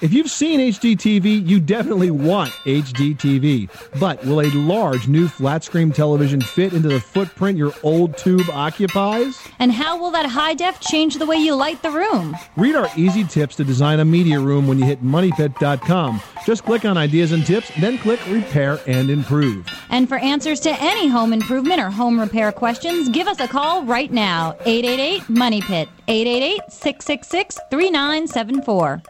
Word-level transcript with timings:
If 0.00 0.12
you've 0.12 0.30
seen 0.30 0.60
HDTV, 0.60 1.46
you 1.46 1.60
definitely 1.60 2.10
want 2.10 2.50
HDTV. 2.64 3.68
But 4.00 4.24
will 4.24 4.40
a 4.40 4.50
large 4.50 5.08
new 5.08 5.28
flat 5.28 5.62
screen 5.64 5.92
television 5.92 6.40
fit 6.40 6.72
into 6.72 6.88
the 6.88 7.00
footprint 7.00 7.58
your 7.58 7.74
old 7.82 8.16
tube 8.16 8.48
occupies? 8.50 9.38
And 9.58 9.72
how 9.72 9.98
will 10.00 10.10
that 10.12 10.26
high 10.26 10.54
def 10.54 10.80
change 10.80 11.16
the 11.16 11.26
way 11.26 11.36
you 11.36 11.54
light 11.54 11.82
the 11.82 11.90
room? 11.90 12.36
Read 12.56 12.76
our 12.76 12.88
easy 12.96 13.24
tips 13.24 13.56
to 13.56 13.64
design 13.64 14.00
a 14.00 14.04
media 14.04 14.40
room 14.40 14.66
when 14.66 14.78
you 14.78 14.84
hit 14.84 15.02
moneypit.com. 15.02 16.20
Just 16.46 16.64
click 16.64 16.84
on 16.84 16.96
ideas 16.96 17.32
and 17.32 17.44
tips, 17.44 17.70
then 17.80 17.98
click 17.98 18.20
repair 18.28 18.80
and 18.86 19.10
improve. 19.10 19.66
And 19.90 20.08
for 20.08 20.16
answers 20.16 20.60
to 20.60 20.70
any 20.80 21.08
home 21.08 21.32
improvement 21.32 21.80
or 21.80 21.90
home 21.90 22.18
repair 22.18 22.52
questions, 22.52 23.08
give 23.10 23.26
us 23.26 23.40
a 23.40 23.48
call 23.48 23.84
right 23.84 24.10
now 24.10 24.56
888 24.64 25.28
Money 25.28 25.60
Pit, 25.60 25.88
888 26.08 26.72
666 26.72 27.58
3974. 27.70 29.02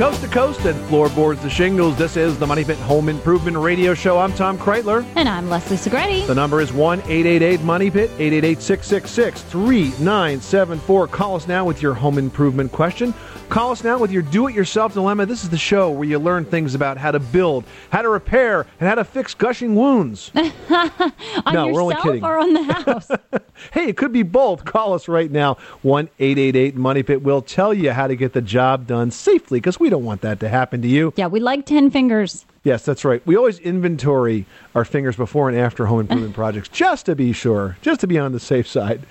Pit. 0.00 0.19
Coast 0.30 0.60
and 0.60 0.80
floorboards 0.86 1.42
to 1.42 1.50
shingles, 1.50 1.98
this 1.98 2.16
is 2.16 2.38
the 2.38 2.46
Money 2.46 2.62
Pit 2.62 2.78
Home 2.78 3.08
Improvement 3.08 3.56
Radio 3.56 3.94
Show. 3.94 4.16
I'm 4.16 4.32
Tom 4.32 4.56
Kraeutler. 4.56 5.04
And 5.16 5.28
I'm 5.28 5.50
Leslie 5.50 5.76
Segrete. 5.76 6.28
The 6.28 6.34
number 6.36 6.60
is 6.60 6.72
1 6.72 7.00
888 7.00 7.60
Money 7.62 7.90
Pit, 7.90 8.10
888 8.16 8.62
666 8.62 9.42
3974. 9.42 11.08
Call 11.08 11.34
us 11.34 11.48
now 11.48 11.64
with 11.64 11.82
your 11.82 11.94
home 11.94 12.16
improvement 12.16 12.70
question. 12.70 13.12
Call 13.48 13.72
us 13.72 13.82
now 13.82 13.98
with 13.98 14.12
your 14.12 14.22
do 14.22 14.46
it 14.46 14.54
yourself 14.54 14.94
dilemma. 14.94 15.26
This 15.26 15.42
is 15.42 15.50
the 15.50 15.58
show 15.58 15.90
where 15.90 16.06
you 16.06 16.20
learn 16.20 16.44
things 16.44 16.76
about 16.76 16.96
how 16.96 17.10
to 17.10 17.18
build, 17.18 17.64
how 17.90 18.00
to 18.00 18.08
repair, 18.08 18.64
and 18.78 18.88
how 18.88 18.94
to 18.94 19.02
fix 19.02 19.34
gushing 19.34 19.74
wounds. 19.74 20.30
on 20.36 21.52
no, 21.52 21.66
we're 21.66 21.82
only 21.82 21.96
kidding. 21.96 22.24
or 22.24 22.38
on 22.38 22.52
the 22.52 22.62
house? 22.62 23.08
Hey, 23.72 23.88
it 23.88 23.98
could 23.98 24.12
be 24.12 24.22
both. 24.22 24.64
Call 24.64 24.94
us 24.94 25.06
right 25.06 25.30
now. 25.30 25.58
1 25.82 26.08
888 26.18 26.76
Money 26.76 27.02
Pit. 27.02 27.22
We'll 27.22 27.42
tell 27.42 27.74
you 27.74 27.92
how 27.92 28.06
to 28.06 28.16
get 28.16 28.32
the 28.32 28.40
job 28.40 28.86
done 28.86 29.10
safely 29.10 29.60
because 29.60 29.78
we 29.78 29.90
don't 29.90 30.04
want 30.04 30.19
that 30.22 30.40
to 30.40 30.48
happen 30.48 30.82
to 30.82 30.88
you. 30.88 31.12
yeah, 31.16 31.26
we 31.26 31.40
like 31.40 31.66
10 31.66 31.90
fingers. 31.90 32.44
Yes, 32.62 32.84
that's 32.84 33.04
right. 33.04 33.26
We 33.26 33.36
always 33.36 33.58
inventory 33.58 34.44
our 34.74 34.84
fingers 34.84 35.16
before 35.16 35.48
and 35.48 35.58
after 35.58 35.86
home 35.86 36.00
improvement 36.00 36.34
projects 36.34 36.68
just 36.68 37.06
to 37.06 37.16
be 37.16 37.32
sure, 37.32 37.76
just 37.82 38.00
to 38.00 38.06
be 38.06 38.18
on 38.18 38.32
the 38.32 38.40
safe 38.40 38.66
side. 38.66 39.02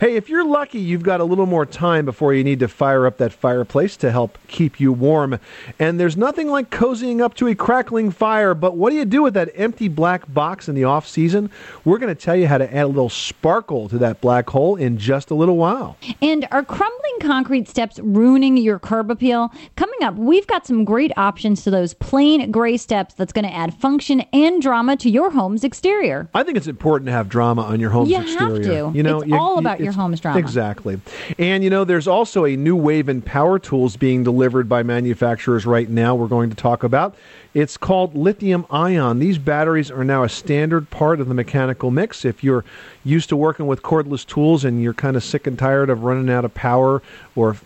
Hey, 0.00 0.16
if 0.16 0.28
you're 0.28 0.44
lucky, 0.44 0.78
you've 0.78 1.02
got 1.02 1.20
a 1.20 1.24
little 1.24 1.46
more 1.46 1.64
time 1.64 2.04
before 2.04 2.34
you 2.34 2.44
need 2.44 2.60
to 2.60 2.68
fire 2.68 3.06
up 3.06 3.18
that 3.18 3.32
fireplace 3.32 3.96
to 3.98 4.10
help 4.10 4.38
keep 4.48 4.78
you 4.78 4.92
warm. 4.92 5.38
And 5.78 5.98
there's 5.98 6.16
nothing 6.16 6.48
like 6.48 6.70
cozying 6.70 7.20
up 7.20 7.34
to 7.34 7.48
a 7.48 7.54
crackling 7.54 8.10
fire, 8.10 8.54
but 8.54 8.76
what 8.76 8.90
do 8.90 8.96
you 8.96 9.04
do 9.04 9.22
with 9.22 9.34
that 9.34 9.50
empty 9.54 9.88
black 9.88 10.32
box 10.32 10.68
in 10.68 10.74
the 10.74 10.84
off 10.84 11.06
season? 11.06 11.50
We're 11.84 11.98
going 11.98 12.14
to 12.14 12.20
tell 12.20 12.36
you 12.36 12.46
how 12.46 12.58
to 12.58 12.74
add 12.74 12.84
a 12.84 12.88
little 12.88 13.08
sparkle 13.08 13.88
to 13.88 13.98
that 13.98 14.20
black 14.20 14.50
hole 14.50 14.76
in 14.76 14.98
just 14.98 15.30
a 15.30 15.34
little 15.34 15.56
while. 15.56 15.96
And 16.20 16.46
are 16.50 16.64
crumbling 16.64 17.16
concrete 17.20 17.68
steps 17.68 17.98
ruining 18.00 18.56
your 18.56 18.78
curb 18.78 19.10
appeal? 19.10 19.50
Coming 19.76 20.02
up, 20.02 20.14
we've 20.16 20.46
got 20.46 20.66
some 20.66 20.84
great 20.84 21.12
options 21.16 21.62
to 21.64 21.70
those 21.70 21.94
plain 21.94 22.50
gray 22.50 22.76
steps 22.76 23.14
that's 23.14 23.32
going 23.32 23.46
to 23.46 23.54
add 23.54 23.74
function 23.74 24.20
and 24.32 24.60
drama 24.60 24.96
to 24.96 25.05
your 25.08 25.30
home's 25.30 25.64
exterior. 25.64 26.28
I 26.34 26.42
think 26.42 26.56
it's 26.56 26.66
important 26.66 27.06
to 27.06 27.12
have 27.12 27.28
drama 27.28 27.62
on 27.62 27.80
your 27.80 27.90
home's 27.90 28.10
You 28.10 28.16
have 28.16 28.24
exterior. 28.26 28.90
to. 28.90 28.96
You 28.96 29.02
know, 29.02 29.20
It's 29.20 29.32
all 29.32 29.58
about 29.58 29.80
your 29.80 29.92
home's 29.92 30.20
drama. 30.20 30.38
Exactly. 30.38 31.00
And 31.38 31.62
you 31.64 31.70
know, 31.70 31.84
there's 31.84 32.08
also 32.08 32.44
a 32.44 32.56
new 32.56 32.76
wave 32.76 33.08
in 33.08 33.22
power 33.22 33.58
tools 33.58 33.96
being 33.96 34.24
delivered 34.24 34.68
by 34.68 34.82
manufacturers 34.82 35.66
right 35.66 35.88
now. 35.88 36.14
We're 36.14 36.26
going 36.28 36.50
to 36.50 36.56
talk 36.56 36.82
about. 36.82 37.14
It's 37.54 37.78
called 37.78 38.14
lithium 38.14 38.66
ion. 38.70 39.18
These 39.18 39.38
batteries 39.38 39.90
are 39.90 40.04
now 40.04 40.24
a 40.24 40.28
standard 40.28 40.90
part 40.90 41.20
of 41.20 41.28
the 41.28 41.32
mechanical 41.32 41.90
mix. 41.90 42.22
If 42.26 42.44
you're 42.44 42.66
used 43.02 43.30
to 43.30 43.36
working 43.36 43.66
with 43.66 43.82
cordless 43.82 44.26
tools 44.26 44.62
and 44.62 44.82
you're 44.82 44.92
kind 44.92 45.16
of 45.16 45.24
sick 45.24 45.46
and 45.46 45.58
tired 45.58 45.88
of 45.88 46.02
running 46.04 46.28
out 46.28 46.44
of 46.44 46.52
power 46.52 47.00
or 47.34 47.56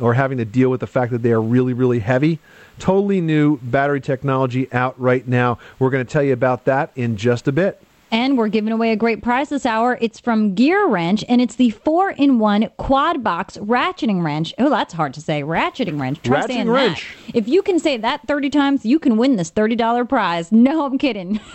or 0.00 0.14
having 0.14 0.38
to 0.38 0.46
deal 0.46 0.70
with 0.70 0.80
the 0.80 0.86
fact 0.86 1.12
that 1.12 1.22
they 1.22 1.32
are 1.32 1.42
really 1.42 1.74
really 1.74 1.98
heavy, 1.98 2.38
totally 2.78 3.20
new 3.20 3.58
battery 3.62 4.00
technology 4.00 4.72
out 4.72 4.98
right 5.00 5.26
now. 5.26 5.58
We're 5.78 5.90
going 5.90 6.04
to 6.06 6.12
tell 6.12 6.22
you 6.22 6.32
about 6.32 6.64
that 6.66 6.90
in 6.96 7.16
just 7.16 7.48
a 7.48 7.52
bit. 7.52 7.80
And 8.10 8.38
we're 8.38 8.46
giving 8.48 8.72
away 8.72 8.92
a 8.92 8.96
great 8.96 9.24
prize 9.24 9.48
this 9.48 9.66
hour. 9.66 9.98
It's 10.00 10.20
from 10.20 10.54
Gear 10.54 10.86
Wrench, 10.86 11.24
and 11.28 11.40
it's 11.40 11.56
the 11.56 11.70
four-in-one 11.70 12.70
quad 12.76 13.24
box 13.24 13.56
ratcheting 13.56 14.22
wrench. 14.22 14.54
Oh, 14.56 14.70
that's 14.70 14.94
hard 14.94 15.14
to 15.14 15.20
say. 15.20 15.42
Ratcheting 15.42 16.00
wrench. 16.00 16.22
Try 16.22 16.42
Ratcheting 16.42 16.72
wrench. 16.72 17.16
that. 17.26 17.36
If 17.36 17.48
you 17.48 17.60
can 17.60 17.80
say 17.80 17.96
that 17.96 18.20
30 18.28 18.50
times, 18.50 18.84
you 18.86 19.00
can 19.00 19.16
win 19.16 19.34
this 19.34 19.50
$30 19.50 20.08
prize. 20.08 20.52
No, 20.52 20.84
I'm 20.84 20.96
kidding. 20.98 21.40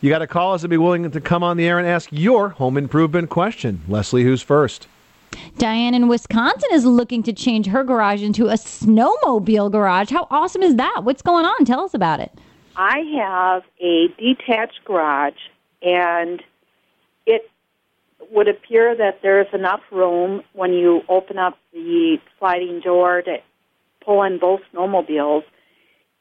You 0.00 0.10
got 0.10 0.18
to 0.18 0.26
call 0.28 0.54
us 0.54 0.62
and 0.62 0.70
be 0.70 0.76
willing 0.76 1.10
to 1.10 1.20
come 1.20 1.42
on 1.42 1.56
the 1.56 1.66
air 1.66 1.78
and 1.78 1.88
ask 1.88 2.08
your 2.12 2.50
home 2.50 2.76
improvement 2.76 3.28
question. 3.30 3.80
Leslie, 3.88 4.22
who's 4.22 4.42
first? 4.42 4.86
Diane 5.58 5.94
in 5.94 6.08
Wisconsin 6.08 6.68
is 6.72 6.84
looking 6.84 7.22
to 7.24 7.32
change 7.32 7.66
her 7.66 7.84
garage 7.84 8.22
into 8.22 8.48
a 8.48 8.54
snowmobile 8.54 9.70
garage. 9.70 10.10
How 10.10 10.26
awesome 10.30 10.62
is 10.62 10.76
that? 10.76 11.02
What's 11.04 11.22
going 11.22 11.46
on? 11.46 11.64
Tell 11.64 11.80
us 11.80 11.94
about 11.94 12.20
it. 12.20 12.32
I 12.76 12.98
have 13.18 13.62
a 13.80 14.08
detached 14.18 14.80
garage, 14.84 15.38
and 15.82 16.42
it 17.24 17.50
would 18.30 18.48
appear 18.48 18.94
that 18.96 19.20
there's 19.22 19.46
enough 19.52 19.80
room 19.90 20.42
when 20.52 20.72
you 20.72 21.02
open 21.08 21.38
up 21.38 21.58
the 21.72 22.18
sliding 22.38 22.80
door 22.80 23.22
to 23.22 23.38
pull 24.04 24.22
in 24.22 24.38
both 24.38 24.60
snowmobiles. 24.74 25.42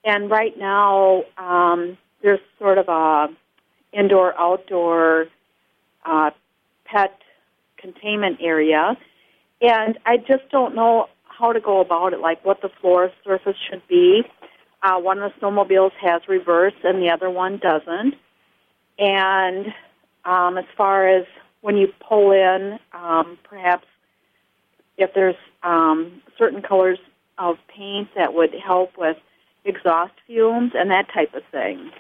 And 0.04 0.30
right 0.30 0.58
now, 0.58 1.24
um, 1.38 1.98
there's 2.22 2.40
sort 2.60 2.78
of 2.78 2.88
a 2.88 3.28
indoor 3.92 4.34
outdoor 4.40 5.28
uh, 6.06 6.32
pet 6.86 7.18
containment 7.86 8.40
area, 8.42 8.98
and 9.62 9.98
I 10.06 10.18
just 10.18 10.50
don't 10.52 10.76
know 10.76 11.08
how 11.24 11.54
to 11.54 11.60
go 11.60 11.82
about 11.82 12.14
it, 12.14 12.20
like 12.20 12.44
what 12.46 12.62
the 12.62 12.70
floor 12.82 13.12
surface 13.24 13.58
should 13.70 13.82
be. 13.88 14.24
Uh, 14.82 15.00
one 15.00 15.20
of 15.20 15.32
the 15.32 15.40
snowmobiles 15.40 15.92
has 16.02 16.22
reverse, 16.28 16.74
and 16.84 17.02
the 17.02 17.10
other 17.10 17.30
one 17.30 17.58
doesn't. 17.58 18.16
And 18.98 19.74
um, 20.24 20.58
as 20.58 20.66
far 20.78 21.08
as 21.08 21.26
when 21.62 21.78
you 21.78 21.88
pull 22.08 22.32
in, 22.32 22.80
um, 22.94 23.38
perhaps 23.44 23.88
if 24.98 25.14
there's 25.14 25.36
um, 25.64 26.22
certain 26.38 26.62
colors 26.62 27.00
of 27.38 27.58
paint 27.68 28.10
that 28.16 28.34
would 28.34 28.54
help 28.54 28.98
with 28.98 29.18
exhaust 29.66 30.14
fumes 30.28 30.72
and 30.76 30.92
that 30.92 31.08
type 31.14 31.34
of 31.34 31.44
thing. 31.52 31.92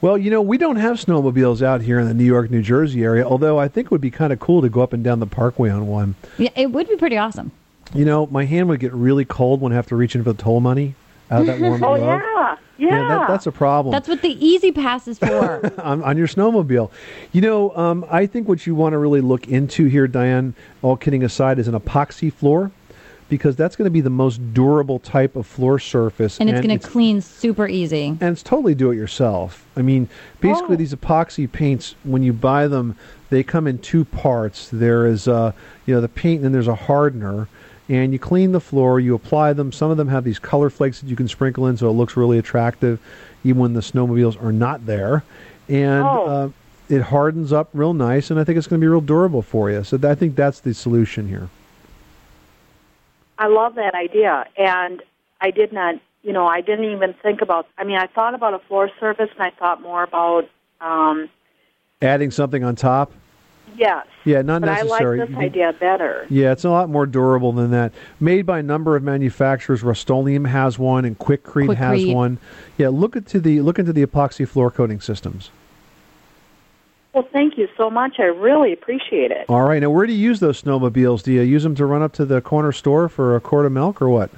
Well, 0.00 0.16
you 0.16 0.30
know, 0.30 0.40
we 0.40 0.56
don't 0.56 0.76
have 0.76 0.96
snowmobiles 0.96 1.60
out 1.62 1.82
here 1.82 1.98
in 2.00 2.06
the 2.08 2.14
New 2.14 2.24
York, 2.24 2.50
New 2.50 2.62
Jersey 2.62 3.04
area, 3.04 3.24
although 3.26 3.58
I 3.58 3.68
think 3.68 3.86
it 3.86 3.90
would 3.90 4.00
be 4.00 4.10
kind 4.10 4.32
of 4.32 4.40
cool 4.40 4.62
to 4.62 4.68
go 4.70 4.80
up 4.80 4.92
and 4.94 5.04
down 5.04 5.20
the 5.20 5.26
parkway 5.26 5.68
on 5.68 5.86
one. 5.86 6.14
Yeah, 6.38 6.48
it 6.56 6.72
would 6.72 6.88
be 6.88 6.96
pretty 6.96 7.18
awesome. 7.18 7.52
You 7.94 8.04
know, 8.06 8.26
my 8.28 8.44
hand 8.46 8.68
would 8.70 8.80
get 8.80 8.94
really 8.94 9.24
cold 9.26 9.60
when 9.60 9.72
I 9.72 9.74
have 9.76 9.86
to 9.88 9.96
reach 9.96 10.14
in 10.14 10.22
for 10.24 10.32
the 10.32 10.42
toll 10.42 10.60
money. 10.60 10.94
out 11.30 11.42
of 11.42 11.46
that 11.48 11.60
warm 11.60 11.74
Oh 11.84 11.96
glove. 11.96 12.00
yeah, 12.00 12.56
yeah. 12.78 13.08
that, 13.08 13.28
that's 13.28 13.46
a 13.46 13.52
problem. 13.52 13.92
That's 13.92 14.08
what 14.08 14.22
the 14.22 14.30
E-ZPass 14.46 15.06
is 15.08 15.18
for. 15.18 15.70
on, 15.82 16.02
on 16.02 16.16
your 16.16 16.28
snowmobile. 16.28 16.90
You 17.32 17.40
know, 17.42 17.76
um, 17.76 18.06
I 18.10 18.24
think 18.26 18.48
what 18.48 18.66
you 18.66 18.74
want 18.74 18.94
to 18.94 18.98
really 18.98 19.20
look 19.20 19.48
into 19.48 19.84
here, 19.86 20.06
Diane, 20.08 20.54
all 20.80 20.96
kidding 20.96 21.22
aside, 21.24 21.58
is 21.58 21.68
an 21.68 21.74
epoxy 21.78 22.32
floor 22.32 22.70
because 23.30 23.56
that's 23.56 23.76
going 23.76 23.86
to 23.86 23.90
be 23.90 24.02
the 24.02 24.10
most 24.10 24.52
durable 24.52 24.98
type 24.98 25.36
of 25.36 25.46
floor 25.46 25.78
surface. 25.78 26.38
and 26.38 26.50
it's 26.50 26.60
going 26.60 26.78
to 26.78 26.86
clean 26.86 27.22
super 27.22 27.66
easy. 27.66 28.08
and 28.08 28.22
it's 28.22 28.42
totally 28.42 28.74
do 28.74 28.90
it 28.90 28.96
yourself. 28.96 29.64
I 29.76 29.82
mean, 29.82 30.08
basically, 30.40 30.74
Oh. 30.74 30.76
these 30.76 30.92
epoxy 30.94 31.50
paints, 31.50 31.94
when 32.04 32.22
you 32.22 32.34
buy 32.34 32.66
them, 32.68 32.96
they 33.30 33.42
come 33.42 33.66
in 33.66 33.78
two 33.78 34.04
parts. 34.04 34.68
There 34.70 35.06
is, 35.06 35.26
uh, 35.28 35.52
you 35.86 35.94
know, 35.94 36.00
the 36.02 36.08
paint, 36.08 36.36
and 36.38 36.44
then 36.46 36.52
there's 36.52 36.68
a 36.68 36.74
hardener. 36.74 37.48
And 37.88 38.12
you 38.12 38.18
clean 38.18 38.52
the 38.52 38.60
floor, 38.60 39.00
you 39.00 39.14
apply 39.14 39.52
them. 39.54 39.72
Some 39.72 39.90
of 39.90 39.96
them 39.96 40.08
have 40.08 40.22
these 40.24 40.38
color 40.38 40.68
flakes 40.70 41.00
that 41.00 41.08
you 41.08 41.16
can 41.16 41.26
sprinkle 41.26 41.66
in, 41.66 41.76
so 41.76 41.88
it 41.88 41.92
looks 41.92 42.16
really 42.16 42.38
attractive, 42.38 43.00
even 43.44 43.60
when 43.62 43.72
the 43.72 43.80
snowmobiles 43.80 44.40
are 44.42 44.52
not 44.52 44.86
there. 44.86 45.24
And 45.68 46.04
Oh. 46.04 46.26
uh, 46.26 46.48
it 46.88 47.02
hardens 47.02 47.52
up 47.52 47.68
real 47.72 47.92
nice, 47.94 48.30
and 48.30 48.38
I 48.40 48.44
think 48.44 48.58
it's 48.58 48.66
going 48.66 48.80
to 48.80 48.84
be 48.84 48.88
real 48.88 49.00
durable 49.00 49.42
for 49.42 49.70
you. 49.70 49.82
So 49.84 49.96
th- 49.96 50.10
I 50.10 50.14
think 50.16 50.34
that's 50.36 50.60
the 50.60 50.74
solution 50.74 51.28
here. 51.28 51.48
I 53.40 53.46
love 53.46 53.74
that 53.76 53.94
idea, 53.94 54.44
and 54.56 55.02
I 55.40 55.50
did 55.50 55.72
not. 55.72 55.94
You 56.22 56.34
know, 56.34 56.46
I 56.46 56.60
didn't 56.60 56.84
even 56.92 57.14
think 57.22 57.40
about. 57.40 57.66
I 57.78 57.84
mean, 57.84 57.96
I 57.96 58.06
thought 58.06 58.34
about 58.34 58.52
a 58.52 58.58
floor 58.58 58.90
surface, 59.00 59.30
and 59.32 59.42
I 59.42 59.50
thought 59.58 59.80
more 59.80 60.04
about. 60.04 60.48
Um, 60.82 61.30
Adding 62.02 62.30
something 62.30 62.62
on 62.64 62.76
top, 62.76 63.12
yes, 63.76 64.06
yeah, 64.24 64.42
not 64.42 64.60
but 64.60 64.70
I 64.70 64.82
like 64.82 65.28
this 65.28 65.36
idea 65.36 65.72
better. 65.72 66.26
Yeah, 66.30 66.52
it's 66.52 66.64
a 66.64 66.70
lot 66.70 66.88
more 66.88 67.06
durable 67.06 67.52
than 67.52 67.70
that. 67.70 67.92
Made 68.18 68.46
by 68.46 68.58
a 68.58 68.62
number 68.62 68.96
of 68.96 69.02
manufacturers. 69.02 69.82
Rust-Oleum 69.82 70.44
has 70.44 70.78
one, 70.78 71.04
and 71.04 71.18
Quikrete 71.18 71.76
has 71.76 72.06
one. 72.06 72.38
Yeah, 72.78 72.88
look 72.88 73.16
into 73.16 73.40
the 73.40 73.60
look 73.62 73.78
into 73.78 73.92
the 73.92 74.04
epoxy 74.04 74.46
floor 74.46 74.70
coating 74.70 75.00
systems. 75.00 75.50
Well, 77.12 77.26
thank 77.32 77.58
you 77.58 77.68
so 77.76 77.90
much. 77.90 78.20
I 78.20 78.24
really 78.24 78.72
appreciate 78.72 79.32
it. 79.32 79.46
All 79.48 79.62
right, 79.62 79.80
now 79.80 79.90
where 79.90 80.06
do 80.06 80.12
you 80.12 80.18
use 80.18 80.38
those 80.38 80.62
snowmobiles? 80.62 81.22
Do 81.22 81.32
you 81.32 81.42
use 81.42 81.64
them 81.64 81.74
to 81.74 81.86
run 81.86 82.02
up 82.02 82.12
to 82.14 82.24
the 82.24 82.40
corner 82.40 82.70
store 82.70 83.08
for 83.08 83.34
a 83.34 83.40
quart 83.40 83.66
of 83.66 83.72
milk, 83.72 84.00
or 84.00 84.08
what? 84.08 84.30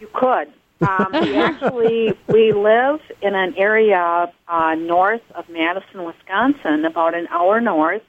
You 0.00 0.08
could. 0.14 0.50
Um, 0.80 1.08
we 1.12 1.36
actually 1.36 2.18
we 2.28 2.52
live 2.52 3.00
in 3.20 3.34
an 3.34 3.54
area 3.56 4.32
uh, 4.48 4.74
north 4.76 5.22
of 5.34 5.48
Madison, 5.50 6.04
Wisconsin, 6.04 6.86
about 6.86 7.14
an 7.14 7.26
hour 7.28 7.60
north, 7.60 8.02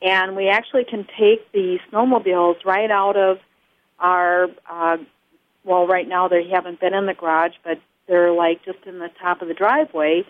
and 0.00 0.36
we 0.36 0.48
actually 0.48 0.84
can 0.84 1.04
take 1.18 1.50
the 1.50 1.80
snowmobiles 1.90 2.64
right 2.64 2.90
out 2.90 3.16
of 3.16 3.38
our. 3.98 4.48
Uh, 4.68 4.98
well, 5.64 5.86
right 5.86 6.08
now 6.08 6.28
they 6.28 6.48
haven't 6.48 6.80
been 6.80 6.94
in 6.94 7.06
the 7.06 7.14
garage, 7.14 7.52
but 7.64 7.80
they're 8.06 8.32
like 8.32 8.64
just 8.64 8.78
in 8.86 8.98
the 8.98 9.10
top 9.20 9.42
of 9.42 9.48
the 9.48 9.54
driveway. 9.54 10.24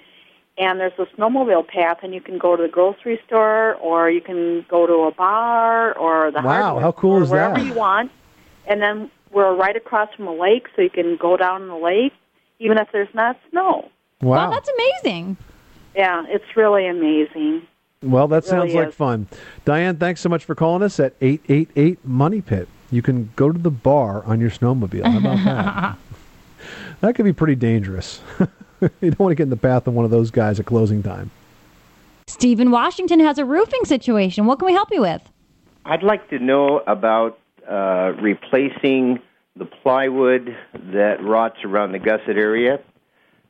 And 0.60 0.78
there's 0.78 0.92
a 0.98 1.06
snowmobile 1.16 1.66
path, 1.68 1.98
and 2.02 2.12
you 2.12 2.20
can 2.20 2.36
go 2.36 2.54
to 2.54 2.62
the 2.62 2.68
grocery 2.68 3.18
store, 3.26 3.74
or 3.76 4.10
you 4.10 4.20
can 4.20 4.64
go 4.68 4.86
to 4.86 4.92
a 5.04 5.10
bar, 5.10 5.96
or 5.96 6.30
the 6.30 6.42
Wow, 6.42 6.78
how 6.78 6.92
cool 6.92 7.12
store, 7.16 7.22
is 7.22 7.30
wherever 7.30 7.54
that? 7.54 7.64
you 7.66 7.72
want. 7.72 8.12
And 8.66 8.82
then 8.82 9.10
we're 9.32 9.54
right 9.54 9.74
across 9.74 10.12
from 10.14 10.26
a 10.28 10.34
lake, 10.34 10.66
so 10.76 10.82
you 10.82 10.90
can 10.90 11.16
go 11.16 11.38
down 11.38 11.62
in 11.62 11.68
the 11.68 11.76
lake, 11.76 12.12
even 12.58 12.76
if 12.76 12.88
there's 12.92 13.08
not 13.14 13.38
snow. 13.50 13.88
Wow, 14.20 14.36
Wow. 14.36 14.50
that's 14.50 14.68
amazing. 14.68 15.38
Yeah, 15.96 16.24
it's 16.28 16.44
really 16.56 16.86
amazing. 16.86 17.62
well, 18.02 18.28
that 18.28 18.44
sounds 18.44 18.72
really 18.74 18.80
like 18.84 18.88
is. 18.90 18.94
fun. 18.94 19.28
Diane, 19.64 19.96
thanks 19.96 20.20
so 20.20 20.28
much 20.28 20.44
for 20.44 20.54
calling 20.54 20.82
us 20.82 21.00
at 21.00 21.14
eight 21.22 21.40
eight 21.48 21.70
eight 21.74 22.04
Money 22.04 22.42
Pit. 22.42 22.68
You 22.90 23.00
can 23.02 23.30
go 23.34 23.50
to 23.50 23.58
the 23.58 23.70
bar 23.70 24.22
on 24.24 24.40
your 24.40 24.50
snowmobile. 24.50 25.04
How 25.04 25.18
about 25.18 25.44
that? 25.44 25.98
that 27.00 27.14
could 27.14 27.24
be 27.24 27.32
pretty 27.32 27.54
dangerous. 27.54 28.20
you 29.00 29.10
don't 29.10 29.18
want 29.18 29.32
to 29.32 29.34
get 29.34 29.44
in 29.44 29.50
the 29.50 29.56
path 29.56 29.86
of 29.86 29.94
one 29.94 30.04
of 30.04 30.10
those 30.10 30.30
guys 30.30 30.58
at 30.60 30.66
closing 30.66 31.02
time. 31.02 31.30
Stephen 32.26 32.70
Washington 32.70 33.20
has 33.20 33.38
a 33.38 33.44
roofing 33.44 33.84
situation. 33.84 34.46
What 34.46 34.58
can 34.58 34.66
we 34.66 34.72
help 34.72 34.90
you 34.92 35.00
with? 35.00 35.22
I'd 35.84 36.02
like 36.02 36.28
to 36.30 36.38
know 36.38 36.78
about 36.86 37.38
uh, 37.68 38.12
replacing 38.20 39.20
the 39.56 39.64
plywood 39.64 40.56
that 40.92 41.22
rots 41.22 41.56
around 41.64 41.92
the 41.92 41.98
gusset 41.98 42.36
area 42.36 42.80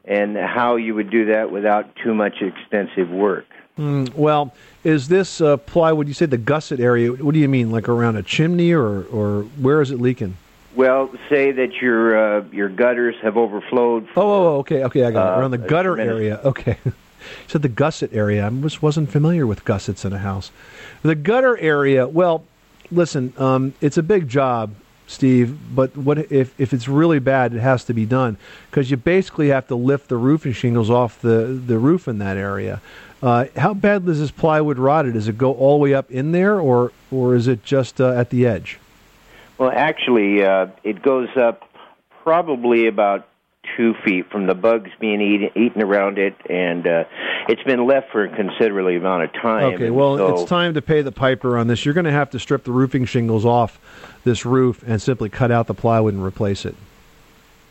and 0.05 0.37
how 0.37 0.77
you 0.77 0.95
would 0.95 1.11
do 1.11 1.27
that 1.27 1.51
without 1.51 1.95
too 2.03 2.15
much 2.15 2.41
extensive 2.41 3.11
work. 3.11 3.47
Well, 3.77 4.53
is 4.85 5.09
this 5.09 5.41
uh, 5.41 5.57
plywood? 5.57 6.07
You 6.07 6.13
said 6.13 6.31
the 6.31 6.37
gusset 6.39 6.81
area. 6.81 7.13
What 7.13 7.33
do 7.33 7.41
you 7.41 7.49
mean, 7.49 7.71
like 7.71 7.89
around 7.89 8.17
a 8.17 8.23
chimney, 8.23 8.73
or 8.73 9.05
or 9.05 9.45
where 9.59 9.81
is 9.81 9.91
it 9.91 9.99
leaking? 10.01 10.37
Well, 10.75 11.11
say 11.29 11.51
that 11.53 11.75
your 11.83 12.39
uh, 12.39 12.45
your 12.53 12.69
gutters 12.69 13.17
have 13.23 13.37
overflowed. 13.37 14.09
Oh, 14.17 14.23
oh, 14.23 14.47
oh, 14.47 14.59
okay, 14.59 14.85
okay, 14.85 15.05
I 15.05 15.11
got 15.11 15.27
it. 15.27 15.37
Uh, 15.37 15.41
Around 15.41 15.51
the 15.51 15.59
gutter 15.59 15.99
area. 15.99 16.41
Okay. 16.45 16.79
you 16.85 16.93
said 17.49 17.63
the 17.63 17.69
gusset 17.69 18.13
area. 18.13 18.47
I 18.47 18.51
just 18.51 18.81
wasn't 18.83 19.11
familiar 19.11 19.47
with 19.47 19.65
gussets 19.65 20.05
in 20.05 20.13
a 20.13 20.19
house. 20.19 20.51
The 21.03 21.15
gutter 21.15 21.59
area. 21.59 22.07
Well, 22.07 22.45
listen, 22.93 23.33
um, 23.37 23.75
it's 23.81 23.99
a 23.99 24.03
big 24.03 24.29
job, 24.29 24.75
Steve. 25.07 25.59
But 25.75 25.97
what 25.97 26.19
if 26.31 26.59
if 26.61 26.73
it's 26.73 26.87
really 26.87 27.19
bad? 27.19 27.53
It 27.53 27.61
has 27.61 27.83
to 27.85 27.95
be 27.95 28.07
done 28.07 28.37
because 28.71 28.91
you 28.93 28.97
basically 28.97 29.49
have 29.49 29.67
to 29.69 29.75
lift 29.75 30.09
the 30.09 30.17
roofing 30.17 30.53
shingles 30.53 30.89
off 30.89 31.21
the 31.21 31.61
the 31.67 31.79
roof 31.79 32.07
in 32.07 32.19
that 32.19 32.37
area. 32.37 32.81
Uh, 33.23 33.47
how 33.57 33.75
bad 33.75 34.09
is 34.09 34.21
this 34.21 34.31
plywood 34.31 34.79
rotted? 34.79 35.13
Does 35.15 35.29
it 35.29 35.37
go 35.37 35.53
all 35.53 35.79
the 35.79 35.83
way 35.83 35.95
up 35.95 36.11
in 36.11 36.33
there, 36.33 36.59
or 36.61 36.93
or 37.11 37.35
is 37.35 37.49
it 37.49 37.65
just 37.65 38.01
uh, 38.01 38.13
at 38.13 38.31
the 38.31 38.47
edge? 38.47 38.79
Well, 39.61 39.71
actually, 39.71 40.43
uh, 40.43 40.69
it 40.85 41.03
goes 41.03 41.29
up 41.37 41.65
probably 42.25 42.87
about 42.87 43.29
two 43.77 43.93
feet 44.03 44.31
from 44.31 44.47
the 44.47 44.55
bugs 44.55 44.89
being 44.99 45.21
eat, 45.21 45.53
eaten 45.55 45.83
around 45.83 46.17
it, 46.17 46.35
and 46.49 46.87
uh, 46.87 47.05
it's 47.47 47.63
been 47.65 47.87
left 47.87 48.11
for 48.11 48.25
a 48.25 48.35
considerable 48.35 48.89
amount 48.89 49.25
of 49.25 49.33
time. 49.35 49.75
Okay, 49.75 49.91
well, 49.91 50.17
so- 50.17 50.33
it's 50.33 50.45
time 50.49 50.73
to 50.75 50.81
pay 50.81 51.03
the 51.03 51.13
piper 51.13 51.59
on 51.59 51.67
this. 51.67 51.85
You're 51.85 51.93
going 51.93 52.07
to 52.07 52.11
have 52.11 52.31
to 52.31 52.39
strip 52.39 52.65
the 52.65 52.73
roofing 52.73 53.05
shingles 53.05 53.45
off 53.45 53.79
this 54.25 54.47
roof 54.47 54.83
and 54.87 55.01
simply 55.01 55.29
cut 55.29 55.51
out 55.51 55.67
the 55.67 55.75
plywood 55.75 56.15
and 56.15 56.25
replace 56.25 56.65
it. 56.65 56.75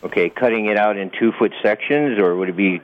Okay, 0.03 0.29
cutting 0.29 0.67
it 0.67 0.77
out 0.77 0.95
in 0.95 1.09
two 1.19 1.31
foot 1.39 1.53
sections, 1.63 2.19
or 2.19 2.35
would 2.35 2.49
it 2.49 2.55
be, 2.55 2.81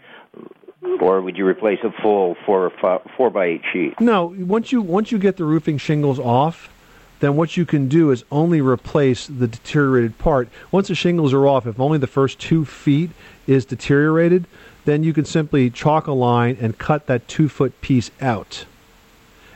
or 0.99 1.21
would 1.21 1.37
you 1.37 1.45
replace 1.45 1.79
a 1.83 1.91
full 2.01 2.35
four 2.43 2.65
or 2.65 2.71
five, 2.81 3.01
four 3.15 3.29
by 3.29 3.45
eight 3.45 3.61
sheet? 3.71 3.99
No, 4.01 4.35
once 4.35 4.71
you 4.71 4.81
once 4.81 5.11
you 5.11 5.19
get 5.19 5.37
the 5.37 5.45
roofing 5.45 5.77
shingles 5.77 6.17
off, 6.19 6.71
then 7.19 7.35
what 7.35 7.55
you 7.57 7.65
can 7.65 7.87
do 7.87 8.11
is 8.11 8.23
only 8.31 8.61
replace 8.61 9.27
the 9.27 9.47
deteriorated 9.47 10.17
part. 10.17 10.49
Once 10.71 10.87
the 10.89 10.95
shingles 10.95 11.33
are 11.33 11.47
off, 11.47 11.65
if 11.65 11.79
only 11.79 11.97
the 11.97 12.07
first 12.07 12.39
two 12.39 12.65
feet 12.65 13.09
is 13.47 13.65
deteriorated, 13.65 14.45
then 14.85 15.03
you 15.03 15.13
can 15.13 15.25
simply 15.25 15.69
chalk 15.69 16.07
a 16.07 16.11
line 16.11 16.57
and 16.59 16.77
cut 16.77 17.07
that 17.07 17.27
two 17.27 17.49
foot 17.49 17.79
piece 17.81 18.11
out, 18.21 18.65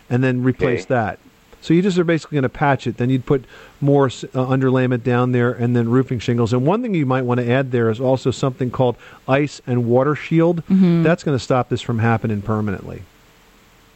and 0.10 0.24
then 0.24 0.44
replace 0.44 0.82
Okay. 0.82 0.94
that. 0.94 1.20
So 1.62 1.74
you 1.74 1.82
just 1.82 1.98
are 1.98 2.06
basically 2.06 2.38
going 2.38 2.44
to 2.44 2.50
patch 2.50 2.88
it. 2.88 2.96
Then 2.96 3.10
you'd 3.10 3.26
put 3.26 3.44
more 3.82 4.06
uh, 4.06 4.08
underlayment 4.10 5.04
down 5.04 5.34
there, 5.34 5.52
and 5.52 5.76
then 5.76 5.90
roofing 5.90 6.20
shingles. 6.20 6.54
And 6.54 6.66
one 6.66 6.82
thing 6.82 6.96
you 6.96 7.06
might 7.06 7.24
want 7.24 7.42
to 7.42 7.52
add 7.52 7.72
there 7.72 7.90
is 7.90 8.00
also 8.00 8.32
something 8.32 8.72
called 8.72 8.96
ice 9.28 9.62
and 9.68 9.86
water 9.86 10.16
shield. 10.16 10.64
That's 10.70 11.22
going 11.24 11.38
to 11.38 11.44
stop 11.44 11.68
this 11.68 11.82
from 11.82 12.00
happening 12.00 12.42
permanently. 12.42 13.04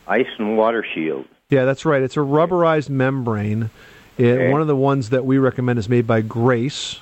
Ice 0.07 0.27
and 0.37 0.57
water 0.57 0.85
shield. 0.93 1.25
Yeah, 1.53 1.65
that's 1.65 1.85
right. 1.85 2.01
It's 2.01 2.17
a 2.17 2.21
rubberized 2.21 2.89
membrane. 2.89 3.69
It, 4.17 4.25
Okay. 4.25 4.51
One 4.51 4.59
of 4.61 4.65
the 4.65 4.75
ones 4.75 5.11
that 5.11 5.23
we 5.23 5.37
recommend 5.37 5.77
is 5.77 5.87
made 5.87 6.07
by 6.07 6.21
Grace, 6.21 6.99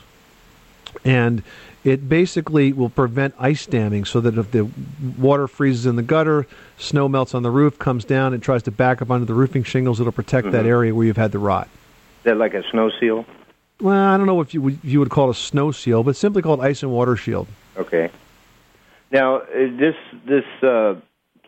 and 1.05 1.41
it 1.85 2.09
basically 2.09 2.73
will 2.73 2.89
prevent 2.89 3.33
ice 3.39 3.65
damming. 3.65 4.03
So 4.03 4.19
that 4.19 4.37
if 4.37 4.51
the 4.51 4.69
water 5.17 5.47
freezes 5.47 5.85
in 5.85 5.95
the 5.95 6.03
gutter, 6.03 6.47
snow 6.77 7.07
melts 7.07 7.33
on 7.33 7.43
the 7.43 7.49
roof, 7.49 7.79
comes 7.79 8.03
down, 8.03 8.33
and 8.33 8.43
tries 8.43 8.63
to 8.63 8.71
back 8.71 9.01
up 9.01 9.09
onto 9.09 9.25
the 9.25 9.33
roofing 9.33 9.63
shingles, 9.63 10.01
it'll 10.01 10.11
protect 10.11 10.51
that 10.51 10.65
area 10.65 10.93
where 10.93 11.05
you've 11.05 11.15
had 11.15 11.31
the 11.31 11.39
rot. 11.39 11.69
Is 12.19 12.25
that 12.25 12.37
like 12.37 12.53
a 12.53 12.63
snow 12.71 12.91
seal? 12.99 13.25
Well, 13.79 13.95
I 13.95 14.17
don't 14.17 14.27
know 14.27 14.41
if 14.41 14.53
you 14.53 14.61
would, 14.61 14.79
you 14.83 14.99
would 14.99 15.09
call 15.09 15.29
it 15.29 15.37
a 15.37 15.39
snow 15.39 15.71
seal, 15.71 16.03
but 16.03 16.17
simply 16.17 16.41
called 16.41 16.59
ice 16.59 16.83
and 16.83 16.91
water 16.91 17.15
shield. 17.15 17.47
Okay. 17.77 18.09
Now 19.11 19.37
uh, 19.37 19.45
this 19.77 19.95
this 20.25 20.45
uh, 20.61 20.95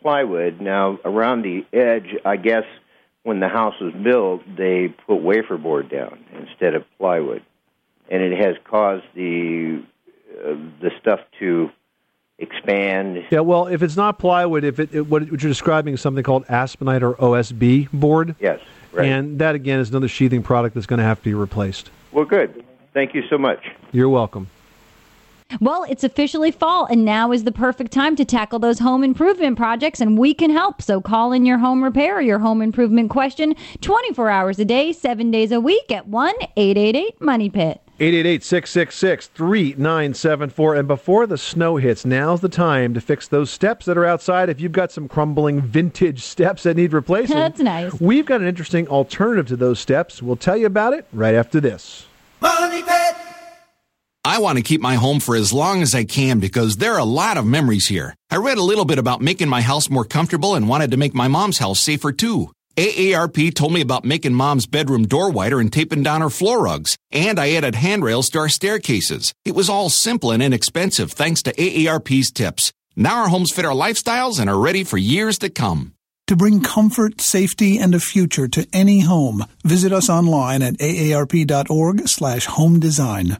plywood 0.01 0.61
now 0.61 0.99
around 1.03 1.41
the 1.41 1.65
edge, 1.73 2.15
I 2.25 2.37
guess 2.37 2.63
when 3.23 3.39
the 3.39 3.47
house 3.47 3.73
was 3.81 3.93
built, 3.93 4.41
they 4.57 4.93
put 5.07 5.15
wafer 5.21 5.57
board 5.57 5.89
down 5.89 6.23
instead 6.37 6.75
of 6.75 6.83
plywood, 6.97 7.41
and 8.09 8.21
it 8.21 8.37
has 8.37 8.55
caused 8.63 9.05
the 9.15 9.83
uh, 10.45 10.55
the 10.81 10.91
stuff 11.01 11.19
to 11.39 11.69
expand. 12.39 13.23
Yeah, 13.29 13.41
well, 13.41 13.67
if 13.67 13.81
it's 13.83 13.95
not 13.95 14.19
plywood, 14.19 14.63
if 14.63 14.79
it, 14.79 14.93
it 14.93 15.01
what 15.07 15.25
you're 15.27 15.37
describing 15.37 15.93
is 15.93 16.01
something 16.01 16.23
called 16.23 16.45
aspenite 16.47 17.01
or 17.01 17.13
OSB 17.15 17.91
board, 17.91 18.35
Yes, 18.39 18.59
right. 18.91 19.07
and 19.07 19.39
that 19.39 19.55
again 19.55 19.79
is 19.79 19.89
another 19.89 20.07
sheathing 20.07 20.43
product 20.43 20.75
that's 20.75 20.87
going 20.87 20.99
to 20.99 21.05
have 21.05 21.19
to 21.19 21.23
be 21.23 21.33
replaced. 21.33 21.89
well, 22.11 22.25
good. 22.25 22.63
Thank 22.93 23.15
you 23.15 23.23
so 23.27 23.39
much. 23.39 23.59
You're 23.91 24.09
welcome. 24.09 24.47
Well, 25.59 25.85
it's 25.89 26.03
officially 26.03 26.51
fall, 26.51 26.85
and 26.85 27.05
now 27.05 27.31
is 27.31 27.43
the 27.43 27.51
perfect 27.51 27.91
time 27.91 28.15
to 28.15 28.25
tackle 28.25 28.59
those 28.59 28.79
home 28.79 29.03
improvement 29.03 29.57
projects, 29.57 30.01
and 30.01 30.17
we 30.17 30.33
can 30.33 30.49
help. 30.49 30.81
So 30.81 31.01
call 31.01 31.31
in 31.31 31.45
your 31.45 31.57
home 31.57 31.83
repair 31.83 32.17
or 32.17 32.21
your 32.21 32.39
home 32.39 32.61
improvement 32.61 33.09
question 33.09 33.55
24 33.81 34.29
hours 34.29 34.59
a 34.59 34.65
day, 34.65 34.91
seven 34.91 35.31
days 35.31 35.51
a 35.51 35.59
week 35.59 35.91
at 35.91 36.07
1 36.07 36.33
888 36.55 37.21
Money 37.21 37.49
Pit. 37.49 37.79
888-666-3974 37.99 40.79
and 40.79 40.87
before 40.87 41.27
the 41.27 41.37
snow 41.37 41.77
hits 41.77 42.03
now's 42.03 42.41
the 42.41 42.49
time 42.49 42.91
to 42.95 42.99
fix 42.99 43.27
those 43.27 43.51
steps 43.51 43.85
that 43.85 43.99
are 43.99 44.05
outside 44.05 44.49
if 44.49 44.59
you've 44.59 44.71
got 44.71 44.91
some 44.91 45.07
crumbling 45.07 45.61
vintage 45.61 46.23
steps 46.23 46.63
that 46.63 46.75
need 46.75 46.91
replacing 46.91 47.35
That's 47.35 47.59
nice. 47.59 47.93
we've 48.01 48.25
got 48.25 48.41
an 48.41 48.47
interesting 48.47 48.87
alternative 48.87 49.45
to 49.49 49.55
those 49.55 49.79
steps 49.79 50.23
we'll 50.23 50.35
tell 50.35 50.57
you 50.57 50.65
about 50.65 50.93
it 50.93 51.05
right 51.13 51.35
after 51.35 51.61
this. 51.61 52.07
I 54.25 54.39
want 54.39 54.57
to 54.57 54.63
keep 54.63 54.79
my 54.79 54.95
home 54.95 55.19
for 55.19 55.35
as 55.35 55.51
long 55.51 55.81
as 55.81 55.93
I 55.93 56.05
can 56.05 56.39
because 56.39 56.77
there 56.77 56.93
are 56.93 56.99
a 56.99 57.03
lot 57.03 57.35
of 57.35 57.45
memories 57.45 57.87
here. 57.87 58.15
I 58.31 58.37
read 58.37 58.57
a 58.57 58.63
little 58.63 58.85
bit 58.85 58.97
about 58.97 59.19
making 59.19 59.49
my 59.49 59.59
house 59.59 59.89
more 59.89 60.05
comfortable 60.05 60.55
and 60.55 60.69
wanted 60.69 60.91
to 60.91 60.97
make 60.97 61.13
my 61.13 61.27
mom's 61.27 61.57
house 61.57 61.81
safer 61.81 62.13
too. 62.13 62.49
AARP 62.77 63.53
told 63.53 63.73
me 63.73 63.81
about 63.81 64.05
making 64.05 64.33
mom's 64.33 64.65
bedroom 64.65 65.05
door 65.07 65.29
wider 65.29 65.59
and 65.59 65.71
taping 65.73 66.03
down 66.03 66.21
her 66.21 66.29
floor 66.29 66.63
rugs. 66.63 66.95
And 67.11 67.37
I 67.37 67.51
added 67.51 67.75
handrails 67.75 68.29
to 68.29 68.39
our 68.39 68.47
staircases. 68.47 69.33
It 69.43 69.55
was 69.55 69.69
all 69.69 69.89
simple 69.89 70.31
and 70.31 70.41
inexpensive 70.41 71.11
thanks 71.11 71.43
to 71.43 71.53
AARP's 71.53 72.31
tips. 72.31 72.71
Now 72.95 73.23
our 73.23 73.27
homes 73.27 73.51
fit 73.51 73.65
our 73.65 73.75
lifestyles 73.75 74.39
and 74.39 74.49
are 74.49 74.57
ready 74.57 74.85
for 74.85 74.97
years 74.97 75.37
to 75.39 75.49
come. 75.49 75.95
To 76.27 76.37
bring 76.37 76.61
comfort, 76.61 77.19
safety, 77.19 77.77
and 77.77 77.93
a 77.93 77.99
future 77.99 78.47
to 78.47 78.65
any 78.71 79.01
home, 79.01 79.43
visit 79.65 79.91
us 79.91 80.09
online 80.09 80.61
at 80.61 80.75
aarp.org 80.75 82.07
slash 82.07 82.45
home 82.45 82.79
design. 82.79 83.37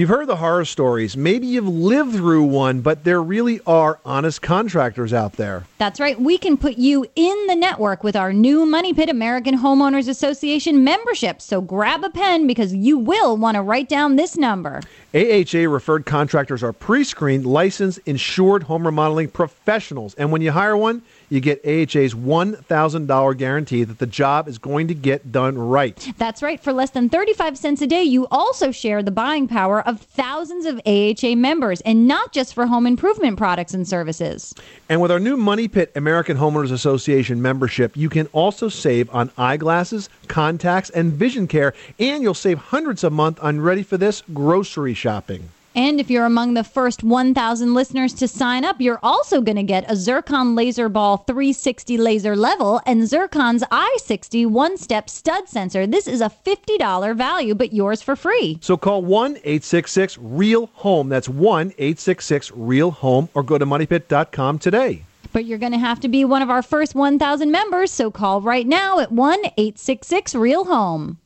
You've 0.00 0.08
heard 0.08 0.28
the 0.28 0.36
horror 0.36 0.64
stories. 0.64 1.14
Maybe 1.14 1.46
you've 1.46 1.68
lived 1.68 2.14
through 2.14 2.44
one, 2.44 2.80
but 2.80 3.04
there 3.04 3.22
really 3.22 3.60
are 3.66 4.00
honest 4.02 4.40
contractors 4.40 5.12
out 5.12 5.34
there. 5.34 5.66
That's 5.76 6.00
right. 6.00 6.18
We 6.18 6.38
can 6.38 6.56
put 6.56 6.78
you 6.78 7.04
in 7.16 7.46
the 7.48 7.54
network 7.54 8.02
with 8.02 8.16
our 8.16 8.32
new 8.32 8.64
Money 8.64 8.94
Pit 8.94 9.10
American 9.10 9.58
Homeowners 9.58 10.08
Association 10.08 10.84
membership. 10.84 11.42
So 11.42 11.60
grab 11.60 12.02
a 12.02 12.08
pen 12.08 12.46
because 12.46 12.72
you 12.72 12.96
will 12.96 13.36
want 13.36 13.56
to 13.56 13.62
write 13.62 13.90
down 13.90 14.16
this 14.16 14.38
number. 14.38 14.80
AHA 15.12 15.68
referred 15.68 16.06
contractors 16.06 16.62
are 16.62 16.72
pre 16.72 17.04
screened, 17.04 17.44
licensed, 17.44 18.00
insured 18.06 18.62
home 18.62 18.86
remodeling 18.86 19.28
professionals. 19.28 20.14
And 20.14 20.32
when 20.32 20.40
you 20.40 20.52
hire 20.52 20.78
one, 20.78 21.02
you 21.30 21.40
get 21.40 21.64
AHA's 21.64 22.12
$1,000 22.14 23.36
guarantee 23.38 23.84
that 23.84 23.98
the 23.98 24.06
job 24.06 24.48
is 24.48 24.58
going 24.58 24.88
to 24.88 24.94
get 24.94 25.32
done 25.32 25.56
right. 25.56 26.12
That's 26.18 26.42
right. 26.42 26.60
For 26.62 26.72
less 26.72 26.90
than 26.90 27.08
35 27.08 27.56
cents 27.56 27.80
a 27.80 27.86
day, 27.86 28.02
you 28.02 28.26
also 28.30 28.70
share 28.70 29.02
the 29.02 29.10
buying 29.10 29.48
power 29.48 29.80
of 29.86 30.00
thousands 30.00 30.66
of 30.66 30.80
AHA 30.84 31.36
members, 31.36 31.80
and 31.82 32.06
not 32.06 32.32
just 32.32 32.52
for 32.52 32.66
home 32.66 32.86
improvement 32.86 33.38
products 33.38 33.72
and 33.72 33.86
services. 33.86 34.54
And 34.88 35.00
with 35.00 35.10
our 35.10 35.20
new 35.20 35.36
Money 35.36 35.68
Pit 35.68 35.92
American 35.94 36.36
Homeowners 36.36 36.72
Association 36.72 37.40
membership, 37.40 37.96
you 37.96 38.08
can 38.08 38.26
also 38.32 38.68
save 38.68 39.08
on 39.14 39.30
eyeglasses, 39.38 40.08
contacts, 40.26 40.90
and 40.90 41.12
vision 41.12 41.46
care, 41.46 41.72
and 41.98 42.22
you'll 42.22 42.34
save 42.34 42.58
hundreds 42.58 43.04
a 43.04 43.10
month 43.10 43.38
on 43.40 43.60
ready 43.60 43.82
for 43.82 43.96
this 43.96 44.22
grocery 44.34 44.94
shopping. 44.94 45.50
And 45.74 46.00
if 46.00 46.10
you're 46.10 46.24
among 46.24 46.54
the 46.54 46.64
first 46.64 47.04
1,000 47.04 47.74
listeners 47.74 48.12
to 48.14 48.26
sign 48.26 48.64
up, 48.64 48.80
you're 48.80 48.98
also 49.02 49.40
going 49.40 49.56
to 49.56 49.62
get 49.62 49.88
a 49.90 49.94
Zircon 49.94 50.56
Laser 50.56 50.88
Ball 50.88 51.18
360 51.18 51.96
laser 51.96 52.34
level 52.34 52.80
and 52.86 53.02
Zircon's 53.02 53.62
i60 53.62 54.46
one 54.46 54.76
step 54.76 55.08
stud 55.08 55.48
sensor. 55.48 55.86
This 55.86 56.08
is 56.08 56.20
a 56.20 56.32
$50 56.44 57.16
value, 57.16 57.54
but 57.54 57.72
yours 57.72 58.02
for 58.02 58.16
free. 58.16 58.58
So 58.60 58.76
call 58.76 59.02
1 59.02 59.36
866 59.36 60.18
REAL 60.18 60.70
HOME. 60.74 61.08
That's 61.08 61.28
1 61.28 61.68
866 61.78 62.50
REAL 62.52 62.90
HOME 62.90 63.28
or 63.34 63.44
go 63.44 63.56
to 63.56 63.66
moneypit.com 63.66 64.58
today. 64.58 65.04
But 65.32 65.44
you're 65.44 65.58
going 65.58 65.72
to 65.72 65.78
have 65.78 66.00
to 66.00 66.08
be 66.08 66.24
one 66.24 66.42
of 66.42 66.50
our 66.50 66.62
first 66.62 66.96
1,000 66.96 67.52
members, 67.52 67.92
so 67.92 68.10
call 68.10 68.40
right 68.40 68.66
now 68.66 68.98
at 68.98 69.12
1 69.12 69.38
866 69.56 70.34
Real 70.34 70.64
Home. 70.64 71.18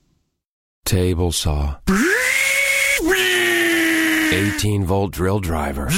Table 0.84 1.32
saw. 1.32 1.76
18 4.32 4.84
volt 4.84 5.12
drill 5.12 5.40
driver. 5.40 5.88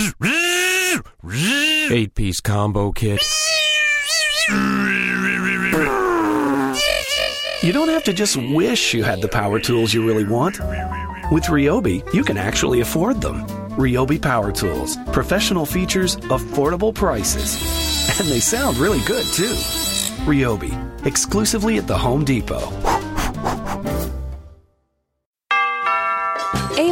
8 1.90 2.14
piece 2.14 2.40
combo 2.40 2.92
kit. 2.92 3.21
You 7.62 7.73
don't 7.73 7.88
have 7.88 8.04
to 8.04 8.12
just 8.12 8.37
wish 8.37 8.95
you 8.95 9.02
had 9.02 9.21
the 9.21 9.28
power 9.28 9.59
tools 9.59 9.92
you 9.92 10.06
really 10.06 10.25
want. 10.25 10.61
With 11.33 11.45
Ryobi, 11.45 12.14
you 12.14 12.23
can 12.23 12.37
actually 12.37 12.80
afford 12.80 13.21
them. 13.21 13.47
Ryobi 13.76 14.21
Power 14.21 14.52
Tools. 14.52 14.97
Professional 15.12 15.66
features, 15.66 16.16
affordable 16.16 16.95
prices. 16.95 17.56
And 18.21 18.28
they 18.28 18.40
sound 18.40 18.76
really 18.78 19.00
good, 19.06 19.26
too. 19.26 19.54
Ryobi. 20.25 20.73
Exclusively 21.04 21.78
at 21.78 21.87
the 21.87 21.99
Home 21.99 22.25
Depot. 22.25 22.71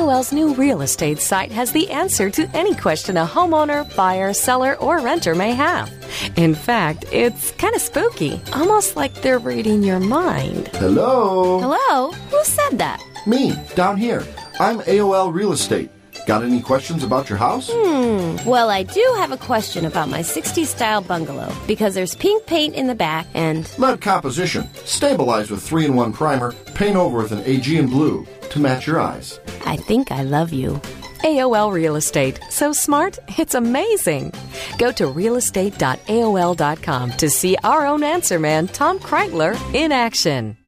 AOL's 0.04 0.34
new 0.34 0.52
real 0.52 0.82
estate 0.82 1.18
site 1.18 1.50
has 1.50 1.72
the 1.72 1.88
answer 1.88 2.28
to 2.28 2.46
any 2.52 2.74
question 2.74 3.16
a 3.16 3.24
homeowner, 3.24 3.88
buyer, 3.96 4.34
seller, 4.34 4.74
or 4.74 5.00
renter 5.00 5.34
may 5.34 5.52
have. 5.52 5.90
In 6.36 6.54
fact, 6.54 7.06
it's 7.10 7.52
kind 7.52 7.74
of 7.74 7.80
spooky, 7.80 8.38
almost 8.52 8.96
like 8.96 9.14
they're 9.22 9.38
reading 9.38 9.82
your 9.82 10.00
mind. 10.00 10.68
Hello? 10.74 11.58
Hello? 11.58 12.12
Who 12.12 12.44
said 12.44 12.76
that? 12.76 13.02
Me, 13.26 13.54
down 13.76 13.96
here. 13.96 14.22
I'm 14.60 14.80
AOL 14.80 15.32
Real 15.32 15.52
Estate. 15.52 15.88
Got 16.26 16.42
any 16.42 16.60
questions 16.60 17.04
about 17.04 17.28
your 17.28 17.38
house? 17.38 17.70
Hmm. 17.72 18.36
Well, 18.48 18.70
I 18.70 18.82
do 18.82 19.14
have 19.18 19.32
a 19.32 19.36
question 19.36 19.84
about 19.84 20.08
my 20.08 20.20
60s 20.20 20.66
style 20.66 21.02
bungalow 21.02 21.52
because 21.66 21.94
there's 21.94 22.14
pink 22.14 22.46
paint 22.46 22.74
in 22.74 22.86
the 22.86 22.94
back 22.94 23.26
and. 23.34 23.70
Lead 23.78 24.00
composition. 24.00 24.68
Stabilized 24.84 25.50
with 25.50 25.62
3 25.62 25.86
in 25.86 25.94
1 25.94 26.12
primer. 26.12 26.52
Paint 26.74 26.96
over 26.96 27.18
with 27.18 27.32
an 27.32 27.42
Aegean 27.44 27.88
blue 27.88 28.26
to 28.50 28.58
match 28.58 28.86
your 28.86 29.00
eyes. 29.00 29.38
I 29.66 29.76
think 29.76 30.10
I 30.10 30.22
love 30.22 30.52
you. 30.52 30.80
AOL 31.24 31.72
Real 31.72 31.96
Estate. 31.96 32.38
So 32.50 32.72
smart, 32.72 33.18
it's 33.38 33.54
amazing. 33.54 34.32
Go 34.78 34.92
to 34.92 35.04
realestate.aol.com 35.04 37.10
to 37.12 37.30
see 37.30 37.56
our 37.64 37.86
own 37.86 38.02
answer 38.02 38.38
man, 38.38 38.68
Tom 38.68 38.98
Kraeutler, 38.98 39.56
in 39.74 39.90
action. 39.90 40.58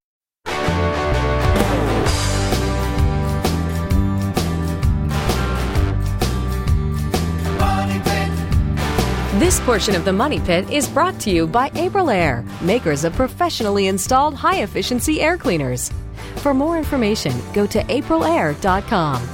This 9.39 9.61
portion 9.61 9.95
of 9.95 10.07
the 10.07 10.15
Money 10.15 10.41
Pit 10.41 10.71
is 10.71 10.89
brought 10.89 11.21
to 11.21 11.31
you 11.31 11.47
by 11.47 11.69
Aprilaire, 11.71 12.43
makers 12.63 13.05
of 13.05 13.13
professionally 13.13 13.89
installed 13.89 14.35
high 14.35 14.63
efficiency 14.63 15.21
air 15.21 15.37
cleaners. 15.37 15.93
For 16.37 16.55
more 16.55 16.79
information, 16.79 17.35
go 17.53 17.67
to 17.67 17.81
aprilaire.com. 17.81 19.29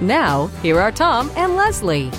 Now, 0.00 0.46
here 0.62 0.78
are 0.78 0.92
Tom 0.92 1.32
and 1.34 1.56
Leslie. 1.56 2.12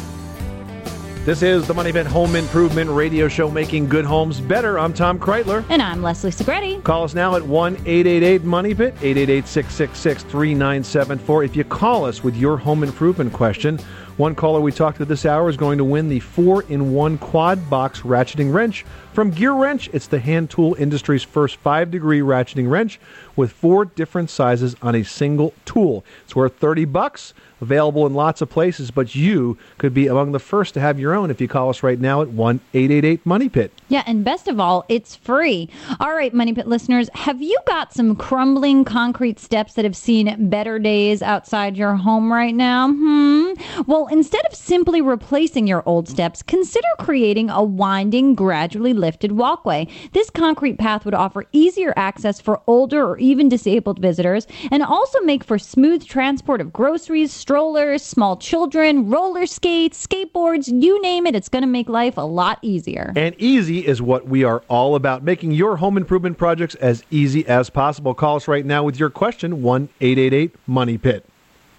This 1.24 1.42
is 1.42 1.66
the 1.66 1.74
Money 1.74 1.94
Pit 1.94 2.08
Home 2.08 2.36
Improvement 2.36 2.90
Radio 2.90 3.30
Show, 3.30 3.50
making 3.50 3.88
good 3.88 4.04
homes 4.04 4.42
better. 4.42 4.78
I'm 4.78 4.94
Tom 4.94 5.18
Kraeutler. 5.18 5.64
And 5.70 5.82
I'm 5.82 6.02
Leslie 6.02 6.32
Segrete. 6.32 6.84
Call 6.84 7.06
us 7.06 7.14
now 7.14 7.36
at 7.36 7.44
1 7.44 7.76
888 7.86 8.44
Money 8.44 8.76
Pit, 8.76 8.96
888 9.02 9.48
666 9.48 10.24
3974. 10.24 11.44
If 11.46 11.56
you 11.56 11.64
call 11.64 12.04
us 12.04 12.22
with 12.22 12.36
your 12.36 12.58
home 12.58 12.84
improvement 12.84 13.32
question, 13.32 13.80
one 14.20 14.36
caller 14.36 14.60
we 14.60 14.74
talked 14.74 14.98
to 14.98 15.06
this 15.06 15.26
hour 15.26 15.48
is 15.48 15.56
going 15.56 15.78
to 15.78 15.86
win 15.86 16.10
the 16.10 16.20
4 16.20 16.64
in 16.64 16.92
1 16.92 17.18
quad 17.20 17.70
box 17.70 18.02
ratcheting 18.02 18.54
wrench 18.54 18.86
from 19.14 19.32
Gear 19.32 19.54
Wrench. 19.54 19.90
It's 19.94 20.08
the 20.08 20.20
hand 20.20 20.50
tool 20.50 20.76
industry's 20.78 21.24
first 21.24 21.56
5 21.56 21.90
degree 21.90 22.20
ratcheting 22.20 22.70
wrench 22.70 23.00
with 23.40 23.54
four 23.54 23.86
different 23.86 24.30
sizes 24.30 24.76
on 24.82 24.94
a 24.94 25.04
single 25.04 25.54
tool. 25.64 26.04
It's 26.26 26.36
worth 26.36 26.58
30 26.58 26.84
bucks, 26.86 27.34
available 27.62 28.06
in 28.06 28.14
lots 28.14 28.42
of 28.42 28.50
places, 28.50 28.92
but 28.92 29.16
you 29.16 29.58
could 29.78 29.94
be 29.94 30.08
among 30.08 30.32
the 30.32 30.40
first 30.40 30.74
to 30.74 30.80
have 30.80 31.00
your 31.00 31.14
own 31.14 31.32
if 31.32 31.42
you 31.42 31.48
call 31.48 31.70
us 31.70 31.82
right 31.82 32.00
now 32.00 32.22
at 32.22 32.30
1 32.30 32.60
888 32.74 33.26
Money 33.26 33.50
Pit. 33.50 33.72
Yeah, 33.88 34.04
and 34.06 34.24
best 34.24 34.48
of 34.48 34.60
all, 34.60 34.86
it's 34.90 35.16
free. 35.16 35.70
All 36.00 36.14
right, 36.14 36.34
Money 36.34 36.54
Pit 36.54 36.68
listeners, 36.68 37.10
have 37.14 37.42
you 37.42 37.58
got 37.66 37.94
some 37.94 38.16
crumbling 38.16 38.86
concrete 38.86 39.40
steps 39.40 39.74
that 39.74 39.86
have 39.86 39.96
seen 39.96 40.50
better 40.50 40.80
days 40.80 41.22
outside 41.22 41.78
your 41.78 41.96
home 41.96 42.32
right 42.32 42.56
now? 42.56 42.90
Hmm. 42.90 43.54
Well, 43.88 44.08
instead 44.08 44.46
of 44.46 44.54
simply 44.54 45.02
replacing 45.02 45.68
your 45.68 45.84
old 45.86 46.08
steps, 46.08 46.42
consider 46.44 46.88
creating 47.00 47.50
a 47.50 47.64
winding, 47.64 48.36
gradually 48.36 48.94
lifted 48.94 49.32
walkway. 49.34 49.88
This 50.12 50.30
concrete 50.30 50.78
path 50.78 51.06
would 51.06 51.14
offer 51.14 51.46
easier 51.52 51.94
access 51.96 52.40
for 52.40 52.62
older 52.68 53.06
or 53.06 53.18
disabled 53.38 54.00
visitors 54.00 54.48
and 54.72 54.82
also 54.82 55.20
make 55.22 55.44
for 55.44 55.60
smooth 55.60 56.06
transport 56.06 56.62
of 56.62 56.74
groceries, 56.74 57.32
strollers, 57.32 58.02
small 58.02 58.36
children, 58.38 59.10
roller 59.10 59.46
skates, 59.46 60.06
skateboards, 60.06 60.68
you 60.68 61.02
name 61.02 61.28
it. 61.28 61.36
It's 61.36 61.50
going 61.50 61.62
to 61.62 61.68
make 61.68 61.90
life 61.90 62.18
a 62.18 62.22
lot 62.22 62.60
easier. 62.62 63.14
And 63.16 63.36
easy 63.38 63.86
is 63.86 64.02
what 64.02 64.28
we 64.28 64.44
are 64.44 64.64
all 64.68 64.96
about, 64.96 65.24
making 65.24 65.52
your 65.52 65.78
home 65.78 65.98
improvement 65.98 66.38
projects 66.38 66.76
as 66.76 67.04
easy 67.12 67.48
as 67.48 67.70
possible. 67.70 68.14
Call 68.14 68.38
us 68.38 68.48
right 68.48 68.66
now 68.66 68.84
with 68.84 69.00
your 69.00 69.10
question, 69.10 69.62
1 69.62 69.90
888 70.02 70.56
Money 70.68 70.98
Pit. 70.98 71.26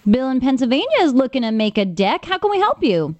Bill 0.09 0.29
in 0.29 0.39
Pennsylvania 0.39 0.85
is 1.01 1.13
looking 1.13 1.41
to 1.41 1.51
make 1.51 1.77
a 1.77 1.85
deck. 1.85 2.25
How 2.25 2.37
can 2.37 2.49
we 2.49 2.59
help 2.59 2.81
you? 2.81 3.15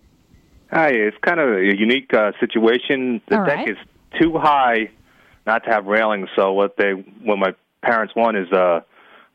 Hi, 0.72 0.90
it's 0.90 1.18
kind 1.22 1.40
of 1.40 1.50
a 1.50 1.76
unique 1.78 2.14
uh, 2.14 2.32
situation. 2.40 3.22
The 3.28 3.40
All 3.40 3.46
deck 3.46 3.58
right. 3.58 3.70
is 3.70 3.78
too 4.20 4.38
high 4.38 4.90
not 5.46 5.64
to 5.66 5.70
have 5.70 5.86
railings, 5.86 6.30
so 6.36 6.54
what 6.54 6.78
they 6.78 6.92
what 6.92 7.38
my 7.38 7.54
parents 7.82 8.16
want 8.16 8.38
is 8.38 8.52
uh 8.52 8.82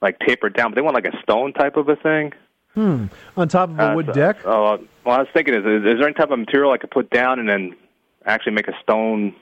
like 0.02 0.18
tapered 0.20 0.54
down, 0.54 0.70
but 0.70 0.74
they 0.76 0.82
want 0.82 0.94
like 0.94 1.06
a 1.06 1.22
stone 1.22 1.52
type 1.52 1.76
of 1.76 1.88
a 1.88 1.96
thing. 1.96 2.32
Hmm. 2.74 3.06
On 3.36 3.48
top 3.48 3.70
of 3.70 3.78
a 3.78 3.92
Uh, 3.92 3.94
wood 3.94 4.06
so- 4.06 4.12
deck? 4.12 4.36
Uh, 4.44 4.76
well, 5.04 5.16
I 5.16 5.18
was 5.20 5.28
thinking, 5.32 5.54
is, 5.54 5.60
is 5.64 5.82
there 5.98 6.04
any 6.04 6.12
type 6.12 6.30
of 6.30 6.38
material 6.38 6.72
I 6.72 6.76
could 6.78 6.90
put 6.90 7.08
down 7.10 7.38
and 7.38 7.48
then 7.48 7.74
actually 8.26 8.52
make 8.52 8.68
a 8.68 8.74
stone? 8.82 9.34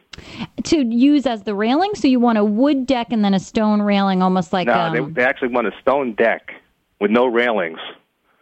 To 0.64 0.84
use 0.84 1.26
as 1.26 1.42
the 1.42 1.54
railing, 1.54 1.90
so 1.96 2.06
you 2.06 2.20
want 2.20 2.38
a 2.38 2.44
wood 2.44 2.86
deck 2.86 3.08
and 3.10 3.24
then 3.24 3.34
a 3.34 3.40
stone 3.40 3.82
railing, 3.82 4.22
almost 4.22 4.52
like 4.52 4.68
no, 4.68 4.74
um, 4.74 4.92
they, 4.92 5.20
they 5.22 5.24
actually 5.28 5.48
want 5.48 5.66
a 5.66 5.72
stone 5.80 6.12
deck 6.14 6.52
with 7.00 7.10
no 7.10 7.26
railings. 7.26 7.80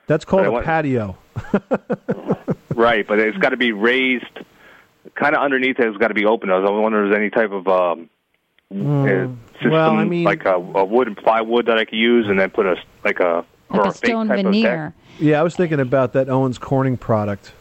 That's 0.09 0.27
called 0.27 0.41
But 0.43 0.47
I 0.47 0.49
a 0.49 0.53
want- 0.53 0.67
patio. 0.67 1.17
Right, 2.75 3.07
but 3.07 3.19
it's 3.19 3.37
got 3.39 3.51
to 3.51 3.57
be 3.57 3.73
raised. 3.73 4.25
Kind 5.15 5.35
of 5.35 5.43
underneath 5.43 5.79
it, 5.79 5.87
it's 5.87 5.99
got 5.99 6.09
to 6.09 6.15
be 6.15 6.25
open. 6.25 6.51
I 6.51 6.59
was 6.59 6.69
wondering 6.71 7.07
if 7.07 7.11
there's 7.13 7.21
any 7.21 7.31
type 7.31 7.51
of 7.53 7.69
um, 7.69 8.09
uh, 8.73 9.29
system, 9.55 9.71
well, 9.71 9.91
I 9.97 10.05
mean- 10.05 10.25
like 10.25 10.45
a, 10.45 10.55
a 10.55 10.85
wood 10.85 11.09
and 11.09 11.17
plywood 11.17 11.67
that 11.67 11.79
I 11.79 11.85
could 11.85 11.99
use, 11.99 12.27
and 12.29 12.39
then 12.39 12.51
put 12.51 12.67
a 12.67 12.77
like 13.05 13.21
a 13.21 13.45
like 13.71 13.81
or 13.81 13.87
a 13.87 13.93
fake 13.93 14.11
stone 14.11 14.29
veneer. 14.29 14.95
Yeah, 15.19 15.41
I 15.41 15.43
was 15.43 15.55
thinking 15.55 15.81
about 15.81 16.13
that 16.15 16.29
Owens 16.29 16.59
Corning 16.59 16.97
product. 16.97 17.53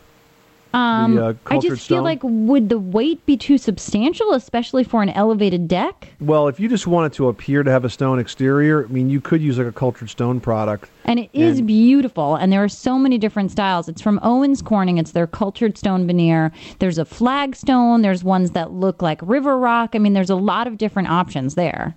Um, 0.74 1.16
The, 1.16 1.26
uh, 1.26 1.34
I 1.48 1.56
just 1.58 1.68
feel 1.88 1.98
stone? 1.98 2.04
like 2.04 2.20
would 2.24 2.70
the 2.70 2.80
weight 2.80 3.26
be 3.26 3.36
too 3.36 3.58
substantial, 3.58 4.32
especially 4.34 4.84
for 4.84 5.04
an 5.04 5.10
elevated 5.10 5.68
deck? 5.68 6.10
Well, 6.22 6.48
if 6.48 6.60
you 6.60 6.70
just 6.70 6.88
want 6.88 7.12
it 7.12 7.16
to 7.18 7.28
appear 7.28 7.64
to 7.64 7.70
have 7.72 7.84
a 7.84 7.90
stone 7.90 8.20
exterior, 8.20 8.86
I 8.86 8.88
mean, 8.92 9.10
you 9.10 9.20
could 9.20 9.42
use 9.42 9.58
like 9.58 9.68
a 9.68 9.72
cultured 9.74 10.10
stone 10.10 10.40
product. 10.40 10.90
And 11.04 11.20
it 11.20 11.30
is 11.34 11.58
And- 11.60 11.68
beautiful, 11.68 12.36
and 12.36 12.54
there 12.54 12.64
are 12.64 12.70
so 12.70 12.98
many 12.98 13.18
different 13.18 13.52
styles. 13.52 13.90
It's 13.90 14.02
from 14.02 14.20
Owens 14.24 14.62
Corning. 14.62 14.98
It's 14.98 15.12
their 15.12 15.28
cultured 15.28 15.78
stone 15.78 16.08
veneer. 16.08 16.52
There's 16.80 16.98
a 16.98 17.06
flagstone. 17.06 18.02
There's 18.02 18.24
ones 18.24 18.52
that 18.52 18.72
look 18.72 19.02
like 19.02 19.20
river 19.24 19.58
rock. 19.58 19.92
I 19.94 20.00
mean, 20.00 20.14
there's 20.14 20.30
a 20.30 20.36
lot 20.36 20.68
of 20.68 20.78
different 20.78 21.10
options 21.10 21.56
there. 21.56 21.96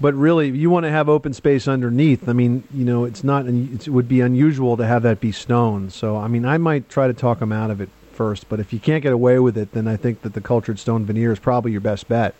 But 0.00 0.14
really, 0.14 0.48
you 0.50 0.70
want 0.70 0.84
to 0.84 0.90
have 0.90 1.08
open 1.08 1.32
space 1.32 1.66
underneath, 1.66 2.28
I 2.28 2.32
mean, 2.32 2.62
you 2.72 2.84
know, 2.84 3.04
it's 3.04 3.24
not. 3.24 3.46
It 3.48 3.88
would 3.88 4.06
be 4.08 4.20
unusual 4.20 4.76
to 4.76 4.86
have 4.86 5.02
that 5.02 5.18
be 5.18 5.32
stone. 5.32 5.90
So, 5.90 6.16
I 6.16 6.28
mean, 6.28 6.44
I 6.46 6.56
might 6.56 6.88
try 6.88 7.08
to 7.08 7.12
talk 7.12 7.40
them 7.40 7.50
out 7.50 7.72
of 7.72 7.80
it 7.80 7.88
first. 8.18 8.48
But 8.50 8.58
if 8.60 8.72
you 8.72 8.80
can't 8.80 9.02
get 9.02 9.12
away 9.14 9.38
with 9.38 9.56
it, 9.56 9.72
then 9.72 9.86
I 9.88 9.96
think 9.96 10.22
that 10.22 10.34
the 10.34 10.40
cultured 10.42 10.78
stone 10.78 11.06
veneer 11.06 11.32
is 11.32 11.38
probably 11.38 11.70
your 11.72 11.80
best 11.80 12.08
bet. 12.08 12.34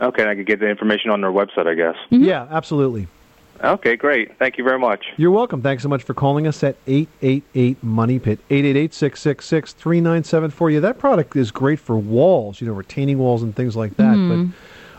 Okay, 0.00 0.26
I 0.26 0.34
could 0.34 0.46
get 0.46 0.60
the 0.60 0.68
information 0.68 1.10
on 1.10 1.20
their 1.20 1.30
website, 1.32 1.66
I 1.66 1.74
guess. 1.74 1.96
Yeah, 2.10 2.46
absolutely. 2.50 3.08
Okay, 3.62 3.94
great. 3.96 4.36
Thank 4.38 4.56
you 4.58 4.64
very 4.64 4.78
much. 4.78 5.06
You're 5.16 5.30
welcome. 5.30 5.62
Thanks 5.62 5.82
so 5.82 5.88
much 5.88 6.02
for 6.02 6.14
calling 6.14 6.46
us 6.46 6.64
at 6.64 6.76
888 6.86 7.82
Money 7.82 8.18
Pit. 8.18 8.40
888 8.50 8.94
666 8.94 9.72
3974. 9.74 10.70
Yeah, 10.70 10.80
that 10.80 10.98
product 10.98 11.36
is 11.36 11.50
great 11.50 11.78
for 11.78 11.96
walls, 11.96 12.60
you 12.60 12.66
know, 12.66 12.72
retaining 12.72 13.18
walls 13.18 13.42
and 13.42 13.54
things 13.54 13.76
like 13.76 13.96
that. 13.96 14.16
Mhm. 14.16 14.52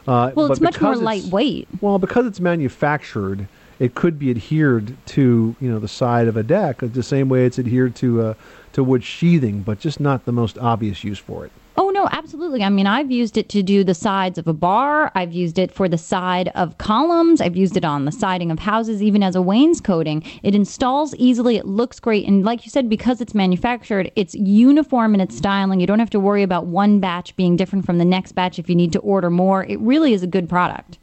But 0.05 0.11
uh, 0.11 0.31
Well, 0.35 0.51
it's 0.51 0.61
much 0.61 0.79
more 0.79 0.95
lightweight. 0.95 1.67
Well, 1.81 1.99
because 1.99 2.25
it's 2.25 2.39
manufactured, 2.39 3.47
it 3.83 3.95
could 3.95 4.17
be 4.17 4.31
adhered 4.31 4.95
to, 5.05 5.57
you 5.59 5.69
know, 5.69 5.77
the 5.77 5.89
side 5.89 6.29
of 6.29 6.37
a 6.37 6.43
deck 6.43 6.77
the 6.79 7.03
same 7.03 7.27
way 7.27 7.45
it's 7.45 7.59
adhered 7.59 7.93
to 7.95 8.21
uh, 8.21 8.33
to 8.71 8.81
wood 8.81 9.03
sheathing, 9.03 9.61
but 9.61 9.77
just 9.77 9.99
not 9.99 10.23
the 10.23 10.31
most 10.31 10.57
obvious 10.57 11.03
use 11.03 11.19
for 11.19 11.45
it. 11.45 11.51
Oh 11.75 11.89
no, 11.89 12.07
absolutely. 12.09 12.63
I 12.63 12.69
mean, 12.69 12.87
I've 12.87 13.11
used 13.11 13.35
it 13.35 13.49
to 13.49 13.61
do 13.61 13.83
the 13.83 13.93
sides 13.93 14.37
of 14.37 14.47
a 14.47 14.53
bar. 14.53 15.11
I've 15.15 15.33
used 15.33 15.59
it 15.59 15.69
for 15.69 15.89
the 15.89 15.97
side 15.97 16.47
of 16.55 16.77
columns. 16.77 17.41
I've 17.41 17.57
used 17.57 17.75
it 17.75 17.83
on 17.83 18.05
the 18.05 18.11
siding 18.13 18.51
of 18.51 18.59
houses, 18.59 19.03
even 19.03 19.21
as 19.21 19.35
a 19.35 19.41
wainscoting. 19.41 20.23
It 20.43 20.55
installs 20.55 21.13
easily. 21.15 21.57
It 21.57 21.65
looks 21.65 21.99
great, 21.99 22.25
and 22.25 22.45
like 22.45 22.63
you 22.65 22.71
said, 22.71 22.87
because 22.87 23.19
it's 23.19 23.35
manufactured, 23.35 24.13
it's 24.15 24.33
uniform 24.35 25.13
in 25.13 25.19
its 25.19 25.35
styling. 25.35 25.81
You 25.81 25.87
don't 25.87 25.99
have 25.99 26.11
to 26.11 26.21
worry 26.21 26.43
about 26.43 26.67
one 26.67 27.01
batch 27.01 27.35
being 27.35 27.57
different 27.57 27.85
from 27.85 27.97
the 27.97 28.05
next 28.05 28.31
batch 28.31 28.59
if 28.59 28.69
you 28.69 28.75
need 28.75 28.93
to 28.93 28.99
order 28.99 29.29
more. 29.29 29.65
It 29.65 29.79
really 29.81 30.13
is 30.13 30.23
a 30.23 30.27
good 30.27 30.47
product. 30.47 30.99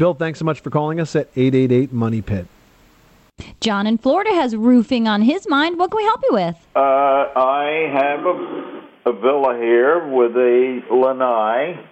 Bill, 0.00 0.14
thanks 0.14 0.38
so 0.38 0.46
much 0.46 0.60
for 0.60 0.70
calling 0.70 0.98
us 0.98 1.14
at 1.14 1.28
888 1.36 1.92
Money 1.92 2.22
Pit. 2.22 2.46
John 3.60 3.86
in 3.86 3.98
Florida 3.98 4.30
has 4.30 4.56
roofing 4.56 5.06
on 5.06 5.20
his 5.20 5.46
mind. 5.46 5.78
What 5.78 5.90
can 5.90 5.98
we 5.98 6.04
help 6.04 6.22
you 6.22 6.32
with? 6.32 6.56
Uh, 6.74 6.78
I 6.80 7.90
have 7.92 8.24
a, 8.24 9.10
a 9.10 9.12
villa 9.12 9.58
here 9.58 10.08
with 10.08 10.34
a 10.36 10.80
lanai, 10.90 11.84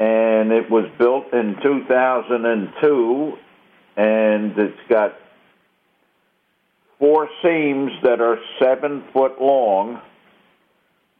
and 0.00 0.50
it 0.50 0.68
was 0.68 0.90
built 0.98 1.32
in 1.32 1.54
2002, 1.62 3.32
and 3.96 4.58
it's 4.58 4.80
got 4.88 5.16
four 6.98 7.28
seams 7.40 7.92
that 8.02 8.20
are 8.20 8.36
seven 8.60 9.04
foot 9.12 9.40
long 9.40 10.00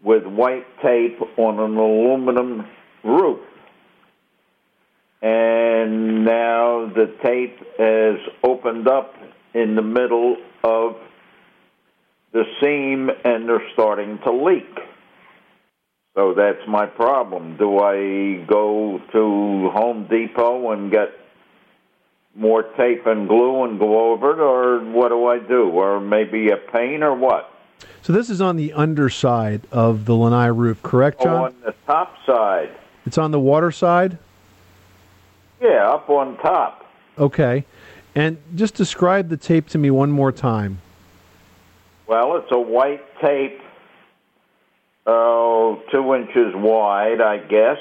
with 0.03 0.27
white 0.27 0.67
tape 0.83 1.21
on 1.37 1.61
an 1.61 1.77
aluminum 1.77 2.67
roof. 3.05 3.39
And 5.21 6.25
now 6.25 6.87
the 6.95 7.13
tape 7.25 7.59
has 7.79 8.17
opened 8.45 8.87
up 8.89 9.15
in 9.55 9.75
the 9.75 9.83
middle 9.83 10.37
of 10.63 10.97
the 12.33 12.45
seam 12.61 13.11
and 13.25 13.49
they're 13.49 13.63
starting 13.73 14.19
to 14.25 14.31
leak. 14.33 14.79
So 16.15 16.35
that's 16.35 16.61
my 16.69 16.87
problem. 16.87 17.57
Do 17.57 17.79
I 17.79 18.45
go 18.47 19.01
to 19.13 19.71
Home 19.73 20.07
Depot 20.11 20.73
and 20.73 20.91
get 20.91 21.09
more 22.37 22.63
tape 22.77 23.07
and 23.07 23.29
glue 23.29 23.65
and 23.65 23.79
go 23.81 24.13
over 24.13 24.33
it, 24.33 24.39
or 24.41 24.81
what 24.93 25.09
do 25.09 25.27
I 25.27 25.39
do? 25.41 25.71
Or 25.71 26.01
maybe 26.01 26.51
a 26.51 26.57
paint, 26.57 27.03
or 27.03 27.15
what? 27.15 27.51
So 28.03 28.13
this 28.13 28.31
is 28.31 28.41
on 28.41 28.57
the 28.57 28.73
underside 28.75 29.63
of 29.73 30.05
the 30.05 30.15
lanai 30.15 30.47
roof, 30.47 30.83
correct, 30.83 31.19
Oh, 31.21 31.25
John? 31.25 31.37
on 31.37 31.55
the 31.65 31.75
top 31.87 32.15
side. 32.27 32.71
It's 33.07 33.19
on 33.19 33.31
the 33.33 33.41
water 33.41 33.71
side? 33.73 34.19
Yeah, 35.61 35.91
up 35.91 36.09
on 36.09 36.37
top. 36.39 36.87
Okay. 37.19 37.65
And 38.15 38.39
just 38.55 38.75
describe 38.75 39.29
the 39.29 39.37
tape 39.37 39.69
to 39.69 39.79
me 39.79 39.91
one 39.91 40.11
more 40.11 40.33
time. 40.33 40.81
Well, 42.07 42.37
it's 42.37 42.51
a 42.51 42.59
white 42.59 43.05
tape, 43.21 43.61
uh, 45.07 45.77
two 45.91 46.15
inches 46.15 46.55
wide, 46.55 47.21
I 47.21 47.39
guess, 47.39 47.79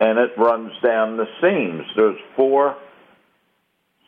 and 0.00 0.18
it 0.18 0.30
runs 0.38 0.72
down 0.82 1.16
the 1.16 1.26
seams. 1.40 1.84
There's 1.94 2.18
four 2.36 2.76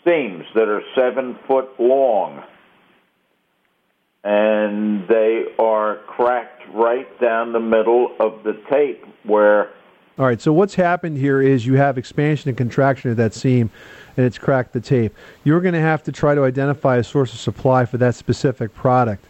seams 0.04 0.44
that 0.54 0.68
are 0.68 0.82
seven 0.96 1.38
foot 1.46 1.68
long, 1.78 2.42
and 4.24 5.06
they 5.06 5.44
are 5.58 5.96
cracked 6.06 6.62
right 6.72 7.20
down 7.20 7.52
the 7.52 7.60
middle 7.60 8.16
of 8.18 8.42
the 8.44 8.60
tape 8.70 9.04
where 9.24 9.70
All 10.18 10.26
right, 10.26 10.40
so 10.40 10.52
what's 10.52 10.74
happened 10.74 11.16
here 11.16 11.40
is 11.40 11.64
you 11.64 11.74
have 11.76 11.96
expansion 11.96 12.50
and 12.50 12.58
contraction 12.58 13.10
of 13.10 13.16
that 13.16 13.32
seam, 13.32 13.70
and 14.14 14.26
it's 14.26 14.36
cracked 14.36 14.74
the 14.74 14.80
tape. 14.80 15.14
You're 15.42 15.62
going 15.62 15.72
to 15.72 15.80
have 15.80 16.02
to 16.02 16.12
try 16.12 16.34
to 16.34 16.44
identify 16.44 16.98
a 16.98 17.04
source 17.04 17.32
of 17.32 17.40
supply 17.40 17.86
for 17.86 17.96
that 17.96 18.14
specific 18.14 18.74
product. 18.74 19.24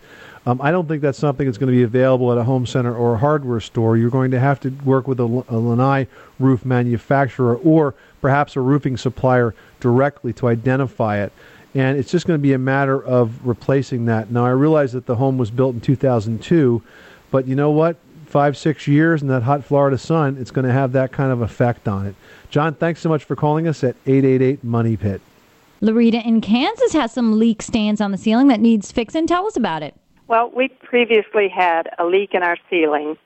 Um, 0.45 0.61
I 0.61 0.73
don't 0.73 0.88
think 0.88 1.01
that's 1.01 1.18
something 1.18 1.47
that's 1.47 1.57
going 1.57 1.71
to 1.71 1.77
be 1.77 1.85
available 1.85 2.33
at 2.33 2.38
a 2.38 2.42
home 2.42 2.66
center 2.66 2.92
or 2.92 3.14
a 3.14 3.18
hardware 3.18 3.61
store. 3.61 3.97
You're 3.97 4.11
going 4.11 4.33
to 4.33 4.40
have 4.40 4.59
to 4.61 4.71
work 4.85 5.07
with 5.07 5.21
a 5.21 5.25
lanai 5.25 6.09
roof 6.40 6.64
manufacturer 6.64 7.55
or 7.59 7.95
perhaps 8.21 8.57
a 8.57 8.61
roofing 8.61 8.97
supplier 8.97 9.55
directly 9.79 10.33
to 10.33 10.49
identify 10.49 11.18
it. 11.18 11.33
And 11.77 11.97
it's 11.97 12.11
just 12.11 12.27
going 12.27 12.40
to 12.40 12.42
be 12.42 12.55
a 12.55 12.59
matter 12.59 13.01
of 13.01 13.47
replacing 13.47 14.07
that. 14.07 14.33
Now, 14.33 14.45
I 14.45 14.51
realize 14.51 14.92
that 14.95 15.07
the 15.07 15.14
home 15.14 15.38
was 15.38 15.53
built 15.53 15.77
in 15.77 15.81
2002, 15.81 16.83
but 17.31 17.47
you 17.47 17.55
know 17.55 17.71
what? 17.71 17.97
Five, 18.33 18.57
six 18.57 18.88
years 18.88 19.21
in 19.21 19.29
that 19.29 19.42
hot 19.42 19.62
Florida 19.62 19.99
sun, 19.99 20.38
it's 20.40 20.51
going 20.51 20.64
to 20.64 20.73
have 20.73 20.92
that 20.92 21.12
kind 21.12 21.31
of 21.31 21.42
effect 21.42 21.87
on 21.87 22.07
it. 22.07 22.14
John, 22.49 22.73
thanks 22.73 23.03
so 23.03 23.11
much 23.11 23.25
for 23.25 23.37
calling 23.37 23.68
us 23.68 23.85
at 23.85 23.95
888 24.07 24.64
Money 24.64 24.97
Pit. 24.97 25.21
Larita 25.83 26.25
in 26.25 26.40
Kansas 26.40 26.95
has 26.95 27.12
some 27.12 27.38
leak 27.38 27.61
stains 27.61 28.01
on 28.01 28.11
the 28.11 28.16
ceiling 28.16 28.49
that 28.49 28.59
needs 28.59 28.90
fixing. 28.90 29.27
Tell 29.27 29.47
us 29.47 29.55
about 29.55 29.83
it. 29.83 29.95
Well, 30.29 30.51
we 30.57 30.68
previously 30.68 31.51
had 31.51 31.90
a 31.99 32.07
leak 32.07 32.33
in 32.33 32.42
our 32.42 32.57
ceiling, 32.71 33.18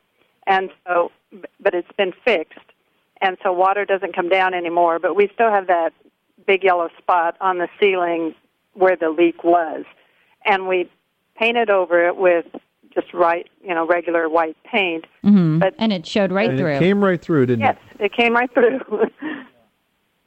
and 0.48 0.70
so, 0.84 1.12
but 1.60 1.72
it's 1.72 1.92
been 1.96 2.12
fixed, 2.24 2.58
and 3.20 3.36
so 3.44 3.52
water 3.52 3.84
doesn't 3.84 4.12
come 4.12 4.28
down 4.28 4.54
anymore. 4.54 4.98
But 4.98 5.14
we 5.14 5.30
still 5.32 5.50
have 5.50 5.68
that 5.68 5.92
big 6.48 6.64
yellow 6.64 6.90
spot 6.98 7.36
on 7.40 7.58
the 7.58 7.68
ceiling 7.78 8.34
where 8.74 8.96
the 8.96 9.10
leak 9.10 9.44
was, 9.44 9.84
and 10.44 10.66
we 10.66 10.90
painted 11.36 11.70
over 11.70 12.08
it 12.08 12.16
with 12.16 12.46
just 12.96 13.14
right, 13.14 13.46
you 13.62 13.74
know, 13.74 13.86
regular 13.86 14.28
white 14.28 14.56
paint. 14.64 15.04
hmm 15.22 15.58
But- 15.60 15.74
and 15.78 15.92
it 15.92 16.04
showed 16.06 16.32
right 16.32 16.50
and 16.50 16.58
through. 16.58 16.72
it 16.74 16.78
came 16.80 17.04
right 17.04 17.20
through, 17.20 17.46
didn't 17.46 17.64
it? 17.64 17.76
Yes, 18.00 18.00
it 18.00 18.12
came 18.12 18.34
right 18.34 18.52
through. 18.52 18.80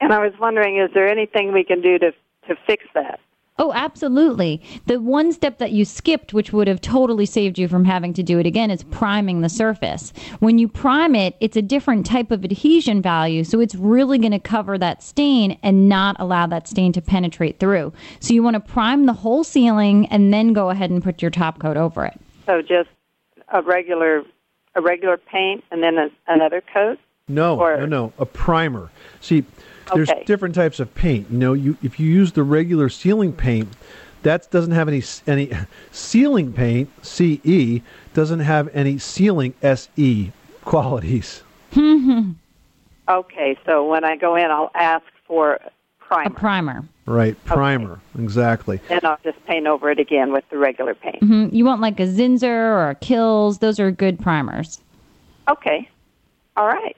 and 0.02 0.14
I 0.14 0.20
was 0.20 0.34
wondering, 0.40 0.78
is 0.78 0.90
there 0.94 1.08
anything 1.10 1.52
we 1.52 1.64
can 1.64 1.82
do 1.82 2.00
to 2.00 2.12
to 2.48 2.56
fix 2.66 2.86
that? 2.94 3.20
Oh, 3.62 3.74
absolutely. 3.74 4.62
The 4.86 5.02
one 5.02 5.34
step 5.34 5.58
that 5.58 5.74
you 5.74 5.84
skipped, 5.84 6.34
which 6.34 6.54
would 6.54 6.70
have 6.70 6.80
totally 6.80 7.26
saved 7.26 7.60
you 7.60 7.68
from 7.68 7.84
having 7.84 8.14
to 8.14 8.24
do 8.24 8.40
it 8.40 8.46
again, 8.46 8.72
is 8.72 8.84
priming 8.86 9.42
the 9.42 9.50
surface. 9.50 10.14
When 10.40 10.58
you 10.58 10.70
prime 10.70 11.14
it, 11.14 11.36
it's 11.42 11.58
a 11.58 11.62
different 11.62 12.06
type 12.06 12.32
of 12.32 12.46
adhesion 12.46 13.02
value, 13.02 13.44
so 13.44 13.60
it's 13.60 13.76
really 13.76 14.18
going 14.18 14.32
to 14.32 14.40
cover 14.40 14.78
that 14.78 15.04
stain 15.04 15.60
and 15.62 15.90
not 15.90 16.16
allow 16.20 16.48
that 16.48 16.70
stain 16.70 16.94
to 16.94 17.02
penetrate 17.02 17.60
through. 17.60 17.92
So 18.22 18.34
you 18.34 18.42
want 18.42 18.54
to 18.54 18.62
prime 18.62 19.06
the 19.08 19.14
whole 19.14 19.44
ceiling 19.44 20.08
and 20.08 20.34
then 20.34 20.54
go 20.54 20.70
ahead 20.70 20.90
and 20.90 21.04
put 21.04 21.22
your 21.22 21.30
top 21.30 21.60
coat 21.60 21.76
over 21.76 22.06
it. 22.06 22.18
So 22.50 22.64
just 22.64 22.90
a 23.54 23.62
regular 23.62 24.24
a 24.74 24.82
regular 24.82 25.18
paint 25.18 25.64
and 25.70 25.84
then 25.84 26.00
a, 26.00 26.10
another 26.28 26.64
coat. 26.74 26.98
No, 27.28 27.60
Or- 27.60 27.78
no, 27.78 27.86
no. 27.86 28.14
A 28.18 28.26
primer. 28.26 28.90
See, 29.22 29.44
there's 29.94 30.10
Okay. 30.10 30.24
different 30.26 30.56
types 30.56 30.80
of 30.80 30.94
paint. 30.96 31.28
You 31.30 31.38
know, 31.38 31.54
you 31.54 31.78
if 31.84 32.00
you 32.00 32.08
use 32.08 32.32
the 32.32 32.42
regular 32.44 32.90
ceiling 32.90 33.34
paint, 33.34 33.70
That 34.24 34.50
doesn't 34.52 34.74
have 34.74 34.88
any 34.90 35.04
any 35.28 35.52
ceiling 35.92 36.52
paint 36.54 36.90
CE 37.04 37.82
doesn't 38.16 38.40
have 38.42 38.68
any 38.74 38.98
ceiling 38.98 39.54
SE 39.62 40.32
qualities. 40.66 41.44
Mm-hmm. 41.76 42.32
Okay, 43.08 43.56
so 43.66 43.86
when 43.88 44.04
I 44.04 44.16
go 44.18 44.36
in, 44.36 44.50
I'll 44.50 44.72
ask 44.74 45.06
for 45.28 45.60
primer. 46.00 46.28
A 46.28 46.32
primer. 46.32 46.84
Right, 47.10 47.44
primer. 47.44 48.00
Exactly. 48.20 48.80
Then 48.88 49.00
I'll 49.04 49.18
just 49.24 49.44
paint 49.48 49.66
over 49.66 49.90
it 49.90 49.98
again 49.98 50.32
with 50.32 50.48
the 50.52 50.60
regular 50.60 50.94
paint. 50.94 51.18
hmm 51.24 51.48
You 51.52 51.66
want 51.66 51.82
like 51.82 52.00
a 52.00 52.04
Zinsser 52.06 52.44
or 52.46 52.92
a 52.92 52.96
Kilz. 52.96 53.60
Those 53.60 53.80
are 53.80 53.90
good 53.90 54.20
primers. 54.20 54.80
Okay. 55.50 55.90
All 56.56 56.68
right. 56.68 56.96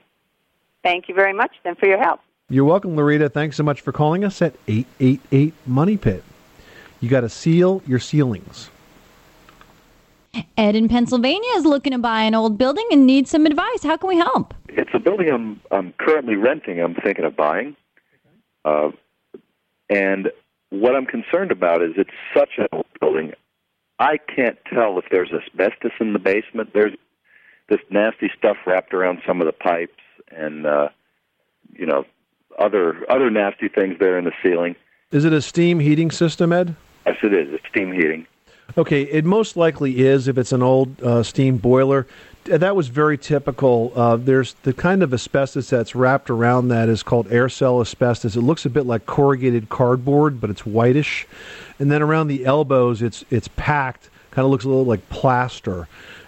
Thank 0.82 1.08
you 1.08 1.14
very 1.14 1.32
much 1.32 1.52
then 1.64 1.76
for 1.76 1.86
your 1.86 1.98
help. 1.98 2.20
You're 2.50 2.66
welcome, 2.66 2.94
Loretta. 2.94 3.30
Thanks 3.30 3.56
so 3.56 3.62
much 3.62 3.80
for 3.80 3.90
calling 3.90 4.22
us 4.22 4.42
at 4.42 4.54
888 4.68 5.54
Money 5.66 5.96
Pit. 5.96 6.22
You 7.00 7.08
got 7.08 7.22
to 7.22 7.30
seal 7.30 7.80
your 7.86 7.98
ceilings. 7.98 8.68
Ed 10.58 10.76
in 10.76 10.90
Pennsylvania 10.90 11.50
is 11.56 11.64
looking 11.64 11.92
to 11.92 11.98
buy 11.98 12.22
an 12.24 12.34
old 12.34 12.58
building 12.58 12.86
and 12.90 13.06
needs 13.06 13.30
some 13.30 13.46
advice. 13.46 13.82
How 13.82 13.96
can 13.96 14.08
we 14.10 14.16
help? 14.16 14.52
It's 14.68 14.90
a 14.92 14.98
building 14.98 15.30
I'm 15.30 15.60
I'm 15.70 15.94
currently 15.98 16.36
renting. 16.36 16.80
I'm 16.80 16.94
thinking 16.96 17.24
of 17.24 17.34
buying, 17.34 17.76
uh, 18.66 18.90
and 19.92 20.30
what 20.70 20.96
I'm 20.96 21.06
concerned 21.06 21.52
about 21.52 21.82
is 21.82 21.90
it's 21.96 22.10
such 22.34 22.50
an 22.56 22.66
old 22.72 22.86
building. 23.00 23.32
I 23.98 24.16
can't 24.16 24.58
tell 24.72 24.98
if 24.98 25.04
there's 25.10 25.30
asbestos 25.30 25.92
in 26.00 26.14
the 26.14 26.18
basement. 26.18 26.70
There's 26.72 26.94
this 27.68 27.80
nasty 27.90 28.30
stuff 28.36 28.56
wrapped 28.66 28.94
around 28.94 29.20
some 29.26 29.40
of 29.40 29.46
the 29.46 29.52
pipes, 29.52 29.92
and 30.30 30.66
uh, 30.66 30.88
you 31.72 31.86
know 31.86 32.04
other 32.58 33.04
other 33.10 33.30
nasty 33.30 33.68
things 33.68 33.96
there 34.00 34.18
in 34.18 34.24
the 34.24 34.32
ceiling. 34.42 34.76
Is 35.10 35.24
it 35.24 35.32
a 35.32 35.42
steam 35.42 35.78
heating 35.78 36.10
system, 36.10 36.52
Ed? 36.52 36.74
Yes, 37.06 37.16
it 37.22 37.34
is. 37.34 37.52
It's 37.52 37.64
steam 37.68 37.92
heating. 37.92 38.26
Okay, 38.78 39.02
it 39.02 39.26
most 39.26 39.56
likely 39.56 39.98
is 39.98 40.28
if 40.28 40.38
it's 40.38 40.52
an 40.52 40.62
old 40.62 41.02
uh, 41.02 41.22
steam 41.22 41.58
boiler. 41.58 42.06
That 42.44 42.74
was 42.74 42.88
very 42.88 43.16
typical. 43.16 43.92
Uh, 43.94 44.16
there's 44.16 44.54
the 44.64 44.72
kind 44.72 45.02
of 45.02 45.14
asbestos 45.14 45.70
that's 45.70 45.94
wrapped 45.94 46.28
around 46.28 46.68
that 46.68 46.88
is 46.88 47.02
called 47.04 47.30
air 47.30 47.48
cell 47.48 47.80
asbestos. 47.80 48.34
It 48.34 48.40
looks 48.40 48.66
a 48.66 48.70
bit 48.70 48.84
like 48.84 49.06
corrugated 49.06 49.68
cardboard, 49.68 50.40
but 50.40 50.50
it's 50.50 50.66
whitish. 50.66 51.26
And 51.78 51.90
then 51.90 52.02
around 52.02 52.26
the 52.28 52.44
elbows, 52.44 53.00
it's 53.00 53.24
it's 53.30 53.48
packed. 53.56 54.10
Kind 54.32 54.44
of 54.44 54.50
looks 54.50 54.64
a 54.64 54.68
little 54.68 54.84
like 54.84 55.08
plaster, 55.08 55.86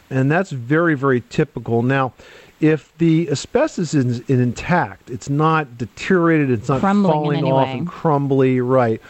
and 0.08 0.30
that's 0.30 0.50
very 0.50 0.94
very 0.94 1.22
typical. 1.30 1.82
Now, 1.82 2.12
if 2.60 2.96
the 2.98 3.28
asbestos 3.30 3.92
is, 3.94 4.20
intact, 4.28 5.10
it's 5.10 5.28
not 5.28 5.76
deteriorated, 5.78 6.50
it's 6.50 6.68
not 6.68 6.80
Crumbling 6.80 7.38
in 7.38 7.44
falling 7.44 7.52
off 7.52 7.66
way. 7.66 7.72
and 7.78 7.88
crumbly, 7.88 8.60
right? 8.60 9.00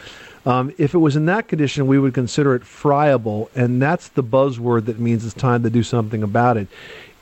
Um, 0.45 0.71
if 0.77 0.93
it 0.93 0.99
was 0.99 1.15
in 1.15 1.25
that 1.25 1.47
condition, 1.47 1.87
we 1.87 1.97
would 1.97 2.13
consider 2.13 2.53
it 2.53 2.63
friable, 2.63 3.49
and 3.55 3.81
that's 3.81 4.09
the 4.09 4.23
buzzword 4.23 4.85
that 4.85 4.99
means 4.99 5.25
it's 5.25 5.33
time 5.33 5.63
to 5.63 5.69
do 5.69 5.81
something 5.81 6.21
about 6.21 6.57
it. 6.57 6.67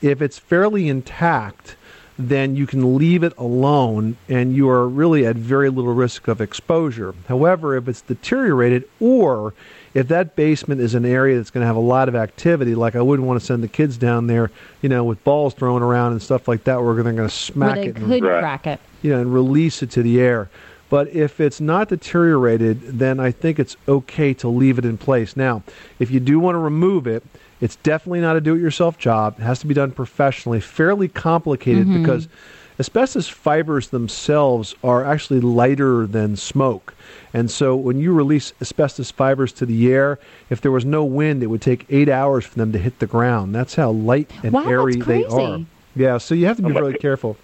If 0.02 0.20
it's 0.20 0.38
fairly 0.38 0.88
intact, 0.88 1.76
then 2.18 2.54
you 2.54 2.66
can 2.66 2.96
leave 2.96 3.22
it 3.24 3.32
alone, 3.38 4.16
and 4.28 4.54
you 4.54 4.68
are 4.68 4.86
really 4.86 5.26
at 5.26 5.36
very 5.36 5.70
little 5.70 5.94
risk 5.94 6.28
of 6.28 6.40
exposure. 6.40 7.14
However, 7.26 7.76
if 7.76 7.88
it's 7.88 8.02
deteriorated, 8.02 8.84
or 9.00 9.54
if 9.94 10.08
that 10.08 10.36
basement 10.36 10.80
is 10.82 10.94
an 10.94 11.06
area 11.06 11.36
that's 11.36 11.50
going 11.50 11.62
to 11.62 11.66
have 11.66 11.76
a 11.76 11.80
lot 11.80 12.08
of 12.08 12.14
activity, 12.14 12.74
like 12.74 12.94
I 12.94 13.00
wouldn't 13.00 13.26
want 13.26 13.40
to 13.40 13.46
send 13.46 13.62
the 13.62 13.68
kids 13.68 13.96
down 13.96 14.26
there, 14.26 14.50
you 14.82 14.88
know, 14.90 15.02
with 15.02 15.24
balls 15.24 15.54
thrown 15.54 15.82
around 15.82 16.12
and 16.12 16.22
stuff 16.22 16.46
like 16.46 16.64
that, 16.64 16.82
where 16.82 16.94
they're 16.94 17.04
going 17.04 17.16
to 17.16 17.28
smack 17.30 17.76
they 17.76 17.86
it. 17.86 17.96
and- 17.96 18.06
could 18.06 18.22
crack 18.22 18.66
it. 18.66 18.80
you 19.02 19.10
know, 19.10 19.20
and 19.20 19.32
release 19.32 19.82
it 19.82 19.90
to 19.92 20.02
the 20.02 20.20
air. 20.20 20.50
But 20.94 21.08
if 21.08 21.40
it's 21.40 21.60
not 21.60 21.88
deteriorated, 21.88 23.00
then 23.00 23.18
I 23.18 23.32
think 23.32 23.58
it's 23.58 23.76
okay 23.88 24.32
to 24.34 24.46
leave 24.46 24.78
it 24.78 24.84
in 24.84 24.96
place. 24.96 25.36
Now, 25.36 25.64
if 25.98 26.08
you 26.08 26.20
do 26.20 26.38
want 26.38 26.54
to 26.54 26.60
remove 26.60 27.08
it, 27.08 27.24
it's 27.60 27.74
definitely 27.74 28.20
not 28.20 28.36
a 28.36 28.40
do-it-yourself 28.40 28.96
job. 28.96 29.34
It 29.40 29.42
has 29.42 29.58
to 29.58 29.66
be 29.66 29.74
done 29.74 29.90
professionally. 29.90 30.60
Fairly 30.60 31.08
complicated 31.08 31.88
Mhm. 31.88 32.00
because 32.00 32.28
asbestos 32.78 33.26
fibers 33.26 33.88
themselves 33.88 34.76
are 34.84 35.02
actually 35.04 35.40
lighter 35.40 36.06
than 36.06 36.36
smoke. 36.36 36.94
And 37.32 37.50
so 37.50 37.74
when 37.74 37.98
you 37.98 38.12
release 38.12 38.52
asbestos 38.60 39.10
fibers 39.10 39.50
to 39.54 39.66
the 39.66 39.92
air, 39.92 40.20
if 40.48 40.60
there 40.60 40.70
was 40.70 40.84
no 40.84 41.04
wind, 41.04 41.42
it 41.42 41.46
would 41.46 41.60
take 41.60 41.86
eight 41.90 42.08
hours 42.08 42.44
for 42.44 42.56
them 42.56 42.70
to 42.70 42.78
hit 42.78 43.00
the 43.00 43.06
ground. 43.08 43.52
That's 43.52 43.74
how 43.74 43.90
light 43.90 44.30
and 44.44 44.52
Wow, 44.52 44.60
that's 44.60 44.70
airy 44.70 44.94
they 45.00 45.24
are. 45.24 45.58
Yeah, 45.96 46.18
so 46.18 46.36
you 46.36 46.46
have 46.46 46.58
to 46.58 46.62
be 46.62 46.70
really 46.70 46.94
careful. 46.94 47.36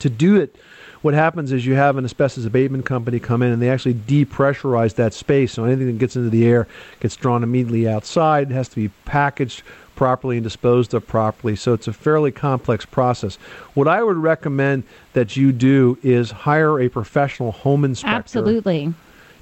To 0.00 0.10
do 0.10 0.34
it, 0.34 0.56
what 1.02 1.14
happens 1.14 1.52
is 1.52 1.66
you 1.66 1.74
have 1.74 1.96
an 1.96 2.04
asbestos 2.04 2.44
abatement 2.44 2.86
company 2.86 3.20
come 3.20 3.42
in 3.42 3.52
and 3.52 3.60
they 3.60 3.68
actually 3.68 3.94
depressurize 3.94 4.94
that 4.94 5.12
space. 5.12 5.52
So 5.52 5.64
anything 5.64 5.86
that 5.86 5.98
gets 5.98 6.16
into 6.16 6.30
the 6.30 6.46
air 6.46 6.66
gets 7.00 7.16
drawn 7.16 7.42
immediately 7.42 7.88
outside. 7.88 8.50
It 8.50 8.54
has 8.54 8.68
to 8.70 8.76
be 8.76 8.88
packaged 9.04 9.62
properly 9.94 10.36
and 10.36 10.44
disposed 10.44 10.94
of 10.94 11.06
properly. 11.06 11.56
So 11.56 11.74
it's 11.74 11.88
a 11.88 11.92
fairly 11.92 12.32
complex 12.32 12.86
process. 12.86 13.36
What 13.74 13.88
I 13.88 14.02
would 14.02 14.16
recommend 14.16 14.84
that 15.12 15.36
you 15.36 15.52
do 15.52 15.98
is 16.02 16.30
hire 16.30 16.80
a 16.80 16.88
professional 16.88 17.52
home 17.52 17.84
inspector 17.84 18.16
Absolutely. 18.16 18.94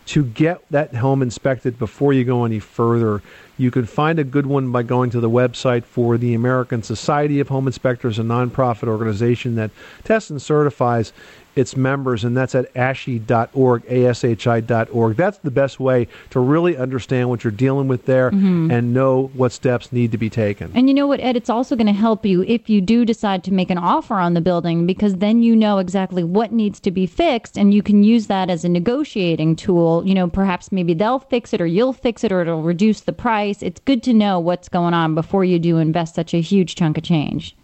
to 0.06 0.24
get 0.24 0.62
that 0.70 0.94
home 0.94 1.22
inspected 1.22 1.78
before 1.78 2.12
you 2.12 2.24
go 2.24 2.44
any 2.44 2.58
further. 2.58 3.22
You 3.58 3.70
can 3.70 3.84
find 3.84 4.18
a 4.18 4.24
good 4.24 4.46
one 4.46 4.72
by 4.72 4.82
going 4.82 5.10
to 5.10 5.20
the 5.20 5.30
website 5.30 5.84
for 5.84 6.16
the 6.16 6.34
American 6.34 6.82
Society 6.82 7.40
of 7.40 7.48
Home 7.48 7.66
Inspectors, 7.66 8.18
a 8.18 8.22
nonprofit 8.22 8.88
organization 8.88 9.54
that 9.56 9.70
tests 10.02 10.30
and 10.30 10.40
certifies 10.40 11.12
its 11.56 11.76
members, 11.76 12.24
and 12.24 12.36
that's 12.36 12.54
at 12.54 12.72
ashi.org, 12.74 13.82
ashi.org. 13.86 15.16
That's 15.16 15.38
the 15.38 15.50
best 15.50 15.80
way 15.80 16.08
to 16.30 16.40
really 16.40 16.76
understand 16.76 17.28
what 17.28 17.44
you're 17.44 17.50
dealing 17.50 17.88
with 17.88 18.06
there 18.06 18.30
Mhm. 18.30 18.70
and 18.72 18.94
know 18.94 19.30
what 19.34 19.52
steps 19.52 19.92
need 19.92 20.12
to 20.12 20.18
be 20.18 20.30
taken. 20.30 20.70
And 20.74 20.88
you 20.88 20.94
know 20.94 21.06
what, 21.06 21.20
Ed? 21.20 21.36
It's 21.36 21.50
also 21.50 21.76
going 21.76 21.86
to 21.86 21.92
help 21.92 22.24
you 22.24 22.42
if 22.46 22.68
you 22.70 22.80
do 22.80 23.04
decide 23.04 23.42
to 23.44 23.52
make 23.52 23.70
an 23.70 23.78
offer 23.78 24.14
on 24.14 24.34
the 24.34 24.40
building 24.40 24.86
because 24.86 25.16
then 25.16 25.42
you 25.42 25.54
know 25.56 25.78
exactly 25.78 26.22
what 26.24 26.52
needs 26.52 26.80
to 26.80 26.90
be 26.90 27.06
fixed 27.06 27.56
and 27.58 27.74
you 27.74 27.82
can 27.82 28.02
use 28.02 28.26
that 28.28 28.50
as 28.50 28.64
a 28.64 28.68
negotiating 28.68 29.56
tool. 29.56 30.02
You 30.06 30.14
know, 30.14 30.28
perhaps 30.28 30.70
maybe 30.72 30.94
they'll 30.94 31.18
fix 31.18 31.52
it 31.52 31.60
or 31.60 31.66
you'll 31.66 31.92
fix 31.92 32.24
it 32.24 32.32
or 32.32 32.40
it'll 32.42 32.62
reduce 32.62 33.00
the 33.00 33.12
price. 33.12 33.62
It's 33.62 33.80
good 33.84 34.02
to 34.04 34.12
know 34.12 34.38
what's 34.40 34.68
going 34.68 34.94
on 34.94 35.14
before 35.14 35.44
you 35.44 35.58
do 35.58 35.78
invest 35.78 36.14
such 36.14 36.34
a 36.34 36.40
huge 36.40 36.74
chunk 36.74 36.96
of 36.98 37.04
change. 37.04 37.56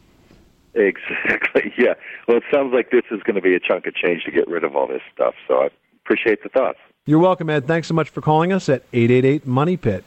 Exactly. 0.76 1.72
Yeah. 1.78 1.94
Well, 2.28 2.36
it 2.38 2.44
sounds 2.52 2.72
like 2.72 2.90
this 2.90 3.02
is 3.10 3.22
going 3.22 3.34
to 3.34 3.42
be 3.42 3.54
a 3.54 3.60
chunk 3.60 3.86
of 3.86 3.94
change 3.94 4.24
to 4.24 4.30
get 4.30 4.46
rid 4.48 4.64
of 4.64 4.76
all 4.76 4.86
this 4.86 5.02
stuff. 5.12 5.34
So 5.48 5.62
I 5.62 5.68
appreciate 6.04 6.42
the 6.42 6.48
thoughts. 6.48 6.78
You're 7.04 7.18
welcome, 7.18 7.50
Ed. 7.50 7.66
Thanks 7.66 7.88
so 7.88 7.94
much 7.94 8.08
for 8.08 8.20
calling 8.20 8.52
us 8.52 8.68
at 8.68 8.82
888 8.92 9.46
Money 9.46 9.76
Pit. 9.76 10.04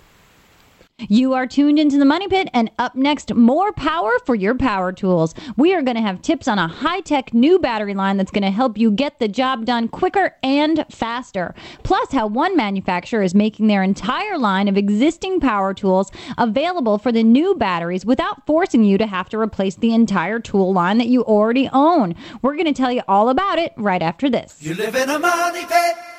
You 1.07 1.33
are 1.33 1.47
tuned 1.47 1.79
into 1.79 1.97
the 1.97 2.05
Money 2.05 2.27
Pit, 2.27 2.49
and 2.53 2.69
up 2.77 2.93
next, 2.93 3.33
more 3.33 3.71
power 3.71 4.11
for 4.25 4.35
your 4.35 4.55
power 4.55 4.91
tools. 4.91 5.33
We 5.55 5.73
are 5.73 5.81
going 5.81 5.95
to 5.95 6.01
have 6.01 6.21
tips 6.21 6.47
on 6.47 6.59
a 6.59 6.67
high 6.67 6.99
tech 6.99 7.33
new 7.33 7.57
battery 7.57 7.93
line 7.93 8.17
that's 8.17 8.31
going 8.31 8.43
to 8.43 8.51
help 8.51 8.77
you 8.77 8.91
get 8.91 9.19
the 9.19 9.29
job 9.29 9.65
done 9.65 9.87
quicker 9.87 10.35
and 10.43 10.85
faster. 10.91 11.55
Plus, 11.83 12.11
how 12.11 12.27
one 12.27 12.57
manufacturer 12.57 13.23
is 13.23 13.33
making 13.33 13.67
their 13.67 13.81
entire 13.81 14.37
line 14.37 14.67
of 14.67 14.77
existing 14.77 15.39
power 15.39 15.73
tools 15.73 16.11
available 16.37 16.97
for 16.97 17.11
the 17.11 17.23
new 17.23 17.55
batteries 17.55 18.05
without 18.05 18.45
forcing 18.45 18.83
you 18.83 18.97
to 18.97 19.07
have 19.07 19.29
to 19.29 19.39
replace 19.39 19.75
the 19.75 19.93
entire 19.93 20.39
tool 20.39 20.73
line 20.73 20.97
that 20.97 21.07
you 21.07 21.23
already 21.23 21.69
own. 21.71 22.13
We're 22.41 22.55
going 22.55 22.65
to 22.65 22.73
tell 22.73 22.91
you 22.91 23.01
all 23.07 23.29
about 23.29 23.57
it 23.57 23.73
right 23.77 24.01
after 24.01 24.29
this. 24.29 24.57
You 24.59 24.73
live 24.73 24.95
in 24.95 25.09
a 25.09 25.19
money 25.19 25.65
pit. 25.65 26.18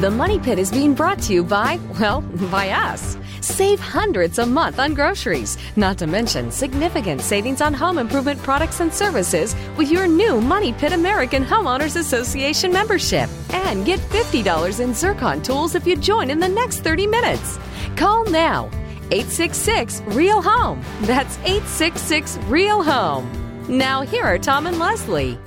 The 0.00 0.10
Money 0.10 0.38
Pit 0.38 0.58
is 0.58 0.70
being 0.70 0.94
brought 0.94 1.20
to 1.24 1.34
you 1.34 1.44
by, 1.44 1.78
well, 2.00 2.22
by 2.50 2.70
us. 2.70 3.18
Save 3.42 3.78
hundreds 3.78 4.38
a 4.38 4.46
month 4.46 4.78
on 4.78 4.94
groceries, 4.94 5.58
not 5.76 5.98
to 5.98 6.06
mention 6.06 6.50
significant 6.50 7.20
savings 7.20 7.60
on 7.60 7.74
home 7.74 7.98
improvement 7.98 8.42
products 8.42 8.80
and 8.80 8.94
services 8.94 9.54
with 9.76 9.90
your 9.90 10.06
new 10.06 10.40
Money 10.40 10.72
Pit 10.72 10.94
American 10.94 11.44
Homeowners 11.44 11.96
Association 11.96 12.72
membership. 12.72 13.28
And 13.50 13.84
get 13.84 14.00
$50 14.00 14.80
in 14.80 14.94
Zircon 14.94 15.42
tools 15.42 15.74
if 15.74 15.86
you 15.86 15.96
join 15.96 16.30
in 16.30 16.40
the 16.40 16.48
next 16.48 16.80
30 16.80 17.06
minutes. 17.06 17.58
Call 17.96 18.24
now 18.30 18.70
866 19.10 20.00
Real 20.06 20.40
Home. 20.40 20.82
That's 21.02 21.36
866 21.40 22.38
Real 22.48 22.82
Home. 22.82 23.30
Now, 23.68 24.00
here 24.00 24.24
are 24.24 24.38
Tom 24.38 24.66
and 24.66 24.78
Leslie. 24.78 25.38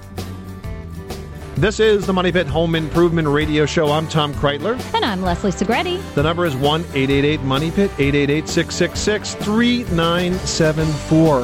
This 1.56 1.80
is 1.80 2.08
the 2.08 2.13
Money 2.13 2.32
Pit 2.32 2.48
Home 2.48 2.74
Improvement 2.74 3.28
Radio 3.28 3.68
Show. 3.68 3.92
I'm 3.92 4.08
Tom 4.08 4.34
Kraeutler. 4.34 4.74
And 4.96 5.06
I'm 5.06 5.22
Leslie 5.22 5.52
Segrete. 5.52 6.02
The 6.16 6.24
number 6.24 6.48
is 6.48 6.56
1 6.56 6.82
888 6.82 7.44
Money 7.44 7.70
Pit, 7.70 7.92
888 8.00 8.50
666 8.50 9.36
3974. 9.36 11.42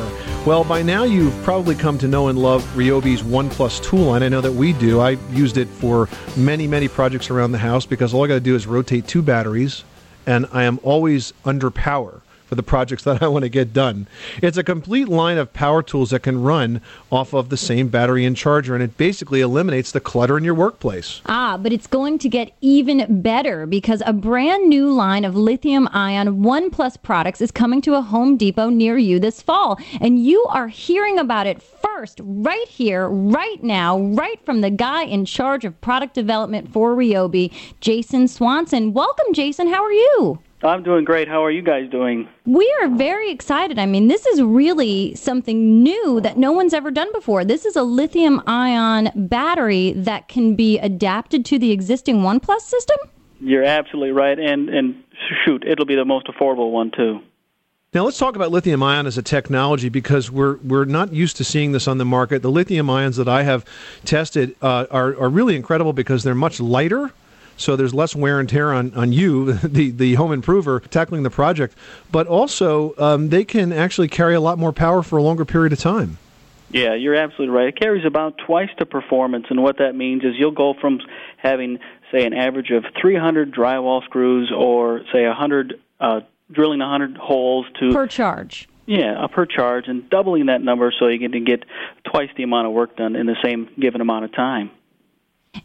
Well, 0.48 0.64
by 0.64 0.82
now 0.82 1.04
you've 1.04 1.40
probably 1.44 1.76
come 1.76 2.00
to 2.00 2.08
know 2.08 2.30
and 2.30 2.40
love 2.40 2.64
Ryobi's 2.76 3.24
One 3.24 3.52
Plus 3.52 3.80
tool 3.80 4.06
line. 4.06 4.24
I 4.24 4.30
know 4.30 4.42
that 4.42 4.54
we 4.54 4.74
do. 4.74 5.00
I 5.00 5.12
used 5.32 5.58
it 5.58 5.68
for 5.68 6.10
many, 6.36 6.66
many 6.66 6.88
projects 6.88 7.30
around 7.30 7.52
the 7.52 7.60
house 7.60 7.86
because 7.86 8.12
all 8.12 8.24
I 8.24 8.28
got 8.28 8.34
to 8.34 8.40
do 8.40 8.56
is 8.56 8.66
rotate 8.66 9.06
two 9.06 9.22
batteries, 9.22 9.84
and 10.26 10.48
I 10.52 10.64
am 10.64 10.80
always 10.82 11.34
under 11.46 11.70
power 11.70 12.24
for 12.50 12.56
the 12.56 12.64
projects 12.64 13.04
that 13.04 13.22
I 13.22 13.28
want 13.28 13.44
to 13.44 13.50
get 13.50 13.74
done. 13.74 14.08
It's 14.42 14.58
a 14.58 14.64
complete 14.64 15.08
line 15.08 15.38
of 15.38 15.54
power 15.54 15.84
tools 15.84 16.10
that 16.10 16.24
can 16.24 16.42
run 16.42 16.82
off 17.12 17.32
of 17.34 17.50
the 17.50 17.58
same 17.58 17.90
battery 17.90 18.26
and 18.26 18.36
charger, 18.36 18.74
and 18.74 18.84
it 18.84 18.98
basically 18.98 19.42
eliminates 19.42 19.92
the 19.92 20.00
clutter 20.00 20.36
in 20.36 20.44
your 20.44 20.56
workplace. 20.56 21.22
Ah, 21.28 21.58
but 21.58 21.72
it's 21.72 21.86
going 21.86 22.18
to 22.18 22.28
get 22.28 22.52
even 22.60 23.22
better 23.22 23.68
because 23.68 24.02
a 24.04 24.14
brand 24.14 24.68
new 24.68 24.92
line 24.92 25.26
of 25.26 25.36
lithium 25.36 25.88
ion 25.92 26.42
One 26.42 26.72
Plus 26.72 26.98
products 26.98 27.40
is 27.40 27.52
coming 27.52 27.82
to 27.82 27.94
a 27.94 28.02
Home 28.02 28.36
Depot 28.36 28.70
near 28.70 28.98
you 28.98 29.20
this 29.20 29.44
fall. 29.44 29.80
And 30.02 30.26
you 30.26 30.44
are 30.50 30.70
hearing 30.70 31.20
about 31.20 31.46
it 31.46 31.62
first, 31.62 32.20
right 32.24 32.68
here, 32.68 33.08
right 33.08 33.62
now, 33.62 34.00
right 34.00 34.44
from 34.44 34.62
the 34.62 34.72
guy 34.72 35.04
in 35.04 35.26
charge 35.26 35.66
of 35.66 35.80
product 35.82 36.16
development 36.16 36.74
for 36.74 36.96
Ryobi, 36.96 37.54
Jason 37.80 38.28
Swanson. 38.28 38.94
Welcome, 38.94 39.36
Jason. 39.36 39.68
How 39.68 39.84
are 39.84 39.92
you? 39.92 40.40
I'm 40.62 40.84
doing 40.84 41.06
great. 41.06 41.30
How 41.30 41.44
are 41.44 41.52
you 41.52 41.62
guys 41.62 41.90
doing? 41.90 42.28
We 42.46 42.70
are 42.82 42.90
very 42.90 43.32
excited. 43.32 43.80
I 43.80 43.86
mean, 43.86 44.10
this 44.10 44.26
is 44.26 44.42
really 44.42 45.16
something 45.16 45.82
new 45.82 46.20
that 46.20 46.38
no 46.38 46.52
one's 46.52 46.74
ever 46.74 46.92
done 46.92 47.12
before. 47.14 47.46
This 47.46 47.66
is 47.66 47.78
a 47.78 47.84
lithium 47.84 48.42
ion 48.46 49.10
battery 49.16 49.94
that 49.94 50.28
can 50.28 50.56
be 50.56 50.78
adapted 50.80 51.46
to 51.46 51.60
the 51.60 51.72
existing 51.72 52.18
OnePlus 52.18 52.62
system. 52.62 52.98
You're 53.40 53.64
absolutely 53.64 54.12
right, 54.12 54.38
and 54.38 54.70
and 54.70 55.02
shoot, 55.46 55.64
it'll 55.66 55.86
be 55.86 55.96
the 55.96 56.04
most 56.04 56.28
affordable 56.28 56.72
one 56.72 56.92
too. 56.92 57.22
Now 57.94 58.04
let's 58.04 58.18
talk 58.18 58.36
about 58.36 58.52
lithium 58.52 58.84
ion 58.84 59.08
as 59.08 59.18
a 59.18 59.22
technology 59.24 59.88
because 59.88 60.30
we're 60.30 60.58
we're 60.58 60.86
not 60.86 61.14
used 61.14 61.38
to 61.38 61.46
seeing 61.46 61.72
this 61.72 61.88
on 61.88 62.00
the 62.00 62.06
market. 62.06 62.42
The 62.42 62.52
lithium 62.52 62.90
ions 62.90 63.16
that 63.16 63.30
I 63.30 63.44
have 63.44 63.64
tested 64.04 64.58
uh, 64.62 64.88
are 64.92 65.18
are 65.18 65.30
really 65.30 65.56
incredible 65.56 65.94
because 65.94 66.24
they're 66.24 66.36
much 66.36 66.60
lighter. 66.60 67.14
So 67.60 67.76
there's 67.76 67.94
less 67.94 68.16
wear 68.16 68.40
and 68.40 68.48
tear 68.48 68.74
on, 68.74 68.94
on 68.96 69.12
you, 69.12 69.54
the, 69.64 69.92
the 69.92 70.16
home 70.16 70.32
improver, 70.32 70.80
tackling 70.80 71.24
the 71.24 71.30
project. 71.30 71.78
But 72.12 72.26
also, 72.28 72.96
um, 72.98 73.30
they 73.30 73.44
can 73.44 73.72
actually 73.72 74.08
carry 74.08 74.34
a 74.34 74.42
lot 74.42 74.58
more 74.58 74.74
power 74.74 75.04
for 75.04 75.18
a 75.18 75.22
longer 75.22 75.46
period 75.46 75.74
of 75.74 75.80
time. 75.80 76.18
Yeah, 76.72 76.94
you're 76.94 77.16
absolutely 77.16 77.56
right. 77.56 77.68
It 77.68 77.80
carries 77.80 78.06
about 78.06 78.38
twice 78.46 78.70
the 78.78 78.86
performance, 78.86 79.48
and 79.50 79.64
what 79.64 79.80
that 79.80 79.96
means 79.96 80.24
is 80.24 80.36
you'll 80.38 80.52
go 80.52 80.76
from 80.80 81.00
having, 81.38 81.80
say, 82.12 82.26
an 82.26 82.34
average 82.34 82.70
of 82.70 82.86
300 83.02 83.52
drywall 83.52 84.04
screws 84.04 84.52
or, 84.56 85.02
say, 85.12 85.26
100 85.26 85.80
uh, 86.00 86.22
drilling 86.52 86.80
100 86.80 87.18
holes 87.18 87.66
to 87.80 87.92
per 87.92 88.08
charge. 88.08 88.70
Yeah, 88.86 89.26
per 89.32 89.46
charge, 89.46 89.88
and 89.88 90.10
doubling 90.10 90.48
that 90.48 90.62
number 90.62 90.94
so 90.98 91.08
you 91.08 91.20
can 91.30 91.44
get 91.44 91.64
twice 92.04 92.30
the 92.38 92.44
amount 92.44 92.68
of 92.68 92.74
work 92.74 92.96
done 92.98 93.16
in 93.16 93.26
the 93.26 93.36
same 93.44 93.70
given 93.80 94.02
amount 94.02 94.26
of 94.26 94.34
time. 94.34 94.72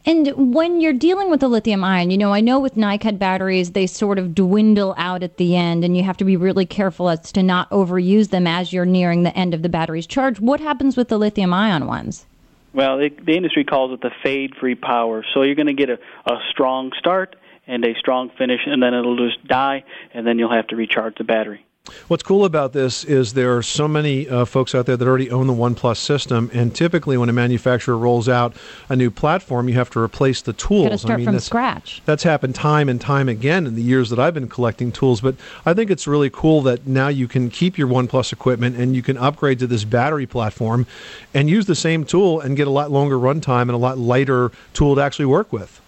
And 0.06 0.54
when 0.54 0.80
you're 0.80 0.92
dealing 0.92 1.30
with 1.30 1.40
the 1.40 1.48
lithium 1.48 1.84
ion, 1.84 2.10
you 2.10 2.18
know, 2.18 2.32
I 2.32 2.40
know 2.40 2.60
with 2.60 2.74
NiCad 2.74 3.18
batteries, 3.18 3.72
they 3.72 3.86
sort 3.86 4.18
of 4.18 4.34
dwindle 4.34 4.94
out 4.96 5.22
at 5.22 5.36
the 5.36 5.56
end, 5.56 5.84
and 5.84 5.96
you 5.96 6.02
have 6.02 6.16
to 6.18 6.24
be 6.24 6.36
really 6.36 6.66
careful 6.66 7.08
as 7.08 7.32
to 7.32 7.42
not 7.42 7.70
overuse 7.70 8.30
them 8.30 8.46
as 8.46 8.72
you're 8.72 8.84
nearing 8.84 9.22
the 9.22 9.36
end 9.36 9.54
of 9.54 9.62
the 9.62 9.68
battery's 9.68 10.06
charge. 10.06 10.40
What 10.40 10.60
happens 10.60 10.96
with 10.96 11.08
the 11.08 11.18
lithium 11.18 11.52
ion 11.52 11.86
ones? 11.86 12.26
Well, 12.72 12.98
it, 12.98 13.24
the 13.24 13.36
industry 13.36 13.64
calls 13.64 13.92
it 13.92 14.00
the 14.00 14.10
fade 14.22 14.54
free 14.56 14.74
power. 14.74 15.24
So 15.32 15.42
you're 15.42 15.54
going 15.54 15.66
to 15.66 15.74
get 15.74 15.90
a, 15.90 15.98
a 16.26 16.38
strong 16.50 16.92
start 16.98 17.36
and 17.66 17.84
a 17.84 17.94
strong 17.94 18.30
finish, 18.36 18.60
and 18.66 18.82
then 18.82 18.92
it'll 18.92 19.16
just 19.16 19.46
die, 19.46 19.84
and 20.12 20.26
then 20.26 20.38
you'll 20.38 20.52
have 20.52 20.66
to 20.68 20.76
recharge 20.76 21.16
the 21.16 21.24
battery. 21.24 21.64
What's 22.08 22.22
cool 22.22 22.44
about 22.44 22.72
this 22.72 23.04
is 23.04 23.32
there 23.32 23.56
are 23.56 23.62
so 23.62 23.86
many 23.86 24.28
uh, 24.28 24.44
folks 24.44 24.74
out 24.74 24.86
there 24.86 24.96
that 24.96 25.06
already 25.06 25.30
own 25.30 25.46
the 25.46 25.54
OnePlus 25.54 25.96
system, 25.96 26.50
and 26.52 26.74
typically 26.74 27.16
when 27.16 27.28
a 27.28 27.32
manufacturer 27.32 27.96
rolls 27.96 28.28
out 28.28 28.54
a 28.88 28.96
new 28.96 29.10
platform, 29.10 29.68
you 29.68 29.74
have 29.74 29.90
to 29.90 30.00
replace 30.00 30.42
the 30.42 30.52
tools. 30.52 31.02
Start 31.02 31.14
I 31.14 31.16
mean, 31.16 31.26
from 31.26 31.34
that's, 31.34 31.44
scratch. 31.44 32.02
That's 32.04 32.22
happened 32.22 32.54
time 32.54 32.88
and 32.88 33.00
time 33.00 33.28
again 33.28 33.66
in 33.66 33.74
the 33.74 33.82
years 33.82 34.10
that 34.10 34.18
I've 34.18 34.34
been 34.34 34.48
collecting 34.48 34.92
tools. 34.92 35.20
But 35.20 35.36
I 35.64 35.74
think 35.74 35.90
it's 35.90 36.06
really 36.06 36.30
cool 36.30 36.62
that 36.62 36.86
now 36.86 37.08
you 37.08 37.28
can 37.28 37.50
keep 37.50 37.76
your 37.76 37.88
OnePlus 37.88 38.32
equipment 38.32 38.76
and 38.76 38.96
you 38.96 39.02
can 39.02 39.16
upgrade 39.18 39.58
to 39.60 39.66
this 39.66 39.84
battery 39.84 40.26
platform 40.26 40.86
and 41.32 41.50
use 41.50 41.66
the 41.66 41.74
same 41.74 42.04
tool 42.04 42.40
and 42.40 42.56
get 42.56 42.66
a 42.66 42.70
lot 42.70 42.90
longer 42.90 43.18
runtime 43.18 43.62
and 43.62 43.72
a 43.72 43.76
lot 43.76 43.98
lighter 43.98 44.52
tool 44.72 44.94
to 44.94 45.00
actually 45.00 45.26
work 45.26 45.52
with. 45.52 45.80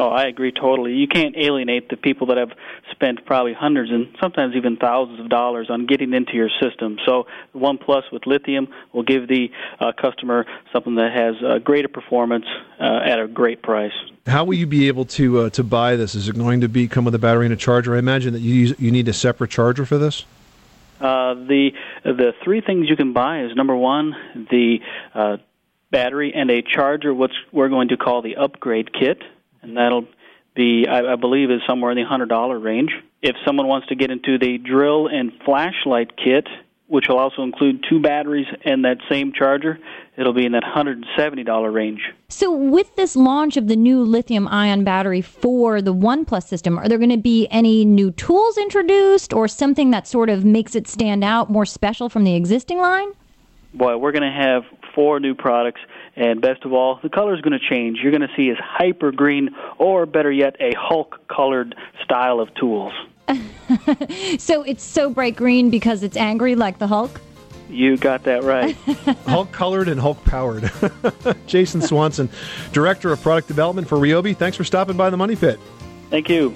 Oh, 0.00 0.08
I 0.08 0.28
agree 0.28 0.50
totally. 0.50 0.94
You 0.94 1.06
can't 1.06 1.36
alienate 1.36 1.90
the 1.90 1.96
people 1.98 2.28
that 2.28 2.38
have 2.38 2.52
spent 2.90 3.26
probably 3.26 3.52
hundreds 3.52 3.90
and 3.90 4.08
sometimes 4.18 4.56
even 4.56 4.78
thousands 4.78 5.20
of 5.20 5.28
dollars 5.28 5.68
on 5.68 5.84
getting 5.84 6.14
into 6.14 6.32
your 6.32 6.48
system. 6.58 6.96
So, 7.04 7.26
OnePlus 7.54 8.10
with 8.10 8.26
lithium 8.26 8.68
will 8.94 9.02
give 9.02 9.28
the 9.28 9.50
uh, 9.78 9.92
customer 10.00 10.46
something 10.72 10.94
that 10.94 11.12
has 11.12 11.34
uh, 11.44 11.58
greater 11.58 11.88
performance 11.88 12.46
uh, 12.80 13.00
at 13.04 13.20
a 13.20 13.28
great 13.28 13.62
price. 13.62 13.92
How 14.26 14.44
will 14.44 14.54
you 14.54 14.66
be 14.66 14.88
able 14.88 15.04
to 15.04 15.40
uh, 15.40 15.50
to 15.50 15.62
buy 15.62 15.96
this? 15.96 16.14
Is 16.14 16.30
it 16.30 16.34
going 16.34 16.62
to 16.62 16.68
be 16.68 16.88
come 16.88 17.04
with 17.04 17.14
a 17.14 17.18
battery 17.18 17.44
and 17.44 17.52
a 17.52 17.58
charger? 17.58 17.94
I 17.94 17.98
imagine 17.98 18.32
that 18.32 18.40
you 18.40 18.54
use, 18.54 18.74
you 18.80 18.90
need 18.90 19.06
a 19.06 19.12
separate 19.12 19.50
charger 19.50 19.84
for 19.84 19.98
this. 19.98 20.24
Uh, 20.98 21.34
the 21.34 21.72
the 22.04 22.32
three 22.42 22.62
things 22.62 22.88
you 22.88 22.96
can 22.96 23.12
buy 23.12 23.42
is 23.42 23.54
number 23.54 23.76
one 23.76 24.16
the 24.50 24.78
uh, 25.14 25.36
battery 25.90 26.32
and 26.34 26.50
a 26.50 26.62
charger, 26.62 27.12
which 27.12 27.34
we're 27.52 27.68
going 27.68 27.88
to 27.88 27.98
call 27.98 28.22
the 28.22 28.36
upgrade 28.36 28.94
kit 28.94 29.22
and 29.62 29.76
that'll 29.76 30.06
be, 30.54 30.86
I, 30.88 31.12
I 31.12 31.16
believe, 31.16 31.50
is 31.50 31.60
somewhere 31.66 31.90
in 31.90 31.96
the 31.96 32.04
hundred 32.04 32.28
dollar 32.28 32.58
range. 32.58 32.90
If 33.22 33.36
someone 33.46 33.66
wants 33.66 33.88
to 33.88 33.94
get 33.94 34.10
into 34.10 34.38
the 34.38 34.58
drill 34.58 35.06
and 35.06 35.32
flashlight 35.44 36.16
kit, 36.16 36.46
which 36.90 37.06
will 37.08 37.18
also 37.18 37.42
include 37.42 37.84
two 37.88 38.00
batteries 38.00 38.48
and 38.64 38.84
that 38.84 38.98
same 39.08 39.32
charger, 39.32 39.78
it'll 40.16 40.32
be 40.32 40.44
in 40.44 40.52
that 40.52 40.64
hundred 40.64 40.98
and 40.98 41.06
seventy 41.16 41.44
dollar 41.44 41.70
range. 41.70 42.00
So, 42.28 42.50
with 42.50 42.96
this 42.96 43.14
launch 43.14 43.56
of 43.56 43.68
the 43.68 43.76
new 43.76 44.02
lithium 44.02 44.48
ion 44.48 44.82
battery 44.82 45.20
for 45.20 45.80
the 45.80 45.94
OnePlus 45.94 46.44
system, 46.44 46.78
are 46.78 46.88
there 46.88 46.98
going 46.98 47.10
to 47.10 47.16
be 47.16 47.46
any 47.50 47.84
new 47.84 48.10
tools 48.10 48.58
introduced 48.58 49.32
or 49.32 49.46
something 49.46 49.92
that 49.92 50.08
sort 50.08 50.28
of 50.28 50.44
makes 50.44 50.74
it 50.74 50.88
stand 50.88 51.22
out 51.22 51.48
more 51.48 51.64
special 51.64 52.08
from 52.08 52.24
the 52.24 52.34
existing 52.34 52.78
line? 52.78 53.12
Boy, 53.72 53.96
we're 53.96 54.12
going 54.12 54.22
to 54.22 54.36
have 54.36 54.64
four 54.94 55.20
new 55.20 55.34
products, 55.34 55.80
and 56.20 56.42
best 56.42 56.66
of 56.66 56.74
all, 56.74 57.00
the 57.02 57.08
color 57.08 57.34
is 57.34 57.40
going 57.40 57.58
to 57.58 57.66
change. 57.66 58.00
You're 58.02 58.12
going 58.12 58.20
to 58.20 58.28
see 58.36 58.50
is 58.50 58.58
hyper 58.60 59.10
green, 59.10 59.56
or 59.78 60.04
better 60.04 60.30
yet, 60.30 60.54
a 60.60 60.74
Hulk 60.74 61.18
colored 61.28 61.74
style 62.04 62.40
of 62.40 62.52
tools. 62.54 62.92
so 64.38 64.62
it's 64.62 64.84
so 64.84 65.08
bright 65.08 65.34
green 65.34 65.70
because 65.70 66.02
it's 66.02 66.18
angry 66.18 66.54
like 66.54 66.78
the 66.78 66.86
Hulk? 66.86 67.22
You 67.70 67.96
got 67.96 68.24
that 68.24 68.42
right. 68.42 68.74
Hulk 69.26 69.50
colored 69.50 69.88
and 69.88 69.98
Hulk 69.98 70.22
powered. 70.24 70.70
Jason 71.46 71.80
Swanson, 71.80 72.28
Director 72.72 73.12
of 73.12 73.22
Product 73.22 73.48
Development 73.48 73.88
for 73.88 73.96
Ryobi, 73.96 74.36
thanks 74.36 74.58
for 74.58 74.64
stopping 74.64 74.98
by 74.98 75.08
the 75.08 75.16
Money 75.16 75.36
Pit. 75.36 75.58
Thank 76.10 76.28
you. 76.28 76.54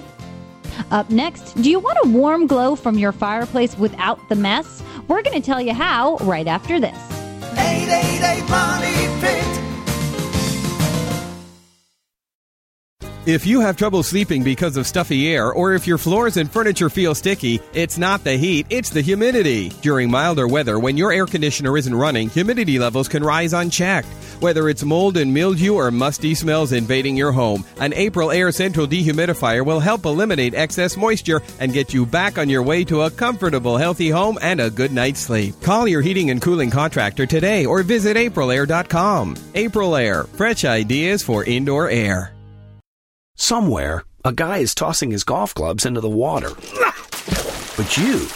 Up 0.91 1.09
next, 1.09 1.53
do 1.59 1.71
you 1.71 1.79
want 1.79 1.97
a 2.03 2.09
warm 2.09 2.45
glow 2.45 2.75
from 2.75 2.99
your 2.99 3.13
fireplace 3.13 3.75
without 3.79 4.19
the 4.29 4.35
mess? 4.35 4.83
We're 5.07 5.23
going 5.23 5.41
to 5.41 5.45
tell 5.45 5.61
you 5.61 5.73
how 5.73 6.17
right 6.17 6.45
after 6.45 6.79
this. 6.79 7.24
888 7.57 8.49
Money 8.49 9.21
Pit. 9.21 9.65
If 13.27 13.47
you 13.47 13.59
have 13.59 13.75
trouble 13.75 14.03
sleeping 14.03 14.43
because 14.43 14.77
of 14.77 14.85
stuffy 14.85 15.33
air, 15.33 15.51
or 15.51 15.73
if 15.73 15.87
your 15.87 15.97
floors 15.97 16.37
and 16.37 16.51
furniture 16.51 16.91
feel 16.91 17.15
sticky, 17.15 17.59
it's 17.73 17.97
not 17.97 18.23
the 18.23 18.37
heat, 18.37 18.67
it's 18.69 18.91
the 18.91 19.01
humidity. 19.01 19.69
During 19.81 20.11
milder 20.11 20.47
weather, 20.47 20.77
when 20.77 20.95
your 20.95 21.11
air 21.11 21.25
conditioner 21.25 21.75
isn't 21.75 21.95
running, 21.95 22.29
humidity 22.29 22.77
levels 22.77 23.07
can 23.07 23.23
rise 23.23 23.53
unchecked. 23.53 24.07
Whether 24.39 24.67
it's 24.67 24.83
mold 24.83 25.15
and 25.15 25.33
mildew 25.33 25.75
or 25.75 25.91
musty 25.91 26.35
smells 26.35 26.73
invading 26.73 27.15
your 27.15 27.31
home, 27.31 27.63
an 27.79 27.93
Aprilaire 27.93 28.53
Central 28.53 28.85
Dehumidifier 28.85 29.65
will 29.65 29.79
help 29.79 30.05
eliminate 30.05 30.53
excess 30.53 30.97
moisture 30.97 31.41
and 31.59 31.73
get 31.73 31.93
you 31.93 32.05
back 32.05 32.37
on 32.37 32.49
your 32.49 32.61
way 32.61 32.83
to 32.85 33.03
a 33.03 33.11
comfortable, 33.11 33.77
healthy 33.77 34.09
home 34.09 34.37
and 34.41 34.59
a 34.59 34.69
good 34.69 34.91
night's 34.91 35.21
sleep. 35.21 35.55
Call 35.61 35.87
your 35.87 36.01
heating 36.01 36.31
and 36.31 36.41
cooling 36.41 36.69
contractor 36.69 37.25
today 37.25 37.65
or 37.65 37.81
visit 37.83 38.17
aprilaire.com. 38.17 39.35
April 39.53 39.95
Air, 39.95 40.23
fresh 40.23 40.65
ideas 40.65 41.23
for 41.23 41.45
indoor 41.45 41.89
air. 41.89 42.33
Somewhere, 43.35 44.03
a 44.23 44.33
guy 44.33 44.57
is 44.57 44.75
tossing 44.75 45.11
his 45.11 45.23
golf 45.23 45.53
clubs 45.53 45.85
into 45.85 46.01
the 46.01 46.09
water. 46.09 46.49
But 47.77 47.97
you, 47.97 48.27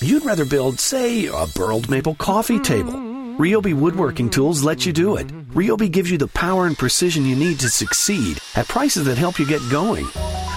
you'd 0.00 0.24
rather 0.24 0.44
build, 0.44 0.80
say, 0.80 1.26
a 1.26 1.46
burled 1.54 1.90
maple 1.90 2.14
coffee 2.14 2.60
table. 2.60 3.13
Ryobi 3.38 3.74
Woodworking 3.74 4.30
Tools 4.30 4.62
let 4.62 4.86
you 4.86 4.92
do 4.92 5.16
it. 5.16 5.26
Ryobi 5.54 5.90
gives 5.90 6.10
you 6.10 6.18
the 6.18 6.28
power 6.28 6.66
and 6.66 6.78
precision 6.78 7.26
you 7.26 7.34
need 7.34 7.58
to 7.60 7.68
succeed 7.68 8.38
at 8.54 8.68
prices 8.68 9.06
that 9.06 9.18
help 9.18 9.38
you 9.38 9.46
get 9.46 9.60
going. 9.70 10.04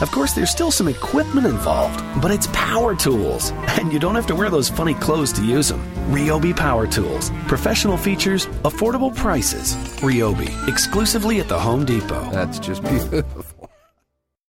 Of 0.02 0.12
course, 0.12 0.34
there's 0.34 0.52
still 0.52 0.70
some 0.70 0.88
equipment 0.88 1.48
involved, 1.48 2.00
but 2.22 2.30
it's 2.30 2.48
power 2.54 2.96
tools, 2.96 3.52
and 3.80 3.92
you 3.92 4.00
don't 4.00 4.13
have 4.16 4.28
to 4.28 4.36
wear 4.36 4.50
those 4.50 4.70
funny 4.70 4.94
clothes 4.94 5.34
to 5.34 5.44
use 5.46 5.70
them. 5.70 5.82
Ryobi 6.10 6.56
Power 6.56 6.86
Tools. 6.86 7.32
Professional 7.48 7.98
features, 7.98 8.46
affordable 8.63 9.16
prices. 9.16 9.76
Ryobi, 10.02 10.68
exclusively 10.68 11.40
at 11.40 11.48
the 11.48 11.60
Home 11.60 11.84
Depot. 11.84 12.30
That's 12.32 12.60
just 12.60 12.84
beautiful. 12.90 13.70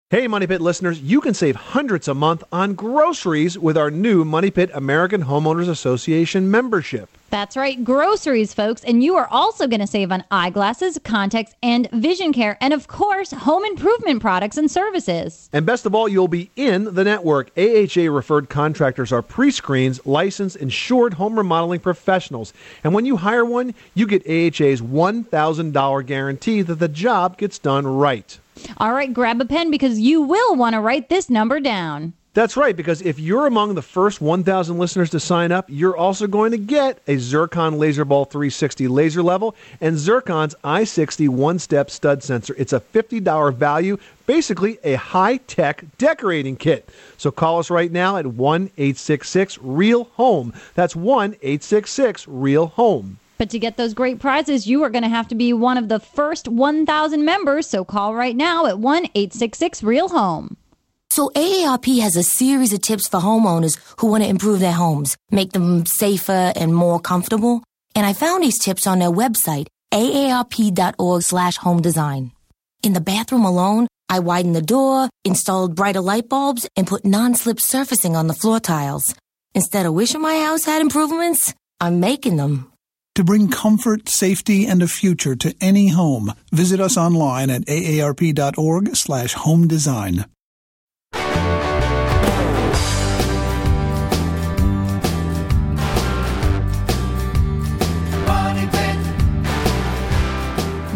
Hey, 0.10 0.28
Money 0.28 0.48
Pit 0.48 0.62
listeners, 0.62 1.02
you 1.02 1.20
can 1.20 1.34
save 1.34 1.56
hundreds 1.56 2.08
a 2.08 2.14
month 2.14 2.44
on 2.52 2.74
groceries 2.76 3.58
with 3.58 3.78
our 3.78 3.92
new 3.92 4.24
Money 4.24 4.52
Pit 4.52 4.70
American 4.74 5.24
Homeowners 5.24 5.68
Association 5.68 6.50
membership. 6.50 7.10
That's 7.36 7.58
right, 7.58 7.84
groceries, 7.84 8.54
folks. 8.54 8.82
And 8.86 9.04
you 9.04 9.17
are 9.17 9.28
also 9.30 9.67
going 9.67 9.82
to 9.82 9.88
save 9.88 10.10
on 10.10 10.24
eyeglasses, 10.32 10.98
contacts, 11.04 11.54
and 11.62 11.91
vision 11.91 12.32
care. 12.32 12.58
And 12.62 12.74
of 12.74 12.88
course, 12.88 13.32
home 13.32 13.65
improvement 13.65 14.21
products 14.21 14.56
and 14.56 14.71
services. 14.71 15.50
And 15.52 15.65
best 15.65 15.86
of 15.86 15.93
all, 15.93 16.08
you'll 16.08 16.30
be 16.30 16.50
in 16.56 16.95
the 16.95 17.04
network. 17.04 17.52
AHA 17.58 18.04
referred 18.10 18.48
contractors 18.48 19.12
are 19.12 19.21
pre 19.21 19.52
screens, 19.52 20.00
licensed, 20.06 20.56
insured 20.56 21.15
home 21.15 21.36
remodeling 21.36 21.82
professionals. 21.82 22.54
And 22.86 22.93
when 22.93 23.06
you 23.06 23.17
hire 23.17 23.43
one, 23.43 23.74
you 23.95 24.08
get 24.08 24.21
AHA's 24.26 24.80
$1,000 24.80 26.06
guarantee 26.06 26.62
that 26.62 26.76
the 26.76 26.88
job 26.88 27.38
gets 27.38 27.60
done 27.60 27.86
right. 27.86 28.39
All 28.78 28.93
right, 28.93 29.13
grab 29.13 29.41
a 29.41 29.45
pen 29.45 29.71
because 29.71 30.00
you 30.00 30.21
will 30.21 30.56
want 30.56 30.74
to 30.76 30.80
write 30.80 31.10
this 31.10 31.30
number 31.30 31.60
down. 31.60 32.13
That's 32.36 32.58
right, 32.58 32.76
because 32.76 33.02
if 33.02 33.17
you're 33.17 33.48
among 33.48 33.76
the 33.76 33.82
first 33.82 34.19
1,000 34.19 34.78
listeners 34.78 35.10
to 35.12 35.21
sign 35.21 35.54
up, 35.54 35.67
you're 35.69 35.95
also 35.95 36.28
going 36.28 36.52
to 36.52 36.58
get 36.58 37.00
a 37.08 37.15
Zircon 37.15 37.76
Laserball 37.76 38.30
360 38.30 38.89
laser 38.89 39.24
level 39.24 39.56
and 39.80 39.95
Zircon's 39.95 40.54
i60 40.62 41.30
one 41.30 41.60
step 41.60 41.89
stud 41.89 42.21
sensor. 42.21 42.54
It's 42.58 42.74
a 42.74 42.82
$50 42.82 43.56
value, 43.56 43.98
basically 44.26 44.78
a 44.84 44.95
high 44.95 45.38
tech 45.38 45.86
decorating 45.98 46.58
kit. 46.58 46.89
So 47.15 47.32
call 47.32 47.60
us 47.60 47.69
right 47.69 47.89
now 47.89 48.17
at 48.17 48.28
1 48.28 48.63
866 48.78 49.58
Real 49.62 50.04
Home. 50.15 50.52
That's 50.74 50.93
1 50.93 51.36
866 51.41 52.28
Real 52.28 52.67
Home. 52.67 53.17
But 53.38 53.50
to 53.52 53.60
get 53.60 53.78
those 53.78 53.93
great 53.93 54.19
prizes, 54.19 54.67
you 54.67 54.84
are 54.84 54.89
going 54.89 55.04
to 55.04 55.10
have 55.10 55.30
to 55.30 55.36
be 55.36 55.54
one 55.54 55.78
of 55.78 55.88
the 55.88 56.02
first 56.02 56.50
1,000 56.50 57.24
members. 57.24 57.65
So 57.65 57.86
call 57.86 58.13
right 58.13 58.36
now 58.36 58.65
at 58.65 58.78
1 58.78 59.06
866 59.15 59.84
Real 59.84 60.10
Home. 60.10 60.58
So 61.15 61.32
AARP 61.34 62.01
has 62.01 62.17
a 62.17 62.23
series 62.23 62.73
of 62.73 62.82
tips 62.82 63.08
for 63.08 63.21
homeowners 63.21 63.80
who 63.99 64.08
want 64.08 64.23
to 64.25 64.30
improve 64.30 64.60
their 64.60 64.73
homes, 64.73 65.15
make 65.32 65.54
them 65.54 65.86
safer 65.86 66.51
and 66.58 66.75
more 66.75 66.99
comfortable. 66.99 67.63
And 67.95 68.06
I 68.06 68.12
found 68.12 68.43
these 68.43 68.60
tips 68.60 68.86
on 68.86 68.99
their 68.99 69.10
website, 69.23 69.67
aarp.org 69.93 71.21
slash 71.21 71.56
home 71.56 71.82
design. 71.82 72.34
In 72.84 72.91
the 72.91 72.99
bathroom 72.99 73.45
alone, 73.45 73.88
I 74.10 74.19
widened 74.19 74.58
the 74.58 74.62
door, 74.62 75.08
installed 75.23 75.73
brighter 75.73 76.01
light 76.01 76.28
bulbs, 76.28 76.67
and 76.75 76.86
put 76.86 77.06
non-slip 77.06 77.62
surfacing 77.62 78.17
on 78.17 78.28
the 78.28 78.34
floor 78.34 78.60
tiles. 78.60 79.15
Instead 79.54 79.86
of 79.86 79.93
wishing 79.93 80.19
my 80.19 80.41
house 80.41 80.65
had 80.65 80.82
improvements, 80.82 81.54
I'm 81.80 82.01
making 82.01 82.36
them. 82.36 82.73
To 83.15 83.23
bring 83.23 83.47
comfort, 83.47 84.10
safety, 84.10 84.65
and 84.65 84.84
a 84.84 84.88
future 84.89 85.38
to 85.38 85.56
any 85.62 85.88
home, 85.88 86.34
visit 86.51 86.82
us 86.82 86.97
online 86.97 87.49
at 87.49 87.62
aarp.org 87.67 88.97
slash 88.97 89.32
home 89.32 89.69
design. 89.69 90.25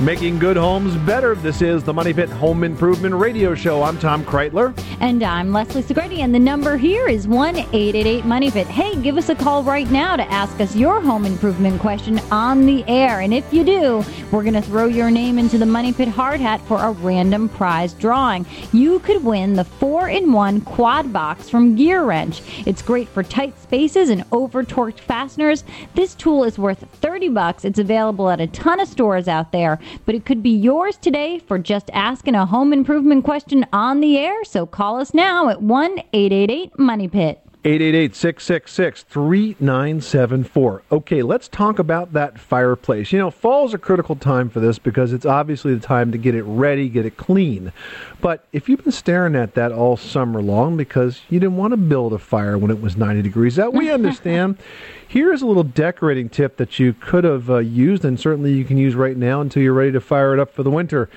Making 0.00 0.38
good 0.38 0.56
homes 0.56 0.96
better. 0.96 1.34
This 1.34 1.60
is 1.60 1.84
the 1.84 1.92
Money 1.92 2.14
Pit 2.14 2.30
Home 2.30 2.64
Improvement 2.64 3.14
Radio 3.14 3.54
Show. 3.54 3.82
I'm 3.82 3.98
Tom 3.98 4.24
Kraeutler. 4.24 4.72
And 4.98 5.22
I'm 5.22 5.52
Leslie 5.52 5.82
Segrete. 5.82 6.20
and 6.20 6.34
the 6.34 6.38
number 6.38 6.78
here 6.78 7.06
is 7.06 7.28
1 7.28 7.56
888 7.56 8.24
Money 8.24 8.50
Pit. 8.50 8.66
Hey, 8.66 8.96
give 9.02 9.18
us 9.18 9.28
a 9.28 9.34
call 9.34 9.62
right 9.62 9.90
now 9.90 10.16
to 10.16 10.22
ask 10.32 10.58
us 10.58 10.74
your 10.74 11.02
home 11.02 11.26
improvement 11.26 11.78
question 11.82 12.18
on 12.30 12.64
the 12.64 12.82
air. 12.88 13.20
And 13.20 13.34
if 13.34 13.52
you 13.52 13.62
do, 13.62 14.02
we're 14.32 14.42
going 14.42 14.54
to 14.54 14.62
throw 14.62 14.86
your 14.86 15.10
name 15.10 15.38
into 15.38 15.58
the 15.58 15.66
Money 15.66 15.92
Pit 15.92 16.08
hard 16.08 16.40
hat 16.40 16.62
for 16.62 16.78
a 16.82 16.92
random 16.92 17.50
prize 17.50 17.92
drawing. 17.92 18.46
You 18.72 19.00
could 19.00 19.22
win 19.22 19.52
the 19.52 19.64
4 19.64 20.08
in 20.08 20.32
1 20.32 20.62
quad 20.62 21.12
box 21.12 21.50
from 21.50 21.76
GearWrench. 21.76 22.66
It's 22.66 22.80
great 22.80 23.08
for 23.08 23.22
tight 23.22 23.60
spaces 23.60 24.08
and 24.08 24.24
over 24.32 24.64
torqued 24.64 25.00
fasteners. 25.00 25.62
This 25.94 26.14
tool 26.14 26.44
is 26.44 26.58
worth 26.58 26.88
30 27.02 27.28
bucks. 27.28 27.66
It's 27.66 27.78
available 27.78 28.30
at 28.30 28.40
a 28.40 28.46
ton 28.46 28.80
of 28.80 28.88
stores 28.88 29.28
out 29.28 29.52
there, 29.52 29.78
but 30.06 30.14
it 30.14 30.24
could 30.24 30.42
be 30.42 30.50
yours 30.50 30.96
today 30.96 31.38
for 31.38 31.58
just 31.58 31.90
asking 31.92 32.34
a 32.34 32.46
home 32.46 32.72
improvement 32.72 33.24
question 33.24 33.66
on 33.72 34.00
the 34.00 34.18
air. 34.18 34.44
So 34.44 34.66
call 34.66 35.00
us 35.00 35.14
now 35.14 35.48
at 35.48 35.62
1 35.62 35.98
888 36.12 36.78
Money 36.78 37.08
Pit. 37.08 37.40
888 37.62 38.16
666 38.16 39.02
3974. 39.02 40.82
Okay, 40.90 41.22
let's 41.22 41.46
talk 41.46 41.78
about 41.78 42.14
that 42.14 42.38
fireplace. 42.38 43.12
You 43.12 43.18
know, 43.18 43.30
fall 43.30 43.66
is 43.66 43.74
a 43.74 43.78
critical 43.78 44.16
time 44.16 44.48
for 44.48 44.60
this 44.60 44.78
because 44.78 45.12
it's 45.12 45.26
obviously 45.26 45.74
the 45.74 45.86
time 45.86 46.10
to 46.12 46.16
get 46.16 46.34
it 46.34 46.44
ready, 46.44 46.88
get 46.88 47.04
it 47.04 47.18
clean. 47.18 47.70
But 48.22 48.46
if 48.52 48.66
you've 48.66 48.82
been 48.82 48.92
staring 48.92 49.36
at 49.36 49.54
that 49.56 49.72
all 49.72 49.98
summer 49.98 50.40
long 50.40 50.78
because 50.78 51.20
you 51.28 51.38
didn't 51.38 51.58
want 51.58 51.72
to 51.72 51.76
build 51.76 52.14
a 52.14 52.18
fire 52.18 52.56
when 52.56 52.70
it 52.70 52.80
was 52.80 52.96
90 52.96 53.20
degrees 53.20 53.58
out, 53.58 53.74
we 53.74 53.90
understand. 53.92 54.56
Here's 55.10 55.42
a 55.42 55.46
little 55.46 55.64
decorating 55.64 56.28
tip 56.28 56.56
that 56.58 56.78
you 56.78 56.92
could 56.92 57.24
have 57.24 57.50
uh, 57.50 57.58
used, 57.58 58.04
and 58.04 58.18
certainly 58.18 58.52
you 58.52 58.64
can 58.64 58.76
use 58.76 58.94
right 58.94 59.16
now 59.16 59.40
until 59.40 59.60
you're 59.60 59.72
ready 59.72 59.90
to 59.90 60.00
fire 60.00 60.34
it 60.34 60.38
up 60.38 60.54
for 60.54 60.62
the 60.62 60.70
winter. 60.70 61.10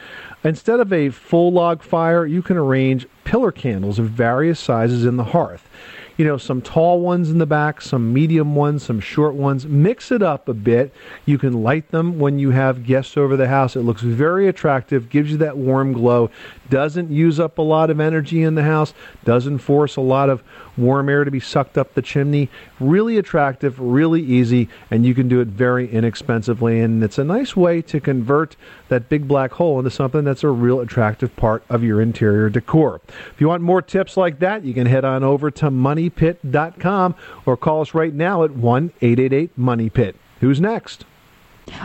Instead 0.44 0.80
of 0.80 0.92
a 0.92 1.12
full 1.12 1.52
log 1.52 1.84
fire, 1.84 2.26
you 2.26 2.42
can 2.42 2.58
arrange 2.58 3.06
pillar 3.24 3.52
candles 3.52 4.00
of 4.00 4.10
various 4.10 4.60
sizes 4.60 5.06
in 5.06 5.18
the 5.18 5.26
hearth 5.26 5.70
you 6.18 6.26
know, 6.26 6.38
some 6.38 6.62
tall 6.62 7.00
ones 7.00 7.32
in 7.32 7.40
the 7.40 7.46
back, 7.46 7.82
some 7.82 8.14
medium 8.14 8.56
ones, 8.56 8.84
some 8.84 9.00
short 9.00 9.34
ones. 9.34 9.66
Mix 9.66 10.12
it 10.12 10.22
up 10.22 10.48
a 10.48 10.54
bit. 10.54 10.94
You 11.26 11.38
can 11.38 11.64
light 11.64 11.90
them 11.90 12.20
when 12.20 12.38
you 12.38 12.52
have 12.52 12.86
guests 12.86 13.18
over 13.18 13.36
the 13.36 13.48
house. 13.48 13.76
It 13.76 13.82
looks 13.82 14.02
very 14.02 14.48
attractive, 14.48 15.10
gives 15.10 15.32
you 15.32 15.38
that 15.38 15.58
warm 15.58 15.94
glow, 15.94 16.30
doesn't 16.70 17.12
use 17.12 17.40
up 17.40 17.58
a 17.58 17.62
lot 17.62 17.90
of 17.90 18.00
energy 18.00 18.42
in 18.42 18.56
the 18.56 18.64
house, 18.64 18.94
doesn't 19.24 19.60
force 19.60 19.96
a 19.96 20.02
lot 20.02 20.30
of 20.30 20.44
warm 20.78 21.10
air 21.10 21.24
to 21.24 21.32
be 21.32 21.40
sucked 21.40 21.78
up 21.78 21.94
the 21.94 22.02
chimney. 22.02 22.50
Really 22.80 23.18
attractive, 23.18 23.80
really 23.80 24.22
easy, 24.22 24.70
and 24.90 25.06
you 25.06 25.14
can 25.14 25.28
do 25.28 25.40
it 25.40 25.48
very 25.48 25.92
inexpensively. 25.92 26.80
And 26.80 27.04
it's 27.04 27.18
a 27.18 27.24
nice 27.24 27.56
way 27.56 27.82
to 27.84 28.00
convert 28.00 28.56
that 28.90 29.10
big 29.10 29.28
black 29.28 29.54
hole 29.54 29.80
into 29.80 29.92
something 29.92 30.24
that's 30.24 30.44
a 30.44 30.50
real 30.50 30.80
attractive 30.80 31.36
part 31.36 31.64
of 31.70 31.84
your 31.84 32.02
interior 32.02 32.50
decor. 32.50 33.02
If 33.32 33.40
you 33.40 33.48
want 33.48 33.64
more 33.64 33.82
tips 33.82 34.18
like 34.18 34.40
that, 34.40 34.64
you 34.64 34.74
can 34.74 34.88
head 34.88 35.06
on 35.06 35.24
over 35.24 35.52
to 35.52 35.70
moneypit.com 35.70 37.16
or 37.46 37.58
call 37.58 37.82
us 37.82 37.94
right 37.94 38.14
now 38.14 38.44
at 38.44 38.52
1 38.52 38.92
888 39.02 39.58
Money 39.58 39.90
Pit. 39.90 40.16
Who's 40.40 40.60
next? 40.60 41.06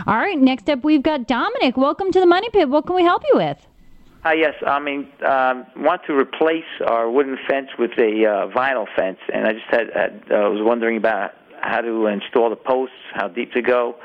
All 0.05 0.17
right, 0.17 0.37
next 0.37 0.69
up 0.69 0.83
we've 0.83 1.03
got 1.03 1.27
Dominic. 1.27 1.77
Welcome 1.77 2.11
to 2.11 2.19
the 2.19 2.25
Money 2.25 2.49
Pit. 2.49 2.69
What 2.69 2.85
can 2.85 2.95
we 2.95 3.03
help 3.03 3.23
you 3.31 3.37
with? 3.37 3.68
Hi, 4.23 4.33
yes. 4.33 4.53
I 4.67 4.79
mean, 4.79 5.07
um, 5.25 5.65
want 5.77 6.01
to 6.07 6.13
replace 6.13 6.65
our 6.85 7.09
wooden 7.09 7.37
fence 7.47 7.69
with 7.79 7.91
a 7.97 8.25
uh, 8.25 8.53
vinyl 8.53 8.85
fence, 8.93 9.19
and 9.33 9.47
I 9.47 9.53
just 9.53 9.65
had, 9.69 9.87
had 9.93 10.11
uh, 10.29 10.49
was 10.49 10.59
wondering 10.61 10.97
about 10.97 11.31
how 11.61 11.79
to 11.79 12.07
install 12.07 12.49
the 12.49 12.57
posts, 12.57 12.95
how 13.13 13.29
deep 13.29 13.53
to 13.53 13.61
go, 13.61 13.95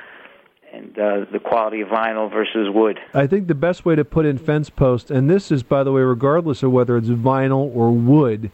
and 0.73 0.97
uh, 0.97 1.25
the 1.33 1.41
quality 1.41 1.81
of 1.81 1.89
vinyl 1.89 2.31
versus 2.31 2.69
wood. 2.73 3.01
I 3.13 3.27
think 3.27 3.49
the 3.49 3.57
best 3.57 3.85
way 3.85 3.97
to 3.97 4.05
put 4.05 4.25
in 4.25 4.39
fence 4.39 4.71
posts, 4.71 5.11
and 5.11 5.29
this 5.29 5.51
is, 5.51 5.65
by 5.65 5.83
the 5.83 5.91
way, 5.91 6.03
regardless 6.03 6.63
of 6.63 6.71
whether 6.71 6.97
it's 6.97 7.09
vinyl 7.09 7.75
or 7.75 7.91
wood, 7.91 8.53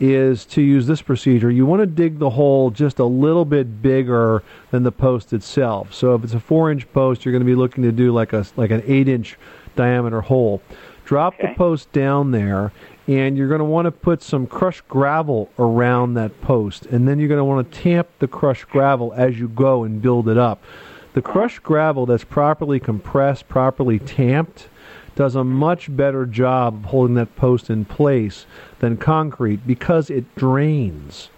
is 0.00 0.46
to 0.46 0.62
use 0.62 0.86
this 0.86 1.02
procedure. 1.02 1.50
You 1.50 1.66
want 1.66 1.80
to 1.80 1.86
dig 1.86 2.18
the 2.18 2.30
hole 2.30 2.70
just 2.70 2.98
a 2.98 3.04
little 3.04 3.44
bit 3.44 3.82
bigger 3.82 4.42
than 4.70 4.82
the 4.82 4.92
post 4.92 5.34
itself. 5.34 5.92
So 5.92 6.14
if 6.14 6.24
it's 6.24 6.34
a 6.34 6.40
four-inch 6.40 6.90
post, 6.94 7.24
you're 7.24 7.32
going 7.32 7.42
to 7.42 7.46
be 7.46 7.54
looking 7.54 7.84
to 7.84 7.92
do 7.92 8.10
like 8.10 8.32
a 8.32 8.46
like 8.56 8.70
an 8.70 8.82
eight-inch 8.86 9.36
diameter 9.76 10.20
hole. 10.20 10.62
Drop 11.04 11.34
the 11.38 11.48
post 11.56 11.92
down 11.92 12.30
there, 12.30 12.72
and 13.06 13.36
you're 13.36 13.48
going 13.48 13.58
to 13.58 13.64
want 13.64 13.84
to 13.86 13.90
put 13.90 14.22
some 14.22 14.46
crushed 14.46 14.88
gravel 14.88 15.50
around 15.58 16.14
that 16.14 16.40
post, 16.40 16.86
and 16.86 17.06
then 17.06 17.18
you're 17.18 17.28
going 17.28 17.38
to 17.38 17.44
want 17.44 17.70
to 17.70 17.80
tamp 17.80 18.08
the 18.18 18.28
crushed 18.28 18.68
gravel 18.70 19.12
as 19.14 19.38
you 19.38 19.48
go 19.48 19.84
and 19.84 20.00
build 20.00 20.28
it 20.28 20.38
up. 20.38 20.62
The 21.12 21.22
crushed 21.22 21.62
gravel 21.62 22.06
that's 22.06 22.24
properly 22.24 22.80
compressed, 22.80 23.48
properly 23.48 23.98
tamped, 23.98 24.68
does 25.14 25.36
a 25.36 25.44
much 25.44 25.94
better 25.94 26.26
job 26.26 26.74
of 26.74 26.84
holding 26.86 27.14
that 27.14 27.36
post 27.36 27.70
in 27.70 27.84
place 27.84 28.46
than 28.80 28.96
concrete 28.96 29.66
because 29.66 30.10
it 30.10 30.34
drains. 30.34 31.28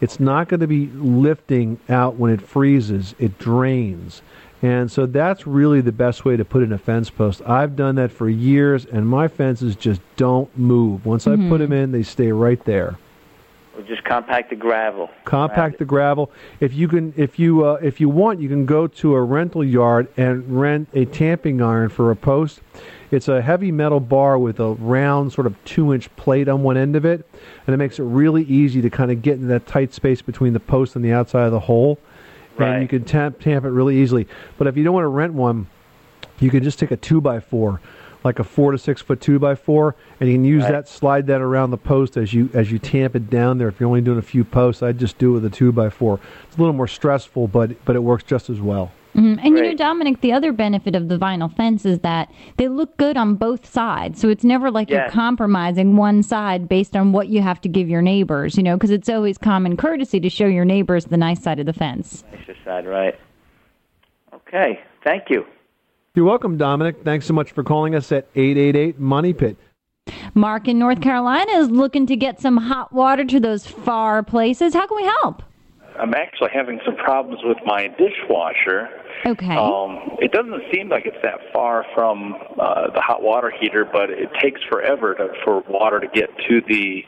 It's 0.00 0.18
not 0.18 0.48
going 0.48 0.60
to 0.60 0.66
be 0.66 0.86
lifting 0.86 1.78
out 1.88 2.14
when 2.14 2.32
it 2.32 2.40
freezes, 2.40 3.14
it 3.18 3.38
drains. 3.38 4.22
And 4.62 4.90
so 4.90 5.06
that's 5.06 5.46
really 5.46 5.80
the 5.80 5.92
best 5.92 6.24
way 6.24 6.36
to 6.36 6.44
put 6.44 6.62
in 6.62 6.72
a 6.72 6.78
fence 6.78 7.08
post. 7.08 7.40
I've 7.46 7.76
done 7.76 7.94
that 7.94 8.12
for 8.12 8.28
years, 8.28 8.84
and 8.84 9.08
my 9.08 9.26
fences 9.26 9.74
just 9.74 10.02
don't 10.16 10.56
move. 10.56 11.06
Once 11.06 11.26
I 11.26 11.36
put 11.36 11.58
them 11.58 11.72
in, 11.72 11.92
they 11.92 12.02
stay 12.02 12.30
right 12.30 12.62
there. 12.64 12.98
Or 13.76 13.82
just 13.82 14.04
compact 14.04 14.50
the 14.50 14.56
gravel. 14.56 15.08
Compact 15.24 15.78
the 15.78 15.86
gravel. 15.86 16.30
If 16.58 16.74
you 16.74 16.88
can, 16.88 17.14
if 17.16 17.38
you 17.38 17.64
uh, 17.64 17.74
if 17.74 18.00
you 18.00 18.10
want, 18.10 18.40
you 18.40 18.48
can 18.48 18.66
go 18.66 18.86
to 18.86 19.14
a 19.14 19.22
rental 19.22 19.64
yard 19.64 20.08
and 20.16 20.60
rent 20.60 20.88
a 20.92 21.06
tamping 21.06 21.62
iron 21.62 21.88
for 21.88 22.10
a 22.10 22.16
post. 22.16 22.60
It's 23.10 23.28
a 23.28 23.40
heavy 23.40 23.72
metal 23.72 23.98
bar 23.98 24.38
with 24.38 24.60
a 24.60 24.72
round, 24.74 25.32
sort 25.32 25.46
of 25.46 25.56
two 25.64 25.94
inch 25.94 26.14
plate 26.16 26.48
on 26.48 26.62
one 26.62 26.76
end 26.76 26.96
of 26.96 27.04
it, 27.04 27.26
and 27.66 27.74
it 27.74 27.76
makes 27.76 27.98
it 27.98 28.02
really 28.02 28.42
easy 28.44 28.82
to 28.82 28.90
kind 28.90 29.10
of 29.10 29.22
get 29.22 29.34
in 29.34 29.48
that 29.48 29.66
tight 29.66 29.94
space 29.94 30.20
between 30.20 30.52
the 30.52 30.60
post 30.60 30.96
and 30.96 31.04
the 31.04 31.12
outside 31.12 31.46
of 31.46 31.52
the 31.52 31.60
hole. 31.60 31.98
And 32.58 32.82
you 32.82 32.88
can 32.88 33.04
tamp, 33.04 33.40
tamp 33.40 33.64
it 33.64 33.70
really 33.70 33.96
easily. 34.00 34.26
But 34.58 34.66
if 34.66 34.76
you 34.76 34.84
don't 34.84 34.94
want 34.94 35.04
to 35.04 35.08
rent 35.08 35.32
one, 35.32 35.66
you 36.40 36.50
can 36.50 36.62
just 36.62 36.78
take 36.78 36.90
a 36.90 36.96
two 36.96 37.20
by 37.20 37.40
four, 37.40 37.80
like 38.24 38.38
a 38.38 38.44
four 38.44 38.72
to 38.72 38.78
six 38.78 39.00
foot 39.00 39.20
two 39.20 39.38
by 39.38 39.54
four, 39.54 39.94
and 40.20 40.28
you 40.28 40.34
can 40.34 40.44
use 40.44 40.62
Right. 40.64 40.72
that, 40.72 40.88
slide 40.88 41.26
that 41.28 41.40
around 41.40 41.70
the 41.70 41.76
post 41.78 42.16
as 42.16 42.34
you 42.34 42.50
as 42.52 42.70
you 42.70 42.78
tamp 42.78 43.16
it 43.16 43.30
down 43.30 43.58
there. 43.58 43.68
If 43.68 43.80
you're 43.80 43.88
only 43.88 44.00
doing 44.02 44.18
a 44.18 44.22
few 44.22 44.44
posts, 44.44 44.82
I'd 44.82 44.98
just 44.98 45.16
do 45.18 45.30
it 45.30 45.34
with 45.34 45.44
a 45.46 45.50
two 45.50 45.72
by 45.72 45.88
four. 45.90 46.18
It's 46.46 46.56
a 46.56 46.60
little 46.60 46.74
more 46.74 46.88
stressful, 46.88 47.48
but 47.48 47.82
but 47.84 47.96
it 47.96 48.00
works 48.02 48.24
just 48.24 48.50
as 48.50 48.60
well. 48.60 48.92
Mhm. 49.14 49.38
And 49.42 49.56
you 49.56 49.62
know, 49.62 49.74
Dominic, 49.74 50.20
the 50.20 50.32
other 50.32 50.52
benefit 50.52 50.94
of 50.94 51.08
the 51.08 51.18
vinyl 51.18 51.54
fence 51.54 51.84
is 51.84 51.98
that 52.00 52.30
they 52.56 52.68
look 52.68 52.96
good 52.96 53.16
on 53.16 53.34
both 53.34 53.66
sides. 53.66 54.20
So 54.20 54.28
it's 54.28 54.44
never 54.44 54.70
like 54.70 54.88
you're 54.90 55.08
compromising 55.08 55.96
one 55.96 56.22
side 56.22 56.68
based 56.68 56.96
on 56.96 57.12
what 57.12 57.28
you 57.28 57.42
have 57.42 57.60
to 57.62 57.68
give 57.68 57.88
your 57.88 58.02
neighbors, 58.02 58.56
you 58.56 58.62
know, 58.62 58.76
because 58.76 58.90
it's 58.90 59.08
always 59.08 59.36
common 59.36 59.76
courtesy 59.76 60.20
to 60.20 60.28
show 60.28 60.46
your 60.46 60.64
neighbors 60.64 61.06
the 61.06 61.16
nice 61.16 61.42
side 61.42 61.58
of 61.58 61.66
the 61.66 61.72
fence. 61.72 62.24
Nicer 62.32 62.56
side, 62.64 62.86
right? 62.86 63.18
Okay, 64.32 64.80
thank 65.04 65.24
you. 65.28 65.44
You're 66.14 66.24
welcome, 66.24 66.56
Dominic. 66.56 67.02
Thanks 67.04 67.26
so 67.26 67.34
much 67.34 67.52
for 67.52 67.62
calling 67.62 67.94
us 67.94 68.10
at 68.12 68.28
888 68.34 68.98
Money 68.98 69.32
Pit. 69.32 69.56
Mark 70.34 70.68
in 70.68 70.78
North 70.78 71.00
Carolina 71.00 71.52
is 71.52 71.70
looking 71.70 72.06
to 72.06 72.16
get 72.16 72.40
some 72.40 72.56
hot 72.56 72.92
water 72.92 73.24
to 73.24 73.40
those 73.40 73.66
far 73.66 74.22
places. 74.22 74.74
How 74.74 74.86
can 74.86 74.96
we 74.96 75.04
help? 75.04 75.42
I'm 76.00 76.14
actually 76.14 76.50
having 76.52 76.80
some 76.84 76.96
problems 76.96 77.40
with 77.44 77.58
my 77.66 77.88
dishwasher. 77.88 78.88
Okay. 79.26 79.54
Um, 79.54 80.16
it 80.18 80.32
doesn't 80.32 80.62
seem 80.72 80.88
like 80.88 81.04
it's 81.04 81.20
that 81.22 81.40
far 81.52 81.84
from 81.94 82.34
uh, 82.58 82.90
the 82.90 83.02
hot 83.02 83.22
water 83.22 83.52
heater, 83.60 83.84
but 83.84 84.08
it 84.08 84.30
takes 84.40 84.62
forever 84.64 85.14
to, 85.14 85.28
for 85.44 85.60
water 85.68 86.00
to 86.00 86.08
get 86.08 86.30
to 86.48 86.62
the 86.66 87.04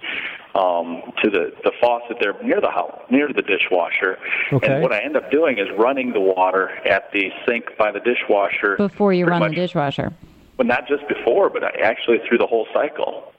um, 0.54 1.00
to 1.22 1.30
the, 1.30 1.50
the 1.64 1.72
faucet 1.80 2.18
there 2.20 2.34
near 2.42 2.60
the 2.60 2.68
hot, 2.68 3.10
near 3.10 3.28
the 3.28 3.40
dishwasher. 3.40 4.18
Okay. 4.52 4.70
And 4.70 4.82
what 4.82 4.92
I 4.92 4.98
end 4.98 5.16
up 5.16 5.30
doing 5.30 5.58
is 5.58 5.66
running 5.78 6.12
the 6.12 6.20
water 6.20 6.68
at 6.86 7.10
the 7.14 7.30
sink 7.48 7.64
by 7.78 7.90
the 7.90 8.00
dishwasher. 8.00 8.76
Before 8.76 9.14
you 9.14 9.24
run 9.24 9.40
much, 9.40 9.52
the 9.52 9.56
dishwasher. 9.56 10.12
Well, 10.58 10.68
not 10.68 10.86
just 10.86 11.08
before, 11.08 11.48
but 11.48 11.64
I 11.64 11.70
actually 11.82 12.18
through 12.28 12.38
the 12.38 12.46
whole 12.46 12.66
cycle. 12.74 13.32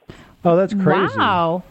Oh, 0.44 0.56
that's 0.56 0.74
crazy. 0.74 1.16
Wow. 1.16 1.62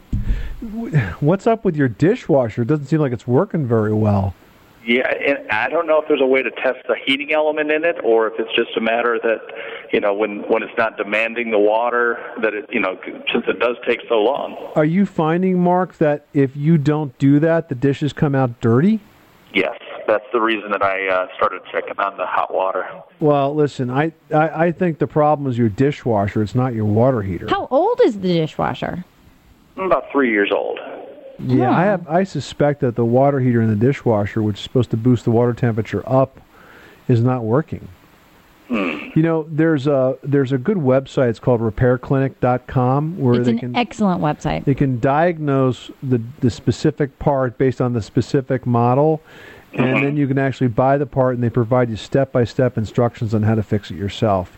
What's 1.19 1.45
up 1.45 1.65
with 1.65 1.75
your 1.75 1.89
dishwasher? 1.89 2.61
It 2.61 2.67
doesn't 2.67 2.85
seem 2.85 2.99
like 2.99 3.11
it's 3.11 3.27
working 3.27 3.67
very 3.67 3.93
well. 3.93 4.33
Yeah, 4.85 5.09
and 5.09 5.49
I 5.49 5.69
don't 5.69 5.87
know 5.87 6.01
if 6.01 6.07
there's 6.09 6.21
a 6.21 6.25
way 6.25 6.43
to 6.43 6.51
test 6.51 6.85
the 6.87 6.95
heating 7.05 7.31
element 7.31 7.71
in 7.71 7.85
it, 7.85 7.97
or 8.03 8.27
if 8.27 8.33
it's 8.37 8.53
just 8.53 8.75
a 8.75 8.81
matter 8.81 9.17
that, 9.23 9.39
you 9.93 10.01
know, 10.01 10.13
when 10.13 10.39
when 10.49 10.61
it's 10.61 10.77
not 10.77 10.97
demanding 10.97 11.51
the 11.51 11.59
water, 11.59 12.17
that 12.41 12.53
it, 12.53 12.69
you 12.69 12.81
know, 12.81 12.99
since 13.31 13.45
it 13.47 13.59
does 13.59 13.77
take 13.87 14.01
so 14.09 14.15
long. 14.15 14.57
Are 14.75 14.83
you 14.83 15.05
finding, 15.05 15.59
Mark, 15.59 15.97
that 15.99 16.25
if 16.33 16.55
you 16.57 16.77
don't 16.77 17.17
do 17.17 17.39
that, 17.39 17.69
the 17.69 17.75
dishes 17.75 18.11
come 18.11 18.35
out 18.35 18.59
dirty? 18.59 18.99
Yes, 19.53 19.77
that's 20.05 20.25
the 20.33 20.41
reason 20.41 20.71
that 20.71 20.81
I 20.81 21.07
uh, 21.07 21.27
started 21.37 21.61
checking 21.71 21.97
on 21.99 22.17
the 22.17 22.25
hot 22.25 22.53
water. 22.53 22.85
Well, 23.21 23.55
listen, 23.55 23.89
I, 23.89 24.11
I, 24.33 24.65
I 24.65 24.71
think 24.71 24.97
the 24.97 25.07
problem 25.07 25.49
is 25.49 25.57
your 25.57 25.69
dishwasher. 25.69 26.41
It's 26.41 26.55
not 26.55 26.73
your 26.73 26.85
water 26.85 27.21
heater. 27.21 27.47
How 27.47 27.67
old 27.69 28.01
is 28.03 28.19
the 28.19 28.33
dishwasher? 28.33 29.05
I'm 29.77 29.83
about 29.85 30.11
three 30.11 30.31
years 30.31 30.51
old. 30.51 30.79
Yeah, 31.39 31.71
I 31.71 31.83
have. 31.83 32.07
I 32.07 32.23
suspect 32.23 32.81
that 32.81 32.95
the 32.95 33.05
water 33.05 33.39
heater 33.39 33.61
in 33.61 33.69
the 33.69 33.75
dishwasher, 33.75 34.41
which 34.43 34.57
is 34.57 34.61
supposed 34.61 34.91
to 34.91 34.97
boost 34.97 35.25
the 35.25 35.31
water 35.31 35.53
temperature 35.53 36.03
up, 36.07 36.39
is 37.07 37.21
not 37.21 37.43
working. 37.43 37.87
Hmm. 38.67 39.09
You 39.15 39.23
know, 39.23 39.45
there's 39.49 39.87
a 39.87 40.17
there's 40.23 40.51
a 40.51 40.57
good 40.57 40.77
website. 40.77 41.29
It's 41.29 41.39
called 41.39 41.59
RepairClinic.com, 41.61 43.19
where 43.19 43.35
It's 43.35 43.45
they 43.45 43.51
an 43.53 43.59
can 43.59 43.75
excellent 43.75 44.21
website. 44.21 44.63
they 44.65 44.75
can 44.75 44.99
diagnose 44.99 45.91
the 46.01 46.21
the 46.39 46.49
specific 46.49 47.17
part 47.19 47.57
based 47.57 47.81
on 47.81 47.93
the 47.93 48.01
specific 48.01 48.65
model, 48.65 49.21
and 49.73 50.03
then 50.03 50.15
you 50.15 50.27
can 50.27 50.37
actually 50.37 50.67
buy 50.69 50.97
the 50.97 51.05
part, 51.07 51.35
and 51.35 51.43
they 51.43 51.49
provide 51.49 51.89
you 51.89 51.95
step 51.95 52.31
by 52.31 52.43
step 52.45 52.77
instructions 52.77 53.33
on 53.33 53.43
how 53.43 53.55
to 53.55 53.63
fix 53.63 53.91
it 53.91 53.95
yourself. 53.95 54.55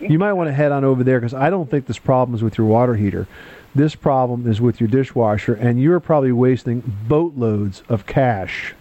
You 0.00 0.18
might 0.18 0.32
want 0.32 0.48
to 0.48 0.52
head 0.52 0.72
on 0.72 0.84
over 0.84 1.04
there 1.04 1.20
because 1.20 1.32
I 1.34 1.48
don't 1.48 1.70
think 1.70 1.86
this 1.86 1.98
problem 1.98 2.34
is 2.34 2.42
with 2.42 2.58
your 2.58 2.66
water 2.66 2.96
heater. 2.96 3.28
This 3.74 3.94
problem 3.94 4.48
is 4.50 4.60
with 4.60 4.80
your 4.80 4.88
dishwasher, 4.88 5.54
and 5.54 5.80
you're 5.80 6.00
probably 6.00 6.32
wasting 6.32 6.82
boatloads 7.08 7.82
of 7.88 8.04
cash. 8.06 8.74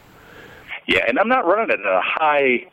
Yeah, 0.87 1.05
and 1.07 1.17
I'm 1.17 1.29
not 1.29 1.45
running 1.45 1.69
it 1.69 1.79
at 1.79 1.85
a 1.85 2.01
high 2.03 2.67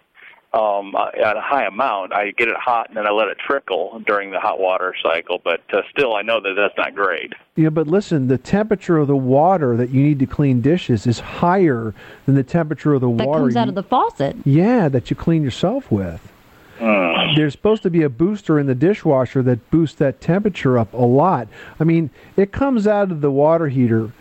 um 0.55 0.95
uh, 0.97 1.11
at 1.23 1.37
a 1.37 1.41
high 1.43 1.66
amount. 1.66 2.14
I 2.14 2.31
get 2.31 2.49
it 2.49 2.57
hot 2.57 2.89
and 2.89 2.97
then 2.97 3.07
I 3.07 3.11
let 3.11 3.29
it 3.29 3.37
trickle 3.39 4.03
during 4.07 4.31
the 4.31 4.41
hot 4.41 4.59
water 4.59 4.95
cycle, 5.03 5.41
but 5.45 5.61
uh, 5.75 5.83
still 5.91 6.16
I 6.16 6.23
know 6.23 6.41
that 6.41 6.55
that's 6.57 6.75
not 6.79 6.95
great. 6.95 7.35
Yeah, 7.55 7.69
but 7.69 7.87
listen, 7.87 8.29
the 8.29 8.39
temperature 8.39 8.97
of 8.97 9.09
the 9.09 9.16
water 9.16 9.77
that 9.77 9.91
you 9.91 10.03
need 10.03 10.19
to 10.21 10.27
clean 10.27 10.62
dishes 10.62 11.07
is 11.07 11.21
higher 11.21 11.95
than 12.25 12.35
the 12.35 12.43
temperature 12.43 12.95
of 12.95 13.03
the 13.03 13.11
That 13.12 13.29
water. 13.29 13.41
comes 13.41 13.57
out 13.57 13.64
you- 13.64 13.69
of 13.69 13.75
the 13.75 13.83
faucet. 13.83 14.37
yeah, 14.47 14.89
that 14.89 15.11
you 15.11 15.16
clean 15.16 15.43
yourself 15.45 15.93
with. 15.93 16.33
There's 17.37 17.53
supposed 17.53 17.83
to 17.83 17.91
be 17.91 18.03
a 18.03 18.09
booster 18.09 18.59
in 18.59 18.66
the 18.66 18.74
dishwasher 18.74 19.43
that 19.43 19.70
boosts 19.70 19.97
that 19.99 20.20
temperature 20.20 20.79
up 20.79 20.93
a 20.93 20.97
lot. 20.97 21.49
I 21.79 21.85
mean, 21.85 22.11
it 22.37 22.53
comes 22.53 22.87
out 22.87 23.11
of 23.11 23.20
the 23.20 23.31
water 23.31 23.68
heater. 23.68 24.12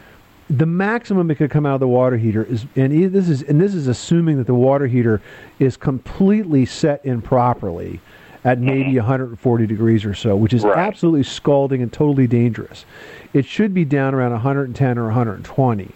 The 0.49 0.65
maximum 0.65 1.29
it 1.29 1.35
could 1.35 1.51
come 1.51 1.65
out 1.65 1.75
of 1.75 1.79
the 1.79 1.87
water 1.87 2.17
heater 2.17 2.43
is, 2.43 2.65
and 2.75 3.13
this 3.13 3.29
is, 3.29 3.41
and 3.43 3.59
this 3.59 3.75
is 3.75 3.87
assuming 3.87 4.37
that 4.37 4.47
the 4.47 4.53
water 4.53 4.87
heater 4.87 5.21
is 5.59 5.75
completely 5.75 6.65
set 6.65 7.03
in 7.05 7.21
properly 7.21 7.99
at 8.43 8.57
mm-hmm. 8.57 8.67
maybe 8.67 8.95
140 8.95 9.67
degrees 9.67 10.05
or 10.05 10.13
so, 10.13 10.35
which 10.35 10.53
is 10.53 10.63
absolutely 10.63 11.23
scalding 11.23 11.81
and 11.81 11.91
totally 11.91 12.27
dangerous. 12.27 12.85
It 13.33 13.45
should 13.45 13.73
be 13.73 13.83
down 13.83 14.15
around 14.15 14.31
110 14.31 14.97
or 14.97 15.05
120. 15.05 15.91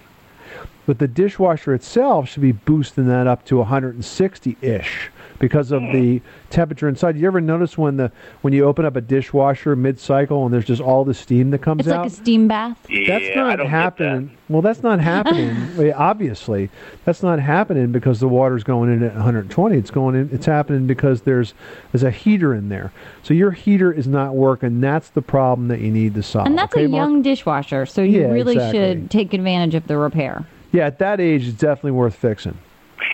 But 0.85 0.99
the 0.99 1.07
dishwasher 1.07 1.73
itself 1.73 2.27
should 2.27 2.41
be 2.41 2.51
boosting 2.51 3.07
that 3.07 3.27
up 3.27 3.45
to 3.45 3.57
160 3.57 4.57
ish 4.61 5.11
because 5.41 5.71
of 5.71 5.81
the 5.91 6.21
temperature 6.51 6.87
inside. 6.87 7.17
You 7.17 7.25
ever 7.27 7.41
notice 7.41 7.75
when 7.77 7.97
the 7.97 8.11
when 8.41 8.53
you 8.53 8.63
open 8.63 8.85
up 8.85 8.95
a 8.95 9.01
dishwasher 9.01 9.75
mid 9.75 9.99
cycle 9.99 10.45
and 10.45 10.53
there's 10.53 10.65
just 10.65 10.81
all 10.81 11.03
the 11.03 11.15
steam 11.15 11.49
that 11.49 11.59
comes 11.59 11.81
It's 11.81 11.89
out? 11.89 12.05
It's 12.05 12.15
like 12.15 12.21
a 12.21 12.23
steam 12.23 12.47
bath. 12.47 12.77
that's 13.07 13.35
not 13.35 13.59
happening. 13.59 14.37
Well, 14.47 14.61
that's 14.61 14.83
not 14.83 15.01
happening. 15.01 15.57
Eh, 15.81 15.91
obviously, 15.95 16.69
that's 17.05 17.23
not 17.23 17.39
happening 17.39 17.91
because 17.91 18.19
the 18.19 18.27
water's 18.27 18.63
going 18.63 18.91
in 18.93 19.01
at 19.01 19.13
120. 19.15 19.75
It's 19.77 19.89
going 19.89 20.15
in. 20.15 20.29
It's 20.31 20.45
happening 20.45 20.85
because 20.85 21.21
there's 21.21 21.53
there's 21.91 22.03
a 22.03 22.11
heater 22.11 22.53
in 22.53 22.69
there. 22.69 22.91
So 23.23 23.33
your 23.33 23.51
heater 23.51 23.91
is 23.91 24.05
not 24.05 24.35
working. 24.35 24.79
That's 24.79 25.09
the 25.09 25.21
problem 25.23 25.69
that 25.69 25.79
you 25.79 25.89
need 25.91 26.13
to 26.15 26.23
solve. 26.23 26.45
And 26.45 26.57
that's 26.57 26.73
okay, 26.75 26.85
a 26.85 26.89
Mark? 26.89 27.01
young 27.09 27.21
dishwasher, 27.23 27.85
so 27.87 28.03
you 28.03 28.21
Yeah, 28.21 28.27
really 28.27 28.53
exactly. 28.53 28.79
should 28.79 29.09
take 29.09 29.33
advantage 29.33 29.73
of 29.73 29.87
the 29.87 29.97
repair. 29.97 30.45
Yeah, 30.71 30.85
at 30.85 30.99
that 30.99 31.19
age, 31.19 31.47
it's 31.47 31.57
definitely 31.57 31.91
worth 31.91 32.13
fixing. 32.15 32.57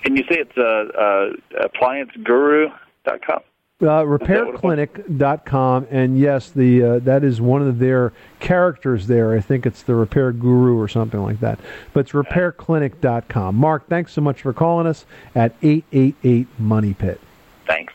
And 0.05 0.17
you 0.17 0.23
say 0.29 0.39
it's 0.39 0.57
uh, 0.57 0.87
uh, 0.97 1.67
appliceguru.com. 1.67 3.41
Uh, 3.79 4.01
repairclinic.com, 4.01 5.85
and 5.91 6.17
yes, 6.17 6.49
the 6.49 6.81
uh, 6.81 6.99
that 6.99 7.23
is 7.23 7.39
one 7.39 7.61
of 7.61 7.77
their 7.77 8.11
characters 8.39 9.05
there. 9.05 9.33
I 9.33 9.39
think 9.39 9.67
it's 9.67 9.83
the 9.83 9.93
repair 9.93 10.31
guru 10.31 10.79
or 10.79 10.87
something 10.87 11.21
like 11.21 11.39
that. 11.41 11.59
But 11.93 11.99
it's 11.99 12.11
repairclinic.com. 12.13 13.53
Mark, 13.53 13.87
thanks 13.87 14.13
so 14.13 14.21
much 14.21 14.41
for 14.41 14.51
calling 14.51 14.87
us 14.87 15.05
at 15.35 15.53
888 15.61 16.47
Money 16.57 16.95
Pit. 16.95 17.21
Thanks. 17.67 17.93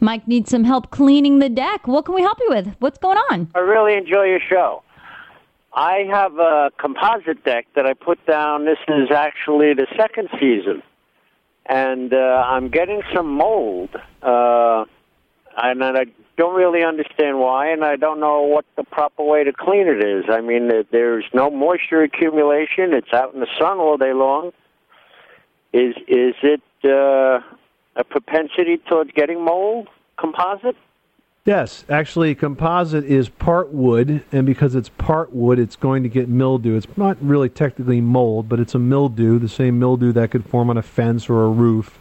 Mike 0.00 0.28
needs 0.28 0.50
some 0.50 0.64
help 0.64 0.90
cleaning 0.90 1.38
the 1.38 1.48
deck. 1.48 1.88
What 1.88 2.04
can 2.04 2.14
we 2.14 2.20
help 2.20 2.38
you 2.40 2.50
with? 2.50 2.76
What's 2.80 2.98
going 2.98 3.16
on? 3.30 3.48
I 3.54 3.60
really 3.60 3.94
enjoy 3.94 4.24
your 4.24 4.40
show. 4.40 4.82
I 5.74 6.06
have 6.10 6.38
a 6.38 6.70
composite 6.78 7.42
deck 7.44 7.66
that 7.76 7.86
I 7.86 7.94
put 7.94 8.24
down. 8.26 8.66
This 8.66 8.78
is 8.88 9.10
actually 9.10 9.72
the 9.72 9.86
second 9.96 10.28
season, 10.38 10.82
and 11.66 12.12
uh, 12.12 12.16
I'm 12.46 12.68
getting 12.68 13.02
some 13.14 13.28
mold, 13.28 13.90
uh, 14.22 14.84
and 15.56 15.84
I 15.84 16.06
don't 16.36 16.54
really 16.54 16.82
understand 16.82 17.38
why, 17.38 17.70
and 17.70 17.84
I 17.84 17.96
don't 17.96 18.20
know 18.20 18.42
what 18.42 18.64
the 18.76 18.84
proper 18.84 19.22
way 19.22 19.44
to 19.44 19.52
clean 19.52 19.86
it 19.86 20.02
is. 20.02 20.24
I 20.28 20.40
mean, 20.40 20.70
there's 20.90 21.24
no 21.32 21.50
moisture 21.50 22.02
accumulation. 22.02 22.92
It's 22.94 23.12
out 23.12 23.34
in 23.34 23.40
the 23.40 23.48
sun 23.58 23.78
all 23.78 23.96
day 23.96 24.12
long. 24.12 24.52
Is 25.72 25.94
is 26.08 26.34
it 26.42 26.62
uh, 26.84 27.40
a 27.96 28.04
propensity 28.04 28.78
towards 28.78 29.10
getting 29.12 29.44
mold? 29.44 29.88
Composite? 30.18 30.76
Yes, 31.44 31.84
actually, 31.88 32.36
composite 32.36 33.04
is 33.04 33.28
part 33.28 33.72
wood, 33.72 34.24
and 34.30 34.46
because 34.46 34.76
it's 34.76 34.90
part 34.90 35.32
wood, 35.32 35.58
it's 35.58 35.74
going 35.74 36.04
to 36.04 36.08
get 36.08 36.28
mildew. 36.28 36.76
It's 36.76 36.86
not 36.96 37.16
really 37.20 37.48
technically 37.48 38.00
mold, 38.00 38.48
but 38.48 38.60
it's 38.60 38.76
a 38.76 38.78
mildew, 38.78 39.40
the 39.40 39.48
same 39.48 39.76
mildew 39.76 40.12
that 40.12 40.30
could 40.30 40.46
form 40.46 40.70
on 40.70 40.76
a 40.76 40.82
fence 40.82 41.28
or 41.28 41.42
a 41.42 41.48
roof. 41.48 41.98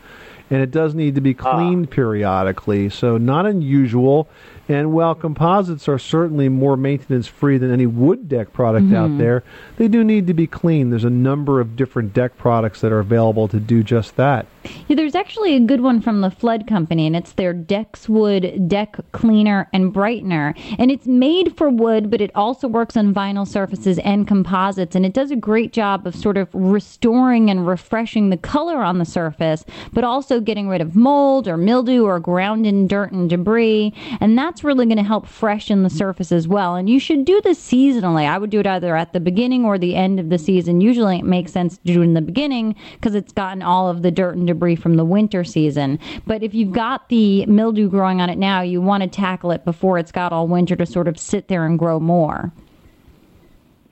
And 0.52 0.62
it 0.62 0.70
does 0.70 0.94
need 0.94 1.16
to 1.16 1.22
be 1.22 1.36
ah. 1.40 1.56
cleaned 1.56 1.90
periodically, 1.90 2.90
so 2.90 3.18
not 3.18 3.48
unusual. 3.48 4.28
And 4.70 4.94
while 4.94 5.16
composites 5.16 5.88
are 5.90 6.00
certainly 6.00 6.48
more 6.48 6.78
maintenance 6.78 7.28
free 7.28 7.58
than 7.58 7.72
any 7.72 7.86
wood 7.86 8.30
deck 8.30 8.54
product 8.54 8.94
out 8.94 9.10
Mhm. 9.10 9.18
there, 9.18 9.44
they 9.78 9.88
do 9.88 10.04
need 10.04 10.28
to 10.28 10.34
be 10.34 10.48
cleaned. 10.48 10.92
There's 10.92 11.04
a 11.04 11.10
number 11.10 11.60
of 11.60 11.76
different 11.76 12.14
deck 12.14 12.38
products 12.38 12.82
that 12.82 12.92
are 12.92 13.00
available 13.00 13.48
to 13.50 13.60
do 13.60 13.84
just 13.84 14.16
that. 14.18 14.46
Yeah, 14.88 14.96
there's 14.96 15.16
actually 15.16 15.56
a 15.56 15.60
good 15.60 15.82
one 15.82 16.02
from 16.02 16.22
the 16.22 16.30
Flood 16.30 16.68
Company, 16.68 17.08
and 17.08 17.16
it's 17.16 17.34
their 17.34 17.54
Dekswood 17.54 18.68
Deck 18.68 18.96
Cleaner 19.12 19.68
and 19.74 19.94
Brightener. 19.94 20.54
And 20.78 20.92
it's 20.92 21.08
made 21.08 21.58
for 21.58 21.70
wood, 21.70 22.12
but 22.12 22.22
it 22.22 22.32
also 22.36 22.68
works 22.68 22.96
on 22.96 23.14
vinyl 23.14 23.48
surfaces 23.48 23.98
and 24.00 24.28
composites. 24.28 24.96
And 24.96 25.06
it 25.06 25.14
does 25.14 25.32
a 25.32 25.36
great 25.36 25.74
job 25.74 26.06
of 26.06 26.16
sort 26.16 26.38
of 26.38 26.48
restoring 26.54 27.50
and 27.50 27.66
refreshing 27.68 28.30
the 28.30 28.38
color 28.38 28.84
on 28.84 29.00
the 29.00 29.06
surface, 29.06 29.66
but 29.94 30.04
also 30.04 30.40
getting 30.40 30.68
rid 30.70 30.82
of 30.82 30.96
mold 30.96 31.48
or 31.48 31.58
mildew 31.58 32.04
or 32.04 32.20
ground 32.20 32.68
in 32.68 32.88
dirt 32.88 33.12
and 33.12 33.30
debris. 33.30 33.94
And 34.20 34.38
that's 34.38 34.51
really 34.64 34.86
going 34.86 34.98
to 34.98 35.04
help 35.04 35.28
freshen 35.28 35.84
the 35.84 35.90
surface 35.90 36.32
as 36.32 36.48
well. 36.48 36.76
And 36.76 36.90
you 36.90 37.00
should 37.00 37.26
do 37.26 37.40
this 37.42 37.60
seasonally. 37.60 38.28
I 38.28 38.38
would 38.38 38.50
do 38.50 38.60
it 38.60 38.68
either 38.68 38.96
at 38.96 39.14
the 39.14 39.20
beginning 39.20 39.66
or 39.66 39.78
the 39.78 39.96
end 39.96 40.20
of 40.20 40.30
the 40.30 40.38
season. 40.38 40.82
Usually 40.82 41.20
it 41.20 41.26
makes 41.26 41.52
sense 41.52 41.78
to 41.78 41.84
do 41.84 42.02
it 42.02 42.06
in 42.06 42.14
the 42.14 42.22
beginning 42.22 42.76
because 42.94 43.16
it's 43.16 43.32
gotten 43.32 43.62
all 43.62 43.88
of 43.90 44.02
the 44.02 44.12
dirt 44.12 44.36
and 44.36 44.48
debris 44.48 44.76
from 44.76 44.96
the 44.96 45.06
winter 45.06 45.44
season. 45.44 45.98
But 46.28 46.44
if 46.44 46.54
you've 46.54 46.72
got 46.72 47.10
the 47.10 47.46
mildew 47.46 47.90
growing 47.90 48.22
on 48.22 48.30
it 48.30 48.38
now, 48.38 48.62
you 48.62 48.82
want 48.82 49.04
to 49.04 49.10
tackle 49.10 49.52
it 49.52 49.66
before 49.66 49.98
it's 49.98 50.12
got 50.12 50.34
all 50.34 50.48
winter 50.48 50.76
to 50.76 50.86
sort 50.86 51.08
of 51.08 51.18
sit 51.18 51.48
there 51.48 51.66
and 51.66 51.80
grow 51.80 52.00
more. 52.00 52.52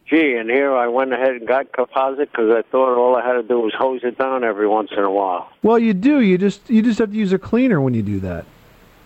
Gee, 0.09 0.35
and 0.35 0.49
here 0.49 0.75
I 0.75 0.87
went 0.87 1.13
ahead 1.13 1.35
and 1.35 1.47
got 1.47 1.71
composite 1.71 2.31
because 2.31 2.49
I 2.49 2.63
thought 2.71 2.97
all 2.97 3.15
I 3.15 3.23
had 3.23 3.33
to 3.33 3.43
do 3.43 3.59
was 3.59 3.73
hose 3.77 4.01
it 4.03 4.17
down 4.17 4.43
every 4.43 4.67
once 4.67 4.89
in 4.91 5.03
a 5.03 5.11
while. 5.11 5.51
Well, 5.61 5.77
you 5.77 5.93
do. 5.93 6.21
You 6.21 6.39
just 6.39 6.67
you 6.67 6.81
just 6.81 6.97
have 6.97 7.11
to 7.11 7.17
use 7.17 7.31
a 7.31 7.37
cleaner 7.37 7.79
when 7.79 7.93
you 7.93 8.01
do 8.01 8.19
that. 8.21 8.45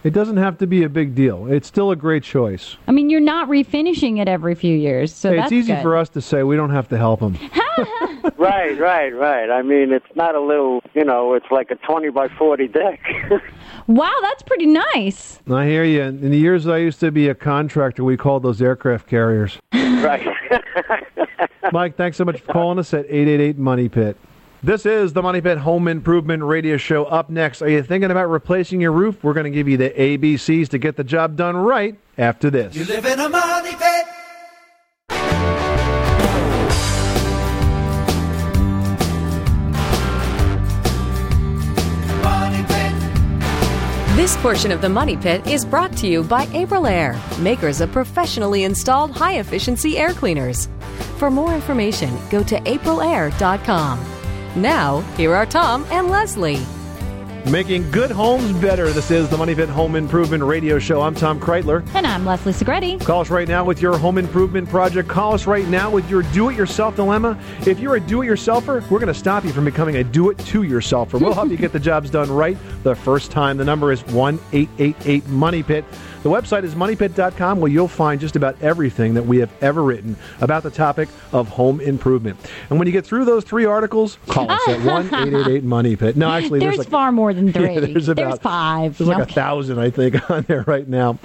It 0.04 0.12
doesn't 0.14 0.36
have 0.38 0.58
to 0.58 0.68
be 0.68 0.84
a 0.84 0.90
big 0.90 1.16
deal. 1.16 1.48
It's 1.48 1.68
still 1.68 1.92
a 1.92 1.96
great 1.96 2.24
choice. 2.24 2.76
I 2.88 2.92
mean, 2.92 3.10
you're 3.10 3.22
not 3.22 3.48
refinishing 3.48 4.20
it 4.20 4.28
every 4.28 4.54
few 4.54 4.76
years, 4.76 5.14
so 5.14 5.30
Hey, 5.30 5.38
that's 5.38 5.46
it's 5.52 5.54
easy 5.60 5.74
good. 5.74 5.82
for 5.82 5.96
us 5.96 6.10
to 6.10 6.22
say 6.22 6.44
we 6.44 6.58
don't 6.58 6.72
have 6.72 6.90
to 6.90 6.98
help 6.98 7.22
them. 7.22 7.38
right, 8.38 8.78
right, 8.78 9.16
right. 9.16 9.50
I 9.50 9.62
mean, 9.62 9.94
it's 9.94 10.06
not 10.16 10.36
a 10.36 10.42
little, 10.42 10.82
you 10.94 11.06
know, 11.06 11.34
it's 11.36 11.46
like 11.52 11.72
a 11.72 11.76
20 11.76 12.10
by 12.10 12.28
40 12.28 12.68
deck. 12.68 13.00
Wow, 13.86 14.14
that's 14.22 14.42
pretty 14.44 14.68
nice. 14.68 15.42
I 15.52 15.66
hear 15.66 15.84
you. 15.84 16.04
In 16.04 16.32
the 16.32 16.38
years 16.38 16.68
I 16.68 16.78
used 16.78 17.02
to 17.02 17.12
be 17.12 17.28
a 17.28 17.36
contractor, 17.36 18.06
we 18.06 18.16
called 18.16 18.42
those 18.42 18.62
aircraft 18.62 19.08
carriers. 19.08 19.58
right. 19.74 20.26
Mike, 21.74 21.98
thanks 21.98 22.16
so 22.16 22.24
much 22.24 22.40
for 22.40 22.54
calling 22.54 22.80
us 22.80 22.94
at 22.94 23.06
888 23.10 23.58
Money 23.58 23.90
Pit. 23.90 24.16
This 24.66 24.86
is 24.86 25.12
the 25.12 25.22
Money 25.22 25.42
Pit 25.42 25.58
Home 25.58 25.90
Improvement 25.90 26.42
Radio 26.42 26.78
Show. 26.78 27.04
Up 27.04 27.30
next, 27.30 27.62
are 27.62 27.68
you 27.68 27.84
thinking 27.84 28.12
about 28.12 28.30
replacing 28.30 28.80
your 28.80 28.94
roof? 28.94 29.22
We're 29.22 29.34
going 29.34 29.44
to 29.44 29.50
give 29.50 29.68
you 29.68 29.76
the 29.76 29.90
ABCs 29.90 30.70
to 30.70 30.78
get 30.78 30.96
the 30.96 31.04
job 31.04 31.36
done 31.36 31.58
right 31.58 32.00
after 32.18 32.50
this. 32.50 32.74
You 32.74 32.86
live 32.86 33.06
in 33.06 33.20
a 33.20 33.28
money 33.28 33.72
pit. 33.72 34.06
Money 42.24 42.64
pit. 42.64 44.16
This 44.16 44.38
portion 44.38 44.72
of 44.72 44.80
the 44.80 44.88
Money 44.88 45.18
Pit 45.18 45.46
is 45.46 45.66
brought 45.66 45.92
to 45.98 46.08
you 46.08 46.24
by 46.24 46.46
Aprilaire, 46.46 47.20
makers 47.38 47.82
of 47.82 47.92
professionally 47.92 48.64
installed 48.64 49.12
high 49.12 49.40
efficiency 49.40 49.98
air 49.98 50.14
cleaners. 50.14 50.70
For 51.18 51.30
more 51.30 51.54
information, 51.54 52.18
go 52.30 52.42
to 52.44 52.56
aprilaire.com. 52.62 54.23
Now, 54.56 55.00
here 55.18 55.34
are 55.34 55.46
Tom 55.48 55.86
and 55.90 56.10
Leslie. 56.10 56.64
Making 57.50 57.92
good 57.92 58.10
homes 58.10 58.54
better. 58.54 58.90
This 58.92 59.12
is 59.12 59.28
the 59.30 59.36
Money 59.36 59.54
Pit 59.54 59.68
Home 59.68 59.98
Improvement 59.98 60.42
Radio 60.44 60.80
Show. 60.80 61.02
I'm 61.02 61.14
Tom 61.14 61.42
Kraeutler. 61.42 61.86
And 61.94 62.08
I'm 62.08 62.26
Leslie 62.26 62.54
Segrete. 62.54 63.02
Call 63.02 63.20
us 63.20 63.30
right 63.30 63.50
now 63.50 63.66
with 63.66 63.82
your 63.82 63.98
home 63.98 64.18
improvement 64.18 64.70
project. 64.70 65.10
Call 65.10 65.34
us 65.34 65.46
right 65.46 65.68
now 65.68 65.92
with 65.92 66.10
your 66.10 66.22
do 66.22 66.50
it 66.50 66.56
yourself 66.56 66.96
dilemma. 66.96 67.38
If 67.68 67.82
you're 67.82 67.96
a 67.96 68.00
do 68.00 68.22
it 68.22 68.28
yourselfer, 68.28 68.90
we're 68.90 69.00
going 69.00 69.14
to 69.14 69.14
stop 69.14 69.44
you 69.44 69.52
from 69.52 69.66
becoming 69.66 69.98
a 69.98 70.06
do 70.06 70.30
it 70.30 70.40
to 70.40 70.62
yourselfer. 70.62 71.20
We'll 71.20 71.34
help 71.34 71.50
you 71.50 71.58
get 71.58 71.74
the 71.74 71.82
jobs 71.82 72.10
done 72.10 72.32
right 72.32 72.58
the 72.84 72.96
first 72.96 73.30
time. 73.30 73.58
The 73.58 73.66
number 73.66 73.92
is 73.92 74.06
1 74.08 74.40
888 74.54 75.28
Money 75.28 75.64
Pit. 75.64 75.84
The 76.24 76.30
website 76.30 76.64
is 76.64 76.74
moneypit.com 76.74 77.60
where 77.60 77.70
you'll 77.70 77.90
find 77.90 78.22
just 78.22 78.38
about 78.38 78.56
everything 78.62 79.16
that 79.16 79.26
we 79.26 79.40
have 79.40 79.52
ever 79.62 79.84
written 79.84 80.16
about 80.40 80.64
the 80.64 80.72
topic 80.72 81.10
of 81.34 81.50
home 81.50 81.82
improvement. 81.82 82.40
And 82.70 82.80
when 82.80 82.88
you 82.88 82.94
get 82.94 83.06
through 83.06 83.26
those 83.26 83.44
three 83.44 83.66
articles, 83.66 84.18
call 84.28 84.50
us 84.50 84.62
ah. 84.66 84.72
at 84.72 84.86
1 84.86 85.06
888 85.08 85.64
Money 85.66 85.98
Pit. 85.98 86.16
No, 86.16 86.30
actually, 86.30 86.62
there's, 86.62 86.78
there's 86.78 86.86
like 86.86 86.90
far 86.90 87.12
more 87.12 87.33
than 87.34 87.52
three. 87.54 87.74
Yeah, 87.74 87.80
there's 87.82 88.10
about 88.10 88.42
five. 88.42 88.98
There's 88.98 89.08
like 89.08 89.30
a 89.30 89.32
thousand, 89.32 89.80
I 89.80 89.90
think, 89.90 90.30
on 90.30 90.44
there 90.44 90.64
right 90.68 90.88
now. 90.88 91.20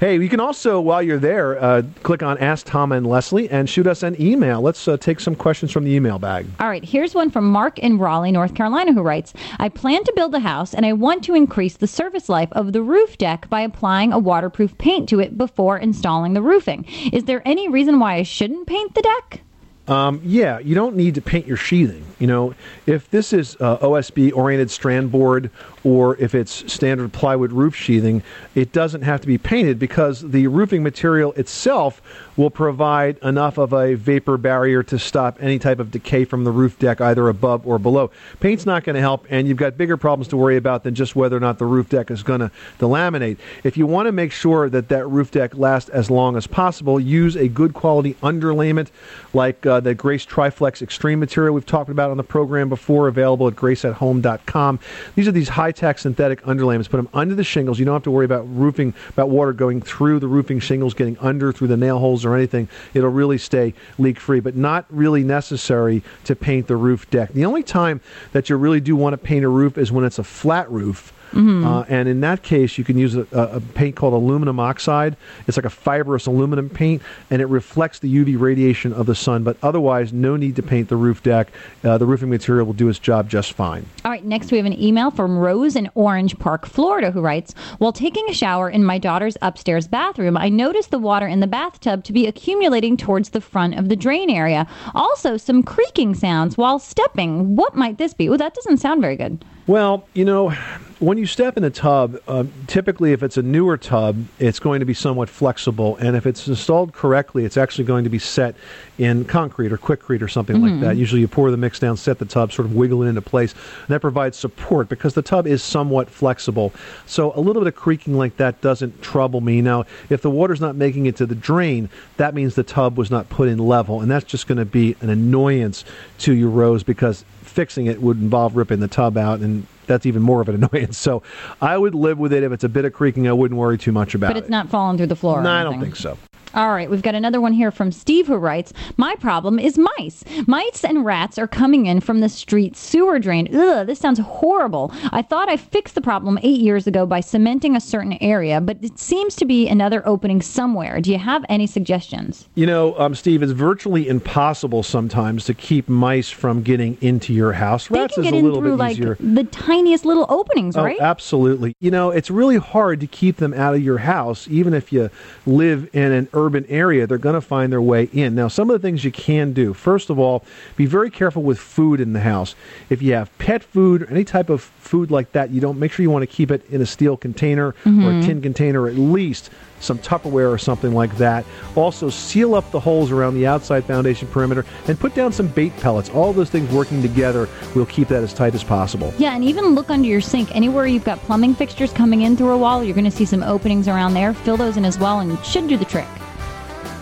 Hey, 0.00 0.16
you 0.16 0.28
can 0.28 0.40
also, 0.40 0.80
while 0.80 1.02
you're 1.02 1.18
there, 1.18 1.62
uh, 1.62 1.82
click 2.02 2.22
on 2.22 2.38
Ask 2.38 2.66
Tom 2.66 2.92
and 2.92 3.06
Leslie 3.06 3.48
and 3.50 3.68
shoot 3.68 3.86
us 3.86 4.02
an 4.02 4.20
email. 4.20 4.60
Let's 4.60 4.86
uh, 4.86 4.96
take 4.96 5.20
some 5.20 5.34
questions 5.34 5.72
from 5.72 5.84
the 5.84 5.92
email 5.92 6.18
bag. 6.18 6.46
All 6.60 6.68
right, 6.68 6.84
here's 6.84 7.14
one 7.14 7.30
from 7.30 7.50
Mark 7.50 7.78
in 7.78 7.98
Raleigh, 7.98 8.32
North 8.32 8.54
Carolina, 8.54 8.92
who 8.92 9.02
writes 9.02 9.32
I 9.58 9.68
plan 9.68 10.04
to 10.04 10.12
build 10.14 10.34
a 10.34 10.40
house 10.40 10.74
and 10.74 10.86
I 10.86 10.92
want 10.92 11.24
to 11.24 11.34
increase 11.34 11.76
the 11.76 11.86
service 11.86 12.28
life 12.28 12.48
of 12.52 12.72
the 12.72 12.82
roof 12.82 13.18
deck 13.18 13.48
by 13.48 13.60
applying 13.60 14.12
a 14.12 14.18
waterproof 14.18 14.76
paint 14.78 15.08
to 15.08 15.20
it 15.20 15.36
before 15.36 15.78
installing 15.78 16.34
the 16.34 16.42
roofing. 16.42 16.84
Is 17.12 17.24
there 17.24 17.42
any 17.46 17.68
reason 17.68 17.98
why 17.98 18.14
I 18.14 18.22
shouldn't 18.22 18.66
paint 18.66 18.94
the 18.94 19.02
deck? 19.02 19.42
Um, 19.86 20.20
yeah, 20.24 20.58
you 20.60 20.74
don't 20.74 20.96
need 20.96 21.14
to 21.16 21.20
paint 21.20 21.46
your 21.46 21.56
sheathing. 21.56 22.04
You 22.18 22.26
know, 22.26 22.54
if 22.86 23.10
this 23.10 23.32
is 23.32 23.56
uh, 23.60 23.78
OSB 23.78 24.32
oriented 24.34 24.70
strand 24.70 25.12
board 25.12 25.50
or 25.84 26.16
if 26.16 26.34
it's 26.34 26.72
standard 26.72 27.12
plywood 27.12 27.52
roof 27.52 27.76
sheathing, 27.76 28.22
it 28.54 28.72
doesn't 28.72 29.02
have 29.02 29.20
to 29.20 29.26
be 29.26 29.38
painted 29.38 29.78
because 29.78 30.22
the 30.22 30.46
roofing 30.46 30.82
material 30.82 31.32
itself 31.34 32.00
will 32.36 32.50
provide 32.50 33.18
enough 33.18 33.58
of 33.58 33.72
a 33.72 33.94
vapor 33.94 34.36
barrier 34.36 34.82
to 34.82 34.98
stop 34.98 35.36
any 35.40 35.58
type 35.58 35.78
of 35.78 35.90
decay 35.90 36.24
from 36.24 36.44
the 36.44 36.50
roof 36.50 36.78
deck, 36.78 37.00
either 37.00 37.28
above 37.28 37.66
or 37.66 37.78
below. 37.78 38.10
Paint's 38.40 38.66
not 38.66 38.82
going 38.82 38.94
to 38.94 39.00
help, 39.00 39.26
and 39.30 39.46
you've 39.46 39.58
got 39.58 39.76
bigger 39.76 39.96
problems 39.96 40.28
to 40.28 40.36
worry 40.36 40.56
about 40.56 40.82
than 40.82 40.94
just 40.94 41.14
whether 41.14 41.36
or 41.36 41.40
not 41.40 41.58
the 41.58 41.66
roof 41.66 41.88
deck 41.88 42.10
is 42.10 42.22
going 42.22 42.40
to 42.40 42.50
delaminate. 42.78 43.36
If 43.62 43.76
you 43.76 43.86
want 43.86 44.06
to 44.06 44.12
make 44.12 44.32
sure 44.32 44.68
that 44.70 44.88
that 44.88 45.06
roof 45.06 45.30
deck 45.30 45.56
lasts 45.56 45.90
as 45.90 46.10
long 46.10 46.36
as 46.36 46.46
possible, 46.46 46.98
use 46.98 47.36
a 47.36 47.48
good 47.48 47.74
quality 47.74 48.14
underlayment 48.14 48.88
like 49.32 49.64
uh, 49.66 49.80
the 49.80 49.94
Grace 49.94 50.24
Tri-Flex 50.24 50.82
Extreme 50.82 51.20
material 51.20 51.54
we've 51.54 51.66
talked 51.66 51.90
about 51.90 52.10
on 52.10 52.16
the 52.16 52.24
program 52.24 52.68
before, 52.68 53.08
available 53.08 53.46
at 53.48 53.54
graceathome.com. 53.54 54.80
These 55.14 55.28
are 55.28 55.32
these 55.32 55.50
high-tech 55.74 55.98
synthetic 55.98 56.40
underlayments. 56.42 56.88
Put 56.88 56.98
them 56.98 57.08
under 57.12 57.34
the 57.34 57.42
shingles. 57.42 57.78
You 57.78 57.84
don't 57.84 57.94
have 57.94 58.04
to 58.04 58.10
worry 58.10 58.24
about 58.24 58.42
roofing, 58.56 58.94
about 59.10 59.28
water 59.28 59.52
going 59.52 59.80
through 59.80 60.20
the 60.20 60.28
roofing 60.28 60.60
shingles, 60.60 60.94
getting 60.94 61.18
under 61.18 61.52
through 61.52 61.68
the 61.68 61.76
nail 61.76 61.98
holes 61.98 62.24
or 62.24 62.36
anything. 62.36 62.68
It'll 62.94 63.10
really 63.10 63.38
stay 63.38 63.74
leak-free, 63.98 64.40
but 64.40 64.54
not 64.54 64.86
really 64.88 65.24
necessary 65.24 66.02
to 66.24 66.36
paint 66.36 66.68
the 66.68 66.76
roof 66.76 67.10
deck. 67.10 67.32
The 67.32 67.44
only 67.44 67.64
time 67.64 68.00
that 68.32 68.48
you 68.48 68.56
really 68.56 68.80
do 68.80 68.94
want 68.94 69.14
to 69.14 69.18
paint 69.18 69.44
a 69.44 69.48
roof 69.48 69.76
is 69.76 69.90
when 69.90 70.04
it's 70.04 70.18
a 70.18 70.24
flat 70.24 70.70
roof. 70.70 71.12
Mhm. 71.34 71.64
Uh, 71.66 71.84
and 71.88 72.08
in 72.08 72.20
that 72.20 72.42
case, 72.42 72.78
you 72.78 72.84
can 72.84 72.96
use 72.98 73.14
a, 73.16 73.26
a 73.32 73.54
a 73.54 73.60
paint 73.60 73.94
called 73.94 74.14
aluminum 74.14 74.58
oxide. 74.58 75.16
It's 75.46 75.56
like 75.56 75.64
a 75.66 75.70
fibrous 75.70 76.26
aluminum 76.26 76.68
paint, 76.68 77.02
and 77.30 77.40
it 77.40 77.46
reflects 77.46 77.98
the 78.00 78.08
UV 78.08 78.36
radiation 78.40 78.92
of 78.92 79.06
the 79.06 79.14
sun. 79.14 79.44
But 79.44 79.56
otherwise, 79.62 80.12
no 80.12 80.36
need 80.36 80.56
to 80.56 80.62
paint 80.62 80.88
the 80.88 80.96
roof 80.96 81.22
deck. 81.22 81.48
Uh, 81.84 81.98
the 81.98 82.06
roofing 82.06 82.30
material 82.30 82.66
will 82.66 82.72
do 82.72 82.88
its 82.88 82.98
job 82.98 83.28
just 83.28 83.52
fine. 83.52 83.86
All 84.04 84.10
right, 84.10 84.24
next 84.24 84.50
we 84.50 84.56
have 84.58 84.66
an 84.66 84.80
email 84.80 85.10
from 85.10 85.38
Rose 85.38 85.76
in 85.76 85.88
Orange 85.94 86.38
Park, 86.38 86.66
Florida, 86.66 87.10
who 87.10 87.20
writes 87.20 87.54
While 87.78 87.92
taking 87.92 88.24
a 88.28 88.32
shower 88.34 88.68
in 88.68 88.84
my 88.84 88.98
daughter's 88.98 89.36
upstairs 89.42 89.86
bathroom, 89.86 90.36
I 90.36 90.48
noticed 90.48 90.90
the 90.90 90.98
water 90.98 91.26
in 91.26 91.40
the 91.40 91.46
bathtub 91.46 92.02
to 92.04 92.12
be 92.12 92.26
accumulating 92.26 92.96
towards 92.96 93.30
the 93.30 93.40
front 93.40 93.78
of 93.78 93.88
the 93.88 93.96
drain 93.96 94.30
area. 94.30 94.66
Also, 94.94 95.36
some 95.36 95.62
creaking 95.62 96.14
sounds 96.14 96.56
while 96.56 96.78
stepping. 96.78 97.56
What 97.56 97.74
might 97.76 97.98
this 97.98 98.14
be? 98.14 98.28
Well, 98.28 98.38
that 98.38 98.54
doesn't 98.54 98.78
sound 98.78 99.00
very 99.00 99.16
good. 99.16 99.44
Well, 99.66 100.06
you 100.12 100.26
know, 100.26 100.50
when 100.98 101.16
you 101.16 101.24
step 101.24 101.56
in 101.56 101.64
a 101.64 101.70
tub, 101.70 102.18
uh, 102.28 102.44
typically 102.66 103.12
if 103.12 103.22
it's 103.22 103.38
a 103.38 103.42
newer 103.42 103.78
tub, 103.78 104.24
it's 104.38 104.58
going 104.58 104.80
to 104.80 104.86
be 104.86 104.92
somewhat 104.92 105.30
flexible, 105.30 105.96
and 105.96 106.16
if 106.16 106.26
it's 106.26 106.46
installed 106.46 106.92
correctly, 106.92 107.46
it's 107.46 107.56
actually 107.56 107.84
going 107.84 108.04
to 108.04 108.10
be 108.10 108.18
set 108.18 108.54
in 108.98 109.24
concrete 109.24 109.72
or 109.72 109.78
Quikrete 109.78 110.20
or 110.20 110.28
something 110.28 110.60
like 110.60 110.72
Mhm. 110.72 110.80
that. 110.80 110.96
Usually, 110.96 111.22
you 111.22 111.28
pour 111.28 111.50
the 111.50 111.56
mix 111.56 111.78
down, 111.78 111.96
set 111.96 112.18
the 112.18 112.26
tub, 112.26 112.52
sort 112.52 112.66
of 112.66 112.74
wiggle 112.74 113.02
it 113.02 113.08
into 113.08 113.22
place, 113.22 113.52
and 113.86 113.94
that 113.94 114.00
provides 114.00 114.36
support 114.36 114.88
because 114.88 115.14
the 115.14 115.22
tub 115.22 115.46
is 115.46 115.62
somewhat 115.62 116.10
flexible. 116.10 116.72
So 117.06 117.32
a 117.34 117.40
little 117.40 117.62
bit 117.62 117.68
of 117.68 117.74
creaking 117.74 118.16
like 118.18 118.36
that 118.36 118.60
doesn't 118.60 119.00
trouble 119.00 119.40
me. 119.40 119.62
Now, 119.62 119.84
if 120.10 120.20
the 120.20 120.30
water's 120.30 120.60
not 120.60 120.76
making 120.76 121.06
it 121.06 121.16
to 121.16 121.26
the 121.26 121.34
drain, 121.34 121.88
that 122.18 122.34
means 122.34 122.54
the 122.54 122.62
tub 122.62 122.98
was 122.98 123.10
not 123.10 123.30
put 123.30 123.48
in 123.48 123.58
level, 123.58 124.00
and 124.02 124.10
that's 124.10 124.26
just 124.26 124.46
going 124.46 124.58
to 124.58 124.66
be 124.66 124.94
an 125.00 125.08
annoyance 125.08 125.84
to 126.18 126.34
your 126.34 126.50
rose 126.50 126.82
because 126.82 127.24
fixing 127.44 127.86
it 127.86 128.00
would 128.00 128.18
involve 128.18 128.56
ripping 128.56 128.80
the 128.80 128.88
tub 128.88 129.16
out 129.16 129.40
and 129.40 129.66
that's 129.86 130.06
even 130.06 130.22
more 130.22 130.40
of 130.40 130.48
an 130.48 130.54
annoyance. 130.64 130.98
So 130.98 131.22
I 131.60 131.76
would 131.76 131.94
live 131.94 132.18
with 132.18 132.32
it. 132.32 132.42
If 132.42 132.52
it's 132.52 132.64
a 132.64 132.68
bit 132.68 132.84
of 132.84 132.92
creaking, 132.92 133.28
I 133.28 133.32
wouldn't 133.32 133.58
worry 133.58 133.78
too 133.78 133.92
much 133.92 134.14
about 134.14 134.30
it. 134.30 134.34
But 134.34 134.36
it. 134.38 134.40
it's 134.40 134.50
not 134.50 134.68
falling 134.70 134.96
through 134.96 135.08
the 135.08 135.16
floor. 135.16 135.40
or 135.40 135.42
No, 135.42 135.50
I 135.50 135.62
don't 135.62 135.80
think 135.80 135.96
so. 135.96 136.18
All 136.54 136.70
right, 136.72 136.88
we've 136.88 137.02
got 137.02 137.16
another 137.16 137.40
one 137.40 137.52
here 137.52 137.72
from 137.72 137.90
Steve 137.90 138.28
who 138.28 138.36
writes 138.36 138.72
My 138.96 139.16
problem 139.16 139.58
is 139.58 139.76
mice. 139.76 140.22
Mice 140.46 140.84
and 140.84 141.04
rats 141.04 141.36
are 141.36 141.48
coming 141.48 141.86
in 141.86 141.98
from 142.00 142.20
the 142.20 142.28
street 142.28 142.76
sewer 142.76 143.18
drain. 143.18 143.48
Ugh, 143.52 143.84
this 143.86 143.98
sounds 143.98 144.20
horrible. 144.20 144.92
I 145.10 145.20
thought 145.20 145.48
I 145.48 145.56
fixed 145.56 145.96
the 145.96 146.00
problem 146.00 146.38
eight 146.44 146.60
years 146.60 146.86
ago 146.86 147.06
by 147.06 147.18
cementing 147.18 147.74
a 147.74 147.80
certain 147.80 148.12
area, 148.20 148.60
but 148.60 148.78
it 148.82 149.00
seems 149.00 149.34
to 149.36 149.44
be 149.44 149.66
another 149.68 150.06
opening 150.06 150.40
somewhere. 150.40 151.00
Do 151.00 151.10
you 151.10 151.18
have 151.18 151.44
any 151.48 151.66
suggestions? 151.66 152.48
You 152.54 152.66
know, 152.66 152.96
um, 153.00 153.16
Steve, 153.16 153.42
it's 153.42 153.50
virtually 153.50 154.06
impossible 154.06 154.84
sometimes 154.84 155.46
to 155.46 155.54
keep 155.54 155.88
mice 155.88 156.30
from 156.30 156.62
getting 156.62 156.96
into 157.00 157.32
your 157.34 157.54
house. 157.54 157.88
They 157.88 157.98
Rats 157.98 158.14
can 158.14 158.24
is 158.26 158.30
get 158.30 158.34
a 158.34 158.38
in 158.38 158.44
little 158.44 158.60
through 158.60 158.70
bit 158.72 158.78
like 158.78 158.92
easier. 158.92 159.16
the 159.18 159.42
tiniest 159.44 160.04
little 160.04 160.26
openings, 160.28 160.76
Oh, 160.76 160.84
right? 160.84 161.00
absolutely. 161.00 161.74
You 161.80 161.90
know, 161.90 162.10
it's 162.12 162.30
really 162.30 162.58
hard 162.58 163.00
to 163.00 163.08
keep 163.08 163.38
them 163.38 163.52
out 163.54 163.74
of 163.74 163.82
your 163.82 163.98
house, 163.98 164.46
even 164.48 164.72
if 164.72 164.92
you 164.92 165.10
live 165.46 165.88
in 165.92 166.12
an 166.12 166.28
urban 166.32 166.43
area. 166.68 167.06
They're 167.06 167.18
going 167.18 167.34
to 167.34 167.40
find 167.40 167.72
their 167.72 167.80
way 167.82 168.08
in. 168.12 168.34
Now, 168.34 168.48
some 168.48 168.70
of 168.70 168.80
the 168.80 168.86
things 168.86 169.04
you 169.04 169.12
can 169.12 169.52
do. 169.52 169.72
First 169.74 170.10
of 170.10 170.18
all, 170.18 170.44
be 170.76 170.86
very 170.86 171.10
careful 171.10 171.42
with 171.42 171.58
food 171.58 172.00
in 172.00 172.12
the 172.12 172.20
house. 172.20 172.54
If 172.90 173.00
you 173.02 173.14
have 173.14 173.36
pet 173.38 173.62
food 173.62 174.02
or 174.02 174.10
any 174.10 174.24
type 174.24 174.50
of 174.50 174.62
food 174.62 175.10
like 175.10 175.32
that, 175.32 175.50
you 175.50 175.60
don't 175.60 175.78
make 175.78 175.92
sure 175.92 176.02
you 176.02 176.10
want 176.10 176.22
to 176.22 176.26
keep 176.26 176.50
it 176.50 176.64
in 176.70 176.80
a 176.82 176.86
steel 176.86 177.16
container 177.16 177.68
or 177.68 177.74
a 177.86 177.88
Mhm. 177.88 178.24
tin 178.26 178.40
container, 178.42 178.86
at 178.86 178.96
least 178.96 179.50
some 179.80 179.98
Tupperware 179.98 180.50
or 180.50 180.56
something 180.56 180.94
like 180.94 181.18
that. 181.18 181.44
Also, 181.74 182.08
seal 182.08 182.54
up 182.54 182.70
the 182.70 182.80
holes 182.80 183.10
around 183.10 183.34
the 183.34 183.46
outside 183.46 183.84
foundation 183.84 184.26
perimeter 184.28 184.64
and 184.88 184.98
put 184.98 185.14
down 185.14 185.30
some 185.30 185.46
bait 185.48 185.76
pellets. 185.80 186.08
All 186.14 186.32
those 186.32 186.48
things 186.48 186.72
working 186.72 187.02
together 187.02 187.48
will 187.74 187.84
keep 187.84 188.08
that 188.08 188.22
as 188.22 188.32
tight 188.32 188.54
as 188.54 188.64
possible. 188.64 189.12
Yeah, 189.18 189.34
and 189.34 189.44
even 189.44 189.74
look 189.74 189.90
under 189.90 190.08
your 190.08 190.22
sink. 190.22 190.54
Anywhere 190.56 190.86
you've 190.86 191.04
got 191.04 191.18
plumbing 191.20 191.54
fixtures 191.54 191.92
coming 191.92 192.22
in 192.22 192.34
through 192.36 192.50
a 192.50 192.58
wall, 192.58 192.82
you're 192.82 192.94
going 192.94 193.04
to 193.04 193.10
see 193.10 193.26
some 193.26 193.42
openings 193.42 193.86
around 193.86 194.14
there. 194.14 194.32
Fill 194.32 194.56
those 194.56 194.76
in 194.78 194.84
as 194.86 194.98
well, 194.98 195.20
and 195.20 195.38
should 195.44 195.68
do 195.68 195.76
the 195.76 195.84
trick. 195.84 196.06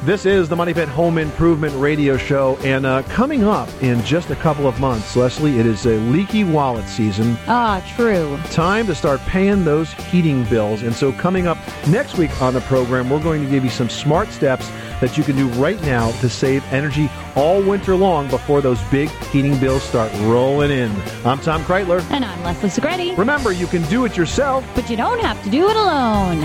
This 0.04 0.26
is 0.26 0.48
the 0.48 0.56
Money 0.56 0.74
Pit 0.74 0.88
Home 0.88 1.16
Improvement 1.16 1.72
Radio 1.76 2.16
Show, 2.16 2.56
and 2.64 2.84
uh, 2.84 3.04
coming 3.04 3.44
up 3.44 3.68
in 3.80 4.02
just 4.02 4.30
a 4.30 4.34
couple 4.34 4.66
of 4.66 4.80
months, 4.80 5.14
Leslie, 5.14 5.60
it 5.60 5.64
is 5.64 5.86
a 5.86 5.96
leaky 6.10 6.42
wallet 6.42 6.88
season. 6.88 7.36
Ah, 7.46 7.80
true. 7.94 8.36
Time 8.50 8.84
to 8.88 8.96
start 8.96 9.20
paying 9.20 9.64
those 9.64 9.92
heating 9.92 10.42
bills. 10.46 10.82
And 10.82 10.92
so, 10.92 11.12
coming 11.12 11.46
up 11.46 11.56
next 11.86 12.18
week 12.18 12.42
on 12.42 12.52
the 12.52 12.62
program, 12.62 13.10
we're 13.10 13.22
going 13.22 13.44
to 13.44 13.48
give 13.48 13.62
you 13.62 13.70
some 13.70 13.88
smart 13.88 14.28
steps 14.30 14.68
that 15.00 15.16
you 15.16 15.22
can 15.22 15.36
do 15.36 15.46
right 15.50 15.80
now 15.82 16.10
to 16.20 16.28
save 16.28 16.64
energy 16.72 17.08
all 17.36 17.62
winter 17.62 17.94
long 17.94 18.26
before 18.28 18.60
those 18.60 18.82
big 18.90 19.08
heating 19.30 19.56
bills 19.60 19.84
start 19.84 20.12
rolling 20.22 20.72
in. 20.72 20.90
I'm 21.24 21.38
Tom 21.38 21.62
Kraeutler. 21.62 22.02
And 22.10 22.24
I'm 22.24 22.42
Leslie 22.42 22.70
Segrete. 22.70 23.16
Remember, 23.16 23.52
you 23.52 23.68
can 23.68 23.82
do 23.82 24.04
it 24.04 24.16
yourself, 24.16 24.66
but 24.74 24.90
you 24.90 24.96
don't 24.96 25.20
have 25.20 25.40
to 25.44 25.48
do 25.48 25.68
it 25.68 25.76
alone. 25.76 26.40